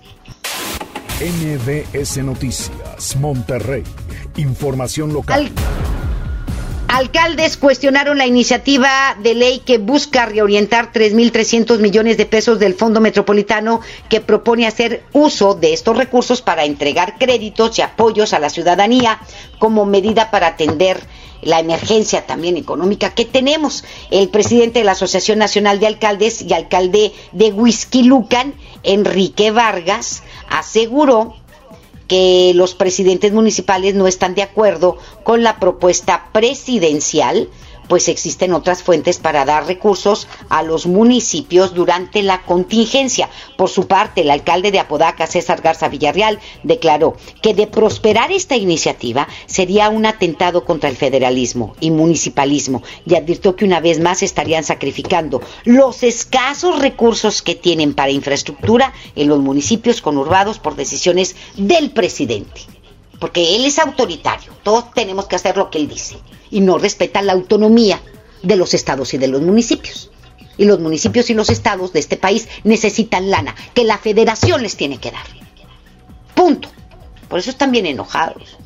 MBS 1.21 2.17
Noticias, 2.19 3.17
Monterrey. 3.17 3.85
Información 4.37 5.13
local. 5.13 5.53
Alcaldes 6.95 7.57
cuestionaron 7.57 8.19
la 8.19 8.27
iniciativa 8.27 9.17
de 9.19 9.35
ley 9.35 9.61
que 9.61 9.79
busca 9.79 10.27
reorientar 10.27 10.93
3.300 10.93 11.79
millones 11.79 12.19
de 12.19 12.27
pesos 12.27 12.59
del 12.59 12.75
Fondo 12.75 13.01
Metropolitano 13.01 13.81
que 14.11 14.21
propone 14.21 14.67
hacer 14.67 15.03
uso 15.15 15.55
de 15.55 15.73
estos 15.73 15.97
recursos 15.97 16.43
para 16.43 16.67
entregar 16.67 17.17
créditos 17.19 17.79
y 17.79 17.83
apoyos 17.83 18.35
a 18.35 18.39
la 18.39 18.51
ciudadanía 18.51 19.21
como 19.59 19.87
medida 19.87 20.31
para 20.31 20.49
atender 20.49 21.01
la 21.41 21.61
emergencia 21.61 22.27
también 22.27 22.59
económica 22.59 23.15
que 23.15 23.25
tenemos. 23.25 23.85
El 24.11 24.29
presidente 24.29 24.81
de 24.81 24.85
la 24.85 24.93
Asociación 24.93 25.39
Nacional 25.39 25.81
de 25.81 25.87
Alcaldes 25.87 26.43
y 26.43 26.53
alcalde 26.53 27.13
de 27.33 27.55
Lucan, 28.05 28.55
Enrique 28.83 29.51
Vargas, 29.51 30.25
aseguró 30.51 31.37
que 32.09 32.53
los 32.55 32.75
presidentes 32.75 33.33
municipales 33.33 33.95
no 33.95 34.07
están 34.07 34.35
de 34.35 34.43
acuerdo 34.43 34.99
con 35.25 35.43
la 35.43 35.59
propuesta 35.59 36.29
presidencial 36.33 37.49
pues 37.89 38.09
existen 38.09 38.53
otras 38.53 38.83
fuentes 38.83 39.19
para 39.19 39.45
dar 39.45 39.67
recursos 39.67 40.29
a 40.49 40.63
los 40.63 40.87
municipios 40.87 41.75
durante 41.75 42.23
la 42.23 42.43
contingencia. 42.43 43.29
Por 43.57 43.69
su 43.69 43.87
parte, 43.87 44.23
el 44.23 44.31
alcalde 44.31 44.71
de 44.71 44.79
Apodaca, 44.79 45.27
César 45.27 45.61
Garza 45.61 45.89
Villarreal, 45.89 46.39
declaró 46.63 47.17
que 47.43 47.55
de 47.55 47.67
prosperar 47.67 48.33
esta 48.33 48.57
iniciativa 48.57 49.29
sería 49.47 49.89
un 49.89 50.07
atentado 50.07 50.65
contra 50.65 50.89
el 50.89 50.97
federalismo 50.97 51.75
y 51.81 51.91
municipalismo 51.91 52.83
y 53.07 53.15
advirtió 53.15 53.57
que 53.57 53.65
una 53.65 53.81
vez 53.81 54.01
más 54.01 54.23
estarían 54.23 54.65
sacrificando 54.65 55.41
los 55.65 56.03
escasos 56.03 56.79
recursos 56.79 57.43
que 57.43 57.55
tienen 57.55 57.95
para 57.95 58.11
infraestructura 58.11 58.93
en 59.17 59.29
los 59.29 59.41
municipios 59.41 60.01
conurbados 60.01 60.59
por 60.59 60.77
decisiones 60.77 61.37
del 61.57 61.91
presidente 61.91 62.63
porque 63.23 63.55
él 63.55 63.65
es 63.65 63.79
autoritario, 63.79 64.53
todos 64.65 64.91
tenemos 64.95 65.27
que 65.27 65.37
hacer 65.37 65.57
lo 65.57 65.71
que 65.71 65.79
él 65.79 65.89
dice 65.89 66.17
y 66.53 66.61
no 66.61 66.79
respeta 66.79 67.23
la 67.23 67.33
autonomía 67.33 68.01
de 68.43 68.55
los 68.55 68.75
estados 68.75 69.13
y 69.15 69.19
de 69.19 69.27
los 69.27 69.43
municipios. 69.43 70.11
Y 70.57 70.67
los 70.67 70.79
municipios 70.79 71.31
y 71.31 71.35
los 71.35 71.51
estados 71.51 71.93
de 71.93 71.99
este 71.99 72.17
país 72.17 72.47
necesitan 72.63 73.31
lana 73.31 73.57
que 73.75 73.85
la 73.85 73.99
federación 73.99 74.63
les 74.63 74.77
tiene 74.77 74.99
que 74.99 75.11
dar. 75.11 75.27
Punto. 76.35 76.69
Por 77.29 77.39
eso 77.39 77.51
están 77.51 77.73
bien 77.73 77.87
enojados. 77.87 78.59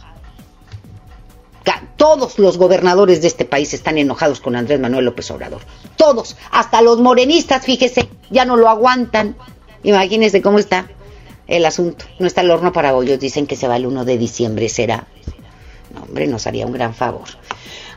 Todos 1.97 2.39
los 2.39 2.59
gobernadores 2.59 3.23
de 3.23 3.29
este 3.29 3.47
país 3.47 3.73
están 3.73 3.97
enojados 3.97 4.41
con 4.41 4.55
Andrés 4.55 4.79
Manuel 4.79 5.07
López 5.07 5.31
Obrador. 5.31 5.63
Todos, 5.97 6.37
hasta 6.51 6.83
los 6.83 7.01
morenistas, 7.01 7.65
fíjese, 7.65 8.09
ya 8.31 8.45
no 8.45 8.57
lo 8.57 8.69
aguantan. 8.69 9.35
Imagínense 9.83 10.43
cómo 10.43 10.59
está 10.59 10.91
el 11.47 11.65
asunto. 11.65 12.05
No 12.19 12.27
está 12.27 12.43
el 12.43 12.51
horno 12.51 12.73
para 12.73 12.93
bollos, 12.93 13.19
dicen 13.19 13.47
que 13.47 13.57
se 13.57 13.67
va 13.67 13.77
el 13.77 13.87
1 13.87 14.05
de 14.05 14.19
diciembre, 14.19 14.69
será. 14.69 15.07
Hombre, 16.03 16.27
nos 16.27 16.47
haría 16.47 16.67
un 16.67 16.73
gran 16.73 16.95
favor. 16.95 17.29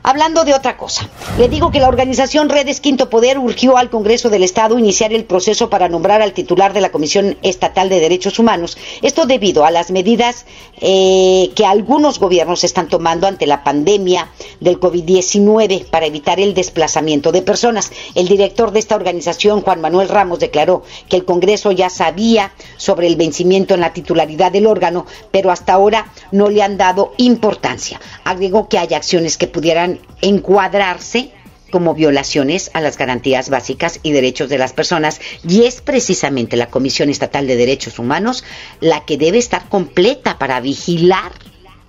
Hablando 0.02 0.46
de 0.46 0.54
otra 0.54 0.78
cosa, 0.78 1.10
le 1.38 1.50
digo 1.50 1.72
que 1.72 1.80
la 1.82 1.90
organización 1.90 2.48
Redes 2.48 2.80
Quinto 2.80 3.10
Poder 3.10 3.38
urgió 3.38 3.78
al 3.78 3.90
Congreso 3.90 4.30
del 4.30 4.44
Estado 4.44 4.80
iniciar 4.80 5.12
el 5.12 5.26
proceso 5.26 5.70
para 5.70 5.90
nombrar 5.90 6.22
al 6.22 6.32
titular 6.32 6.72
de 6.72 6.80
la 6.80 6.92
Comisión 6.92 7.38
Estatal 7.42 7.90
de 7.90 8.00
Derechos 8.00 8.40
Humanos. 8.40 8.78
Esto 9.02 9.26
debido 9.26 9.66
a 9.66 9.72
las 9.72 9.92
medidas 9.92 10.46
eh, 10.80 11.52
que 11.54 11.66
algunos 11.66 12.18
gobiernos 12.18 12.64
están 12.64 12.88
tomando 12.88 13.28
ante 13.28 13.46
la 13.46 13.64
pandemia 13.64 14.30
del 14.62 14.80
COVID-19 14.80 15.86
para 15.86 16.06
evitar 16.06 16.40
el 16.40 16.54
desplazamiento 16.54 17.34
de 17.34 17.42
personas. 17.42 17.92
El 18.16 18.30
director 18.30 18.72
de 18.72 18.80
esta 18.80 18.96
organización, 18.96 19.62
Juan 19.62 19.82
Manuel 19.82 20.08
Ramos, 20.08 20.40
declaró 20.40 20.84
que 21.10 21.18
el 21.18 21.26
Congreso 21.26 21.74
ya 21.74 21.90
sabía 21.90 22.54
sobre 22.78 23.08
el 23.08 23.18
vencimiento 23.18 23.74
en 23.74 23.82
la 23.82 23.92
titularidad 23.92 24.52
del 24.52 24.68
órgano, 24.68 25.06
pero 25.32 25.52
hasta 25.52 25.74
ahora 25.74 26.12
no 26.32 26.50
le 26.50 26.64
han 26.64 26.78
dado 26.78 27.14
importancia. 27.18 28.00
Agregó 28.24 28.70
que 28.70 28.78
hay 28.78 28.94
acciones 28.94 29.38
que 29.38 29.48
pudieran 29.48 29.89
encuadrarse 30.22 31.32
como 31.70 31.94
violaciones 31.94 32.72
a 32.74 32.82
las 32.82 32.98
garantías 32.98 33.50
básicas 33.50 34.00
y 34.04 34.12
derechos 34.12 34.50
de 34.50 34.58
las 34.58 34.74
personas 34.74 35.22
y 35.48 35.64
es 35.64 35.82
precisamente 35.82 36.58
la 36.58 36.70
Comisión 36.70 37.10
Estatal 37.10 37.48
de 37.48 37.56
Derechos 37.56 38.00
Humanos 38.00 38.44
la 38.82 39.06
que 39.06 39.18
debe 39.18 39.38
estar 39.38 39.70
completa 39.70 40.38
para 40.38 40.60
vigilar 40.60 41.32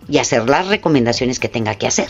y 0.09 0.19
hacer 0.19 0.49
las 0.49 0.69
recomendaciones 0.69 1.39
que 1.39 1.49
tenga 1.49 1.77
que 1.77 1.87
hacer, 1.87 2.09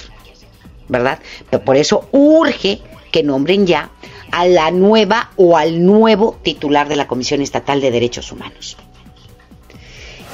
¿verdad? 0.89 1.19
Pero 1.49 1.65
por 1.65 1.77
eso 1.77 2.09
urge 2.13 2.81
que 3.13 3.23
nombren 3.23 3.67
ya 3.67 3.91
a 4.33 4.47
la 4.47 4.71
nueva 4.71 5.31
o 5.37 5.57
al 5.57 5.85
nuevo 5.85 6.39
titular 6.43 6.89
de 6.89 6.97
la 6.97 7.09
Comisión 7.09 7.41
Estatal 7.41 7.81
de 7.81 7.91
Derechos 7.91 8.33
Humanos. 8.33 8.77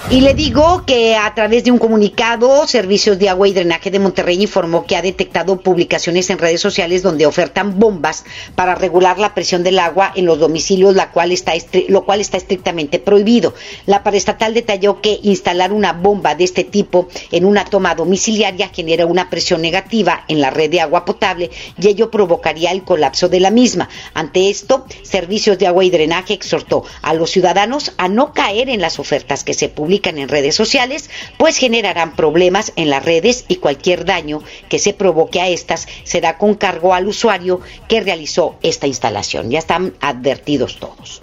Y 0.09 0.21
le 0.21 0.35
digo 0.35 0.85
que 0.87 1.17
a 1.17 1.35
través 1.35 1.65
de 1.65 1.73
un 1.73 1.79
comunicado, 1.79 2.69
Servicios 2.69 3.19
de 3.19 3.29
Agua 3.29 3.49
y 3.49 3.53
Drenaje 3.53 3.91
de 3.91 3.99
Monterrey 3.99 4.41
informó 4.41 4.87
que 4.87 4.95
ha 4.95 5.03
detectado 5.03 5.61
publicaciones 5.61 6.31
en 6.31 6.39
redes 6.39 6.61
sociales 6.61 7.03
donde 7.03 7.27
ofertan 7.27 7.81
bombas 7.81 8.25
para 8.55 8.77
regular 8.77 9.19
la 9.19 9.35
presión 9.35 9.65
del 9.65 9.81
agua 9.81 10.13
en 10.15 10.25
los 10.25 10.39
domicilios, 10.39 10.95
la 10.95 11.11
cual 11.11 11.33
está 11.33 11.55
lo 11.89 12.05
cual 12.05 12.21
está 12.21 12.37
estrictamente 12.37 13.01
prohibido. 13.01 13.53
La 13.87 14.05
paraestatal 14.05 14.55
detalló 14.55 15.01
que 15.01 15.19
instalar 15.25 15.73
una 15.73 15.93
bomba 15.93 16.37
de 16.37 16.45
este 16.45 16.63
tipo 16.63 17.09
en 17.33 17.45
una 17.45 17.65
toma 17.65 17.97
domiciliaria 17.97 18.71
genera 18.73 19.07
una 19.07 19.29
presión 19.29 19.61
negativa 19.61 20.25
en 20.29 20.41
la 20.41 20.51
red 20.51 20.71
de 20.71 20.83
agua 20.83 21.05
potable 21.05 21.51
y 21.81 21.89
ello 21.89 22.13
provocaría 22.13 22.71
el 22.71 22.85
colapso 22.85 23.29
de 23.29 23.41
la 23.41 23.51
misma. 23.51 23.89
Ante 24.15 24.51
esto, 24.51 24.87
Servicios 25.03 25.59
de 25.59 25.67
Agua 25.67 25.85
y 25.85 25.91
Drenaje 25.91 26.35
exhortó 26.35 26.85
a 27.03 27.13
los 27.13 27.33
ciudadanos 27.33 27.93
a 27.99 28.07
no 28.07 28.33
caer 28.33 28.69
en 28.69 28.81
las 28.81 29.01
ofertas 29.01 29.43
que 29.43 29.53
se 29.53 29.69
publican 29.69 29.96
en 30.05 30.29
redes 30.29 30.55
sociales, 30.55 31.11
pues 31.39 31.57
generarán 31.57 32.15
problemas 32.15 32.73
en 32.77 32.91
las 32.91 33.05
redes 33.05 33.45
y 33.49 33.57
cualquier 33.57 34.05
daño 34.05 34.43
que 34.69 34.79
se 34.79 34.93
provoque 34.93 35.41
a 35.41 35.49
estas 35.49 35.87
será 36.05 36.39
con 36.39 36.55
cargo 36.55 36.95
al 36.95 37.07
usuario 37.07 37.61
que 37.89 38.01
realizó 38.01 38.57
esta 38.63 38.87
instalación. 38.87 39.51
Ya 39.51 39.59
están 39.59 39.95
advertidos 40.01 40.79
todos. 40.79 41.23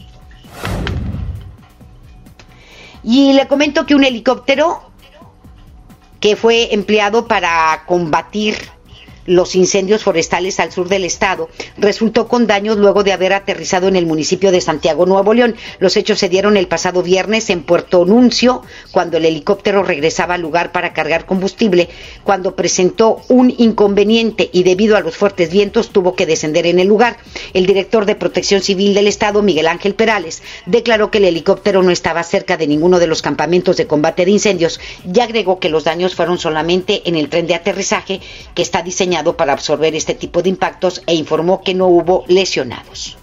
Y 3.04 3.34
le 3.34 3.48
comento 3.48 3.86
que 3.86 3.96
un 3.96 4.04
helicóptero 4.04 4.82
que 6.20 6.36
fue 6.38 6.74
empleado 6.74 7.28
para 7.28 7.84
combatir 7.86 8.56
los 9.26 9.56
incendios 9.56 10.04
forestales 10.04 10.60
al 10.60 10.72
sur 10.72 10.90
del 10.90 11.06
estado, 11.06 11.50
resultó 11.78 12.28
con 12.28 12.48
daños 12.48 12.78
luego 12.78 13.04
de 13.04 13.14
haber 13.14 13.34
aterrizado 13.34 13.88
en 13.88 13.96
el 13.96 14.06
municipio 14.06 14.52
de 14.52 14.62
Santiago, 14.62 15.06
Nuevo 15.06 15.34
León. 15.34 15.56
Los 15.80 15.98
hechos 15.98 16.20
se 16.20 16.30
dieron 16.30 16.58
el 16.58 16.68
pasado 16.68 17.04
viernes 17.04 17.50
en 17.50 17.64
Puerto 17.64 18.06
Nuncio, 18.06 18.64
cuando 18.92 19.18
el 19.18 19.26
helicóptero 19.26 19.84
regresaba 19.84 20.36
al 20.36 20.42
lugar 20.42 20.72
para 20.72 20.94
cargar 20.94 21.26
combustible, 21.26 21.90
cuando 22.24 22.56
presentó 22.56 23.22
un 23.30 23.54
inconveniente 23.58 24.50
y 24.52 24.64
debido 24.64 24.98
a 24.98 25.02
los 25.02 25.16
fuertes 25.16 25.52
vientos 25.52 25.90
tuvo 25.90 26.16
que 26.16 26.26
descender 26.26 26.66
en 26.66 26.80
el 26.80 26.88
lugar. 26.88 27.18
El 27.54 27.66
director 27.66 28.06
de 28.06 28.16
Protección 28.16 28.62
Civil 28.62 28.94
del 28.94 29.08
estado, 29.08 29.42
Miguel 29.42 29.68
Ángel 29.68 29.96
Perales, 29.96 30.42
declaró 30.66 31.12
que 31.12 31.20
el 31.20 31.26
helicóptero 31.26 31.82
no 31.84 31.92
estaba 31.92 32.24
cerca 32.24 32.58
de 32.58 32.68
ninguno 32.68 33.00
de 33.00 33.08
los 33.08 33.22
campamentos 33.22 33.78
de 33.78 33.88
combate 33.88 34.26
de 34.26 34.32
incendios 34.32 34.80
y 35.12 35.20
agregó 35.20 35.60
que 35.60 35.70
los 35.70 35.84
daños 35.84 36.16
fueron 36.16 36.38
solamente 36.38 37.04
en 37.06 37.16
el 37.16 37.30
tren 37.30 37.48
de 37.48 37.56
aterrizaje 37.56 38.20
que 38.54 38.62
está 38.62 38.82
diseñado 38.82 39.13
para 39.38 39.54
absorber 39.54 39.96
este 39.96 40.16
tipo 40.16 40.42
de 40.42 40.50
impactos 40.50 41.02
e 41.06 41.14
informó 41.14 41.62
que 41.62 41.74
no 41.74 41.88
hubo 41.88 42.26
lesionados. 42.28 43.18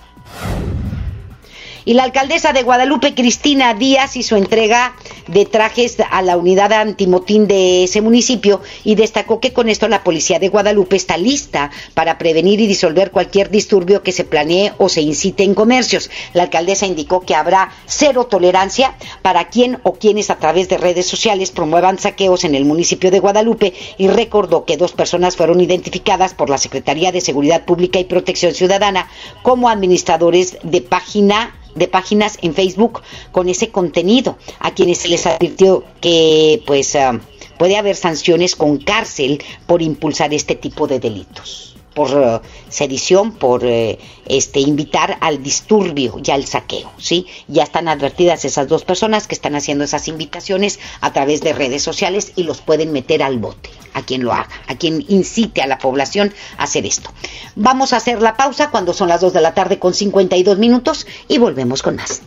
Y 1.85 1.95
la 1.95 2.05
alcaldesa 2.05 2.53
de 2.53 2.63
Guadalupe, 2.63 3.15
Cristina 3.15 3.73
Díaz, 3.75 4.17
hizo 4.17 4.37
entrega 4.37 4.95
de 5.29 5.47
trajes 5.47 5.97
a 6.11 6.21
la 6.23 6.37
unidad 6.37 6.73
antimotín 6.73 7.47
de 7.47 7.85
ese 7.85 8.01
municipio 8.03 8.61
y 8.85 8.97
destacó 8.97 9.41
que 9.41 9.53
con 9.53 9.69
esto 9.69 9.89
la 9.89 10.05
policía 10.05 10.39
de 10.39 10.49
Guadalupe 10.49 10.97
está 10.97 11.17
lista 11.17 11.71
para 11.95 12.19
prevenir 12.19 12.61
y 12.61 12.67
disolver 12.67 13.11
cualquier 13.11 13.51
disturbio 13.51 14.03
que 14.03 14.13
se 14.13 14.25
planee 14.25 14.73
o 14.79 14.89
se 14.89 15.01
incite 15.01 15.45
en 15.45 15.55
comercios. 15.55 16.11
La 16.35 16.43
alcaldesa 16.45 16.87
indicó 16.87 17.21
que 17.21 17.35
habrá 17.35 17.73
cero 17.87 18.27
tolerancia 18.27 18.95
para 19.23 19.49
quien 19.49 19.79
o 19.83 19.95
quienes 19.95 20.31
a 20.31 20.39
través 20.39 20.69
de 20.69 20.79
redes 20.79 21.07
sociales 21.07 21.51
promuevan 21.51 21.99
saqueos 21.99 22.45
en 22.45 22.55
el 22.55 22.65
municipio 22.65 23.11
de 23.11 23.21
Guadalupe 23.21 23.73
y 23.97 24.09
recordó 24.09 24.65
que 24.65 24.77
dos 24.77 24.93
personas 24.93 25.37
fueron 25.37 25.61
identificadas 25.61 26.35
por 26.35 26.51
la 26.51 26.59
Secretaría 26.59 27.13
de 27.13 27.21
Seguridad 27.21 27.65
Pública 27.65 27.99
y 27.99 28.05
Protección 28.05 28.55
Ciudadana 28.55 29.09
como 29.43 29.69
administradores 29.69 30.59
de 30.63 30.81
página 30.81 31.55
de 31.75 31.89
páginas 31.89 32.39
en 32.43 32.55
Facebook 32.55 33.03
con 33.33 33.49
ese 33.49 33.71
contenido, 33.71 34.39
a 34.59 34.73
quienes 34.75 34.99
se 34.99 35.09
les 35.09 35.27
advirtió 35.27 35.85
que 36.01 36.63
pues 36.67 36.95
ah, 36.97 37.21
puede 37.59 37.77
haber 37.77 37.97
sanciones 37.97 38.57
con 38.57 38.79
cárcel 38.79 39.43
por 39.67 39.83
impulsar 39.83 40.33
este 40.35 40.55
tipo 40.55 40.87
de 40.87 41.01
delitos 41.01 41.70
por 41.95 42.15
uh, 42.15 42.41
sedición, 42.69 43.33
por 43.33 43.65
uh, 43.65 43.97
este 44.27 44.61
invitar 44.61 45.19
al 45.21 45.43
disturbio 45.43 46.21
y 46.25 46.31
al 46.31 46.47
saqueo, 46.47 46.91
¿sí? 46.99 47.27
Ya 47.49 47.63
están 47.63 47.89
advertidas 47.89 48.45
esas 48.45 48.69
dos 48.69 48.85
personas 48.85 49.27
que 49.27 49.35
están 49.35 49.55
haciendo 49.55 49.85
esas 49.85 50.09
invitaciones 50.09 50.79
a 51.01 51.13
través 51.13 51.41
de 51.41 51.53
redes 51.53 51.83
sociales 51.83 52.33
y 52.37 52.45
los 52.45 52.61
pueden 52.61 52.93
meter 52.93 53.23
al 53.23 53.39
bote, 53.39 53.71
a 53.95 54.03
quien 54.03 54.23
lo 54.23 54.33
haga, 54.33 54.49
a 54.67 54.77
quien 54.77 55.05
incite 55.09 55.63
a 55.63 55.67
la 55.67 55.79
población 55.79 56.33
a 56.59 56.65
hacer 56.65 56.87
esto. 56.87 57.11
Vamos 57.57 57.93
a 57.93 57.97
hacer 57.97 58.23
la 58.23 58.37
pausa 58.37 58.71
cuando 58.71 58.93
son 58.93 59.09
las 59.09 59.21
2 59.21 59.33
de 59.33 59.41
la 59.41 59.55
tarde 59.55 59.79
con 59.79 59.95
52 59.95 60.59
minutos 60.59 61.07
y 61.29 61.39
volvemos 61.39 61.83
con 61.83 61.97
más. 61.97 62.23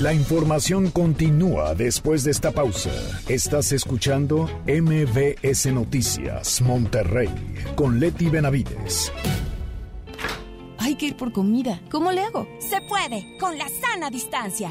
La 0.00 0.14
información 0.14 0.92
continúa 0.92 1.74
después 1.74 2.22
de 2.22 2.30
esta 2.30 2.52
pausa. 2.52 2.92
Estás 3.28 3.72
escuchando 3.72 4.48
MBS 4.64 5.72
Noticias 5.72 6.62
Monterrey 6.62 7.28
con 7.74 7.98
Leti 7.98 8.28
Benavides. 8.28 9.12
Hay 10.78 10.94
que 10.94 11.06
ir 11.06 11.16
por 11.16 11.32
comida. 11.32 11.80
¿Cómo 11.90 12.12
le 12.12 12.20
hago? 12.20 12.46
Se 12.60 12.80
puede, 12.82 13.36
con 13.40 13.58
la 13.58 13.66
sana 13.68 14.08
distancia. 14.08 14.70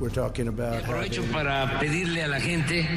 we're 0.00 0.10
talking 0.10 0.48
about 0.48 0.82
Aprovecho 0.84 1.22
para 1.32 1.78
pedirle 1.78 2.24
a 2.24 2.28
la 2.28 2.40
gente 2.40 2.88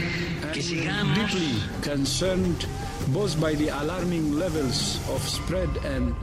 que 0.54 0.62
sigamos 0.62 1.18
deeply 1.18 1.62
concerned 1.82 2.66
both 3.14 3.40
by 3.40 3.56
the 3.56 3.70
alarming 3.70 4.38
levels 4.38 5.00
of 5.10 5.22
spread 5.28 5.70
and 5.86 6.14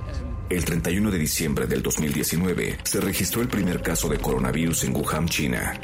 el 0.51 0.65
31 0.67 1.11
de 1.11 1.19
diciembre 1.19 1.67
del 1.67 1.83
2019 1.83 2.81
se 2.85 3.01
registró 3.01 3.41
el 3.41 3.49
primer 3.49 3.81
caso 3.81 4.07
de 4.11 4.19
coronavirus 4.19 4.85
en 4.85 4.95
Wuhan, 4.95 5.27
China. 5.27 5.81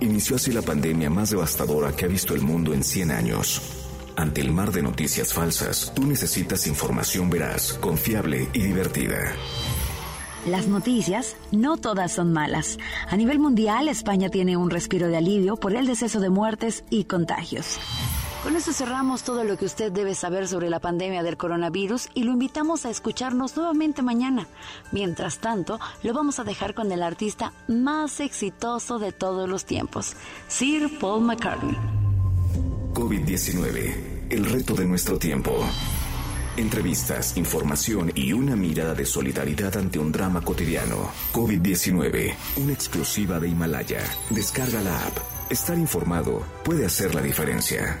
Inició 0.00 0.36
así 0.36 0.50
la 0.50 0.62
pandemia 0.62 1.10
más 1.10 1.28
devastadora 1.28 1.92
que 1.92 2.06
ha 2.06 2.08
visto 2.08 2.34
el 2.34 2.40
mundo 2.40 2.72
en 2.72 2.84
100 2.84 3.10
años. 3.10 3.60
Ante 4.16 4.40
el 4.40 4.50
mar 4.50 4.72
de 4.72 4.82
noticias 4.82 5.34
falsas, 5.34 5.92
tú 5.94 6.06
necesitas 6.06 6.66
información 6.66 7.28
veraz, 7.28 7.74
confiable 7.74 8.48
y 8.54 8.60
divertida. 8.60 9.34
Las 10.48 10.66
noticias 10.66 11.36
no 11.52 11.76
todas 11.76 12.12
son 12.12 12.32
malas. 12.32 12.78
A 13.10 13.16
nivel 13.16 13.38
mundial, 13.38 13.86
España 13.86 14.30
tiene 14.30 14.56
un 14.56 14.70
respiro 14.70 15.08
de 15.08 15.18
alivio 15.18 15.56
por 15.56 15.74
el 15.74 15.86
deceso 15.86 16.20
de 16.20 16.30
muertes 16.30 16.84
y 16.88 17.04
contagios. 17.04 17.78
Con 18.42 18.56
eso 18.56 18.72
cerramos 18.72 19.24
todo 19.24 19.44
lo 19.44 19.58
que 19.58 19.66
usted 19.66 19.92
debe 19.92 20.14
saber 20.14 20.48
sobre 20.48 20.70
la 20.70 20.80
pandemia 20.80 21.22
del 21.22 21.36
coronavirus 21.36 22.08
y 22.14 22.22
lo 22.22 22.32
invitamos 22.32 22.86
a 22.86 22.90
escucharnos 22.90 23.58
nuevamente 23.58 24.00
mañana. 24.00 24.46
Mientras 24.90 25.38
tanto, 25.38 25.78
lo 26.02 26.14
vamos 26.14 26.38
a 26.38 26.44
dejar 26.44 26.72
con 26.72 26.90
el 26.92 27.02
artista 27.02 27.52
más 27.66 28.18
exitoso 28.20 28.98
de 28.98 29.12
todos 29.12 29.50
los 29.50 29.66
tiempos, 29.66 30.14
Sir 30.46 30.98
Paul 30.98 31.24
McCartney. 31.24 31.76
COVID-19, 32.94 34.30
el 34.30 34.46
reto 34.46 34.74
de 34.74 34.86
nuestro 34.86 35.18
tiempo. 35.18 35.52
Entrevistas, 36.58 37.36
información 37.36 38.10
y 38.16 38.32
una 38.32 38.56
mirada 38.56 38.92
de 38.92 39.06
solidaridad 39.06 39.76
ante 39.76 40.00
un 40.00 40.10
drama 40.10 40.40
cotidiano. 40.40 41.08
COVID-19, 41.32 42.34
una 42.56 42.72
exclusiva 42.72 43.38
de 43.38 43.48
Himalaya. 43.48 44.00
Descarga 44.30 44.80
la 44.80 45.06
app. 45.06 45.18
Estar 45.50 45.78
informado 45.78 46.42
puede 46.64 46.84
hacer 46.84 47.14
la 47.14 47.22
diferencia. 47.22 48.00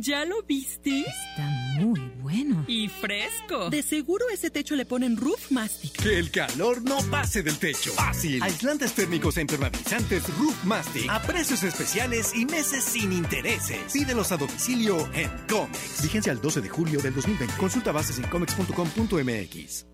¿Ya 0.00 0.24
lo 0.24 0.42
viste? 0.42 1.00
Está 1.00 1.46
muy 1.78 2.00
bueno. 2.20 2.64
Y 2.66 2.88
fresco. 2.88 3.70
De 3.70 3.82
seguro 3.82 4.24
ese 4.32 4.50
techo 4.50 4.74
le 4.74 4.84
ponen 4.84 5.16
Roof 5.16 5.50
Mastic. 5.50 5.92
Que 6.02 6.18
el 6.18 6.30
calor 6.30 6.82
no 6.82 6.98
pase 7.10 7.42
del 7.42 7.58
techo. 7.58 7.92
Fácil. 7.92 8.42
Aislantes 8.42 8.92
térmicos 8.92 9.36
e 9.36 9.42
impermeabilizantes 9.42 10.28
Roof 10.38 10.64
Mastic. 10.64 11.08
A 11.08 11.22
precios 11.22 11.62
especiales 11.62 12.34
y 12.34 12.44
meses 12.44 12.84
sin 12.84 13.12
intereses. 13.12 13.92
Pídelos 13.92 14.32
a 14.32 14.36
domicilio 14.36 15.08
en 15.14 15.30
Comex. 15.48 16.02
Vigencia 16.02 16.32
al 16.32 16.40
12 16.40 16.60
de 16.60 16.68
julio 16.68 17.00
del 17.00 17.14
2020. 17.14 17.54
Consulta 17.56 17.92
bases 17.92 18.18
en 18.18 18.24
comex.com.mx. 18.28 19.93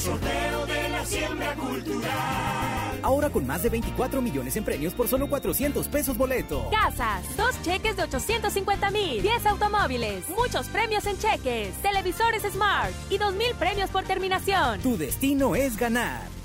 Sorteo 0.00 0.64
de 0.64 0.88
la 0.88 1.04
siembra 1.04 1.54
cultural. 1.56 3.00
Ahora 3.02 3.28
con 3.28 3.46
más 3.46 3.62
de 3.62 3.68
24 3.68 4.22
millones 4.22 4.56
en 4.56 4.64
premios 4.64 4.94
por 4.94 5.08
solo 5.08 5.28
400 5.28 5.88
pesos 5.88 6.16
boleto. 6.16 6.70
Casas, 6.70 7.36
dos 7.36 7.60
cheques 7.62 7.96
de 7.96 8.04
850 8.04 8.90
mil, 8.92 9.20
10 9.20 9.44
automóviles, 9.44 10.26
muchos 10.30 10.68
premios 10.68 11.04
en 11.04 11.18
cheques, 11.18 11.74
televisores 11.82 12.42
Smart 12.50 12.92
y 13.10 13.18
2 13.18 13.34
mil 13.34 13.54
premios 13.58 13.90
por 13.90 14.04
terminación. 14.04 14.80
Tu 14.80 14.96
destino 14.96 15.54
es 15.54 15.76
ganar. 15.76 16.39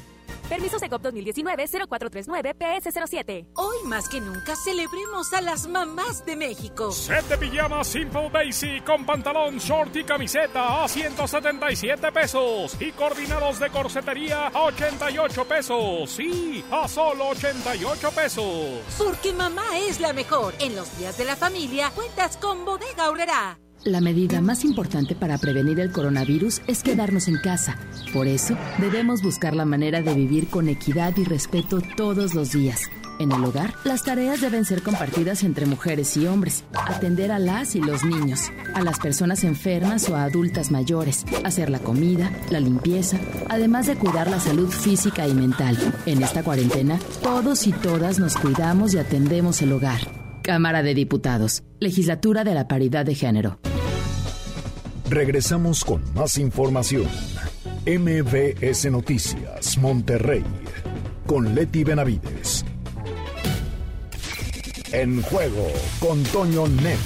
Permiso 0.48 0.80
Secop 0.80 1.02
2019-0439-PS07. 1.04 3.48
Hoy 3.56 3.78
más 3.86 4.08
que 4.08 4.22
nunca 4.22 4.56
celebremos 4.56 5.34
a 5.34 5.42
las 5.42 5.68
mamás 5.68 6.26
de 6.26 6.36
México. 6.36 6.92
Set 6.92 7.26
de 7.28 7.38
pijamas 7.38 7.88
Simple 7.88 8.30
Basic 8.30 8.84
con 8.84 9.06
pantalón, 9.06 9.58
short 9.58 9.96
y 9.96 10.04
camiseta 10.04 10.84
a 10.84 10.88
177 10.88 12.12
pesos. 12.12 12.76
Y 12.80 12.92
coordinados 12.92 13.60
de 13.60 13.70
corsetería 13.70 14.48
a 14.48 14.64
88 14.64 15.46
pesos. 15.46 16.10
Sí, 16.10 16.64
a 16.72 16.88
solo 16.88 17.30
88 17.30 18.12
pesos. 18.12 18.82
Porque 18.98 19.34
mamá 19.34 19.78
es 19.80 20.00
la 20.00 20.14
mejor. 20.14 20.54
En 20.60 20.76
los 20.76 20.98
días 20.98 21.18
de 21.18 21.26
la 21.26 21.36
familia 21.36 21.92
cuentas 21.96 22.38
con 22.38 22.66
Bodega 22.66 23.06
Aurrera. 23.06 23.58
La 23.86 24.02
medida 24.02 24.42
más 24.42 24.66
importante 24.66 25.14
para 25.14 25.38
prevenir 25.38 25.80
el 25.80 25.92
coronavirus 25.92 26.60
es 26.66 26.82
quedarnos 26.82 27.28
en 27.28 27.38
casa. 27.38 27.78
Por 28.14 28.26
eso, 28.26 28.58
debemos 28.80 29.22
buscar 29.22 29.56
la 29.56 29.64
manera 29.64 30.02
de 30.02 30.16
vivir 30.16 30.48
con 30.48 30.70
equidad 30.70 31.16
y 31.18 31.24
respeto 31.24 31.84
todos 31.96 32.34
los 32.34 32.52
días. 32.52 32.90
En 33.20 33.32
el 33.32 33.44
hogar, 33.46 33.76
las 33.84 34.02
tareas 34.02 34.42
deben 34.42 34.66
ser 34.66 34.82
compartidas 34.82 35.44
entre 35.44 35.68
mujeres 35.68 36.18
y 36.18 36.26
hombres. 36.26 36.64
Atender 36.74 37.32
a 37.32 37.38
las 37.38 37.76
y 37.76 37.80
los 37.80 38.04
niños, 38.04 38.52
a 38.74 38.82
las 38.82 38.98
personas 38.98 39.44
enfermas 39.44 40.10
o 40.10 40.16
a 40.16 40.24
adultas 40.24 40.72
mayores, 40.72 41.24
hacer 41.44 41.70
la 41.70 41.78
comida, 41.78 42.32
la 42.50 42.60
limpieza, 42.60 43.20
además 43.50 43.86
de 43.86 43.98
cuidar 43.98 44.32
la 44.32 44.40
salud 44.40 44.70
física 44.70 45.28
y 45.28 45.36
mental. 45.36 45.78
En 46.08 46.24
esta 46.24 46.42
cuarentena, 46.42 46.98
todos 47.22 47.68
y 47.68 47.72
todas 47.72 48.18
nos 48.18 48.36
cuidamos 48.36 48.96
y 48.96 48.98
atendemos 48.98 49.62
el 49.62 49.74
hogar. 49.74 50.00
Cámara 50.42 50.82
de 50.82 50.96
Diputados, 50.96 51.62
Legislatura 51.80 52.44
de 52.44 52.56
la 52.56 52.68
Paridad 52.68 53.06
de 53.06 53.14
Género. 53.14 53.60
Regresamos 55.10 55.86
con 55.86 56.02
más 56.16 56.40
información. 56.40 57.08
MBS 57.86 58.90
Noticias, 58.90 59.78
Monterrey, 59.78 60.44
con 61.28 61.54
Leti 61.54 61.84
Benavides. 61.84 62.66
En 64.92 65.22
juego 65.22 65.68
con 66.00 66.24
Toño 66.24 66.68
Net. 66.68 66.98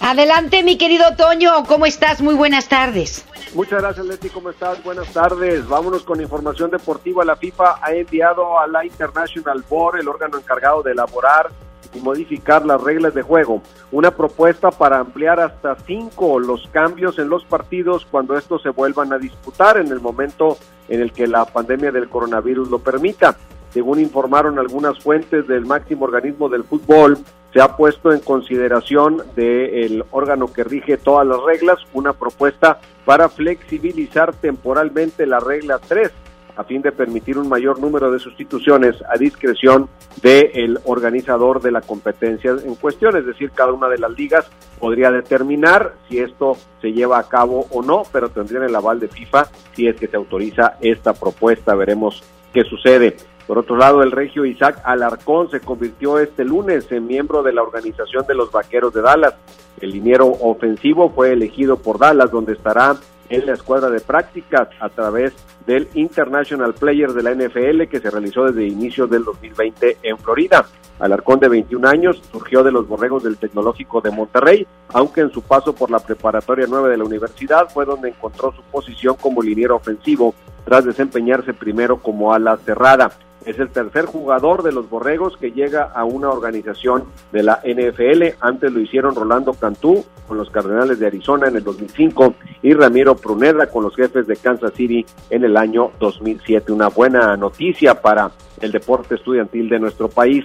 Adelante, 0.00 0.62
mi 0.62 0.76
querido 0.76 1.16
Toño, 1.16 1.64
¿cómo 1.66 1.86
estás? 1.86 2.20
Muy 2.20 2.34
buenas 2.34 2.68
tardes. 2.68 3.24
Muchas 3.54 3.80
gracias, 3.80 4.04
Leti. 4.04 4.28
¿Cómo 4.28 4.50
estás? 4.50 4.82
Buenas 4.84 5.10
tardes. 5.12 5.66
Vámonos 5.66 6.02
con 6.02 6.20
información 6.20 6.70
deportiva. 6.70 7.24
La 7.24 7.36
FIFA 7.36 7.78
ha 7.80 7.92
enviado 7.92 8.58
a 8.58 8.66
la 8.66 8.84
International 8.84 9.64
Board, 9.68 10.00
el 10.00 10.08
órgano 10.08 10.36
encargado 10.36 10.82
de 10.82 10.92
elaborar 10.92 11.50
y 11.94 12.00
modificar 12.00 12.64
las 12.64 12.80
reglas 12.80 13.14
de 13.14 13.22
juego, 13.22 13.62
una 13.90 14.10
propuesta 14.12 14.70
para 14.70 14.98
ampliar 14.98 15.40
hasta 15.40 15.76
cinco 15.86 16.38
los 16.38 16.68
cambios 16.68 17.18
en 17.18 17.28
los 17.28 17.44
partidos 17.44 18.06
cuando 18.10 18.36
estos 18.36 18.62
se 18.62 18.70
vuelvan 18.70 19.12
a 19.12 19.18
disputar 19.18 19.78
en 19.78 19.88
el 19.88 20.00
momento 20.00 20.56
en 20.88 21.00
el 21.00 21.12
que 21.12 21.26
la 21.26 21.44
pandemia 21.44 21.92
del 21.92 22.08
coronavirus 22.08 22.70
lo 22.70 22.78
permita. 22.78 23.36
Según 23.70 24.00
informaron 24.00 24.58
algunas 24.58 24.98
fuentes 25.02 25.48
del 25.48 25.64
máximo 25.64 26.04
organismo 26.04 26.48
del 26.48 26.64
fútbol, 26.64 27.18
se 27.52 27.60
ha 27.60 27.76
puesto 27.76 28.12
en 28.12 28.20
consideración 28.20 29.22
del 29.34 30.04
órgano 30.10 30.52
que 30.52 30.64
rige 30.64 30.96
todas 30.96 31.26
las 31.26 31.42
reglas 31.42 31.78
una 31.92 32.12
propuesta 32.12 32.80
para 33.04 33.28
flexibilizar 33.28 34.34
temporalmente 34.34 35.26
la 35.26 35.40
regla 35.40 35.78
3 35.78 36.10
a 36.56 36.64
fin 36.64 36.82
de 36.82 36.92
permitir 36.92 37.38
un 37.38 37.48
mayor 37.48 37.78
número 37.78 38.10
de 38.10 38.18
sustituciones 38.18 38.96
a 39.08 39.16
discreción 39.16 39.88
del 40.20 40.78
organizador 40.84 41.62
de 41.62 41.72
la 41.72 41.80
competencia 41.80 42.50
en 42.50 42.74
cuestión, 42.74 43.16
es 43.16 43.26
decir, 43.26 43.50
cada 43.52 43.72
una 43.72 43.88
de 43.88 43.98
las 43.98 44.10
ligas 44.12 44.50
podría 44.78 45.10
determinar 45.10 45.94
si 46.08 46.18
esto 46.18 46.56
se 46.80 46.92
lleva 46.92 47.18
a 47.18 47.28
cabo 47.28 47.66
o 47.70 47.82
no, 47.82 48.02
pero 48.12 48.28
tendrían 48.28 48.64
el 48.64 48.74
aval 48.74 49.00
de 49.00 49.08
FIFA 49.08 49.46
si 49.74 49.86
es 49.86 49.96
que 49.96 50.08
se 50.08 50.16
autoriza 50.16 50.76
esta 50.80 51.14
propuesta, 51.14 51.74
veremos 51.74 52.22
qué 52.52 52.64
sucede. 52.64 53.16
Por 53.46 53.58
otro 53.58 53.76
lado, 53.76 54.02
el 54.02 54.12
regio 54.12 54.44
Isaac 54.44 54.80
Alarcón 54.84 55.50
se 55.50 55.60
convirtió 55.60 56.18
este 56.18 56.44
lunes 56.44 56.90
en 56.90 57.06
miembro 57.06 57.42
de 57.42 57.52
la 57.52 57.62
organización 57.62 58.24
de 58.26 58.34
los 58.34 58.52
Vaqueros 58.52 58.94
de 58.94 59.02
Dallas. 59.02 59.34
El 59.80 59.90
liniero 59.90 60.26
ofensivo 60.26 61.10
fue 61.10 61.32
elegido 61.32 61.76
por 61.76 61.98
Dallas, 61.98 62.30
donde 62.30 62.52
estará 62.52 62.96
en 63.32 63.46
la 63.46 63.54
escuadra 63.54 63.88
de 63.88 64.00
prácticas 64.00 64.68
a 64.78 64.90
través 64.90 65.32
del 65.66 65.88
International 65.94 66.74
Player 66.74 67.12
de 67.12 67.22
la 67.22 67.34
NFL 67.34 67.84
que 67.90 67.98
se 67.98 68.10
realizó 68.10 68.44
desde 68.44 68.66
inicios 68.66 69.08
del 69.08 69.24
2020 69.24 69.98
en 70.02 70.18
Florida. 70.18 70.66
Alarcón 70.98 71.40
de 71.40 71.48
21 71.48 71.88
años 71.88 72.22
surgió 72.30 72.62
de 72.62 72.70
los 72.70 72.86
borregos 72.86 73.24
del 73.24 73.38
Tecnológico 73.38 74.02
de 74.02 74.10
Monterrey, 74.10 74.66
aunque 74.92 75.22
en 75.22 75.32
su 75.32 75.40
paso 75.40 75.74
por 75.74 75.90
la 75.90 75.98
preparatoria 75.98 76.66
9 76.68 76.90
de 76.90 76.98
la 76.98 77.04
universidad 77.04 77.70
fue 77.70 77.86
donde 77.86 78.10
encontró 78.10 78.52
su 78.52 78.62
posición 78.64 79.16
como 79.20 79.42
liniero 79.42 79.76
ofensivo 79.76 80.34
tras 80.64 80.84
desempeñarse 80.84 81.54
primero 81.54 81.98
como 81.98 82.34
ala 82.34 82.58
cerrada. 82.58 83.10
Es 83.44 83.58
el 83.58 83.70
tercer 83.70 84.06
jugador 84.06 84.62
de 84.62 84.72
los 84.72 84.88
Borregos 84.88 85.36
que 85.36 85.50
llega 85.50 85.84
a 85.84 86.04
una 86.04 86.30
organización 86.30 87.04
de 87.32 87.42
la 87.42 87.60
NFL. 87.64 88.36
Antes 88.40 88.72
lo 88.72 88.80
hicieron 88.80 89.14
Rolando 89.14 89.52
Cantú 89.54 90.04
con 90.28 90.38
los 90.38 90.50
Cardenales 90.50 90.98
de 90.98 91.06
Arizona 91.06 91.48
en 91.48 91.56
el 91.56 91.64
2005 91.64 92.34
y 92.62 92.72
Ramiro 92.74 93.16
Pruneda 93.16 93.66
con 93.66 93.82
los 93.82 93.96
jefes 93.96 94.26
de 94.26 94.36
Kansas 94.36 94.72
City 94.74 95.04
en 95.30 95.44
el 95.44 95.56
año 95.56 95.90
2007. 95.98 96.72
Una 96.72 96.88
buena 96.88 97.36
noticia 97.36 98.00
para 98.00 98.30
el 98.60 98.70
deporte 98.70 99.16
estudiantil 99.16 99.68
de 99.68 99.80
nuestro 99.80 100.08
país. 100.08 100.44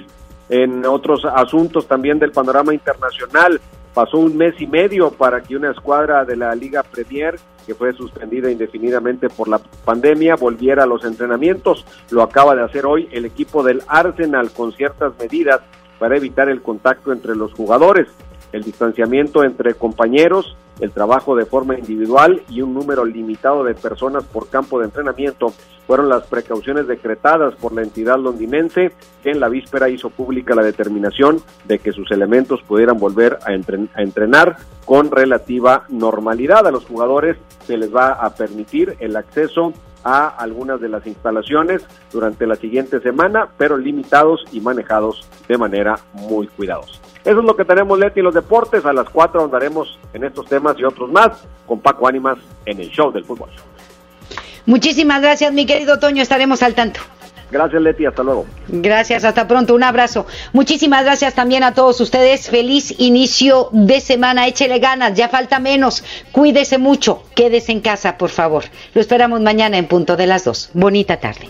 En 0.50 0.86
otros 0.86 1.26
asuntos 1.26 1.88
también 1.88 2.20
del 2.20 2.32
panorama 2.32 2.74
internacional, 2.74 3.62
pasó 3.98 4.20
un 4.20 4.38
mes 4.38 4.54
y 4.62 4.68
medio 4.68 5.10
para 5.10 5.42
que 5.42 5.56
una 5.56 5.72
escuadra 5.72 6.24
de 6.24 6.36
la 6.36 6.54
Liga 6.54 6.84
Premier, 6.84 7.40
que 7.66 7.74
fue 7.74 7.94
suspendida 7.94 8.52
indefinidamente 8.52 9.28
por 9.28 9.48
la 9.48 9.58
pandemia, 9.58 10.36
volviera 10.36 10.84
a 10.84 10.86
los 10.86 11.04
entrenamientos. 11.04 11.84
Lo 12.12 12.22
acaba 12.22 12.56
de 12.56 12.62
hacer 12.62 12.86
hoy 12.86 13.10
el 13.12 13.26
equipo 13.26 13.64
del 13.64 13.82
Arsenal 13.88 14.52
con 14.52 14.72
ciertas 14.74 15.14
medidas 15.18 15.62
para 15.98 16.16
evitar 16.16 16.48
el 16.48 16.62
contacto 16.62 17.12
entre 17.12 17.36
los 17.36 17.52
jugadores. 17.54 18.08
El 18.52 18.62
distanciamiento 18.62 19.44
entre 19.44 19.74
compañeros 19.74 20.56
el 20.80 20.92
trabajo 20.92 21.36
de 21.36 21.46
forma 21.46 21.78
individual 21.78 22.44
y 22.50 22.62
un 22.62 22.74
número 22.74 23.06
limitado 23.06 23.64
de 23.64 23.74
personas 23.74 24.24
por 24.26 24.50
campo 24.50 24.80
de 24.80 24.86
entrenamiento 24.86 25.54
fueron 25.88 26.10
las 26.10 26.28
precauciones 26.28 26.88
decretadas 26.88 27.56
por 27.56 27.74
la 27.74 27.82
entidad 27.82 28.20
londinense 28.20 28.92
que 29.24 29.32
en 29.32 29.40
la 29.40 29.48
víspera 29.48 29.90
hizo 29.90 30.10
pública 30.10 30.54
la 30.54 30.64
determinación 30.64 31.42
de 31.66 31.80
que 31.80 31.94
sus 31.94 32.12
elementos 32.12 32.62
pudieran 32.64 32.98
volver 32.98 33.40
a, 33.46 33.54
entrenar 34.02 34.58
con 34.86 35.10
relativa 35.10 35.86
normalidad. 35.88 36.68
A 36.68 36.72
los 36.72 36.86
jugadores 36.86 37.38
se 37.66 37.78
les 37.78 37.96
va 37.96 38.12
a 38.12 38.36
permitir 38.36 38.98
el 39.00 39.16
acceso 39.16 39.74
a 40.04 40.28
algunas 40.28 40.80
de 40.80 40.90
las 40.90 41.08
instalaciones 41.08 41.86
durante 42.12 42.46
la 42.46 42.56
siguiente 42.56 43.00
semana, 43.00 43.50
pero 43.58 43.78
limitados 43.78 44.46
y 44.52 44.60
manejados 44.60 45.28
de 45.48 45.58
manera 45.58 46.00
muy 46.14 46.48
cuidadosa. 46.48 47.02
Eso 47.28 47.40
es 47.40 47.46
lo 47.46 47.58
que 47.58 47.66
tenemos, 47.66 48.00
Leti, 48.00 48.22
los 48.22 48.34
deportes. 48.34 48.86
A 48.86 48.94
las 48.94 49.10
4 49.10 49.44
andaremos 49.44 50.00
en 50.14 50.24
estos 50.24 50.46
temas 50.46 50.80
y 50.80 50.86
otros 50.86 51.12
más 51.12 51.44
con 51.66 51.82
Paco 51.82 52.08
Ánimas 52.08 52.38
en 52.66 52.80
el 52.80 52.90
show 52.90 53.12
del 53.12 53.26
fútbol. 53.26 53.50
Muchísimas 54.66 55.22
gracias, 55.22 55.52
mi 55.52 55.66
querido 55.66 56.00
Toño. 56.00 56.22
Estaremos 56.22 56.64
al 56.64 56.74
tanto. 56.74 57.02
Gracias, 57.52 57.82
Leti. 57.82 58.06
Hasta 58.06 58.24
luego. 58.24 58.46
Gracias. 58.70 59.26
Hasta 59.26 59.46
pronto. 59.46 59.76
Un 59.76 59.84
abrazo. 59.84 60.26
Muchísimas 60.54 61.04
gracias 61.04 61.34
también 61.34 61.64
a 61.64 61.74
todos 61.74 62.00
ustedes. 62.00 62.50
Feliz 62.50 62.98
inicio 62.98 63.68
de 63.74 64.00
semana. 64.00 64.48
Échele 64.48 64.80
ganas. 64.80 65.14
Ya 65.14 65.28
falta 65.28 65.60
menos. 65.60 66.06
Cuídese 66.32 66.78
mucho. 66.78 67.24
Quédese 67.36 67.74
en 67.74 67.82
casa, 67.82 68.18
por 68.18 68.30
favor. 68.30 68.64
Lo 68.94 69.02
esperamos 69.02 69.42
mañana 69.42 69.78
en 69.78 69.88
punto 69.88 70.16
de 70.16 70.28
las 70.28 70.46
dos. 70.46 70.70
Bonita 70.74 71.18
tarde. 71.18 71.50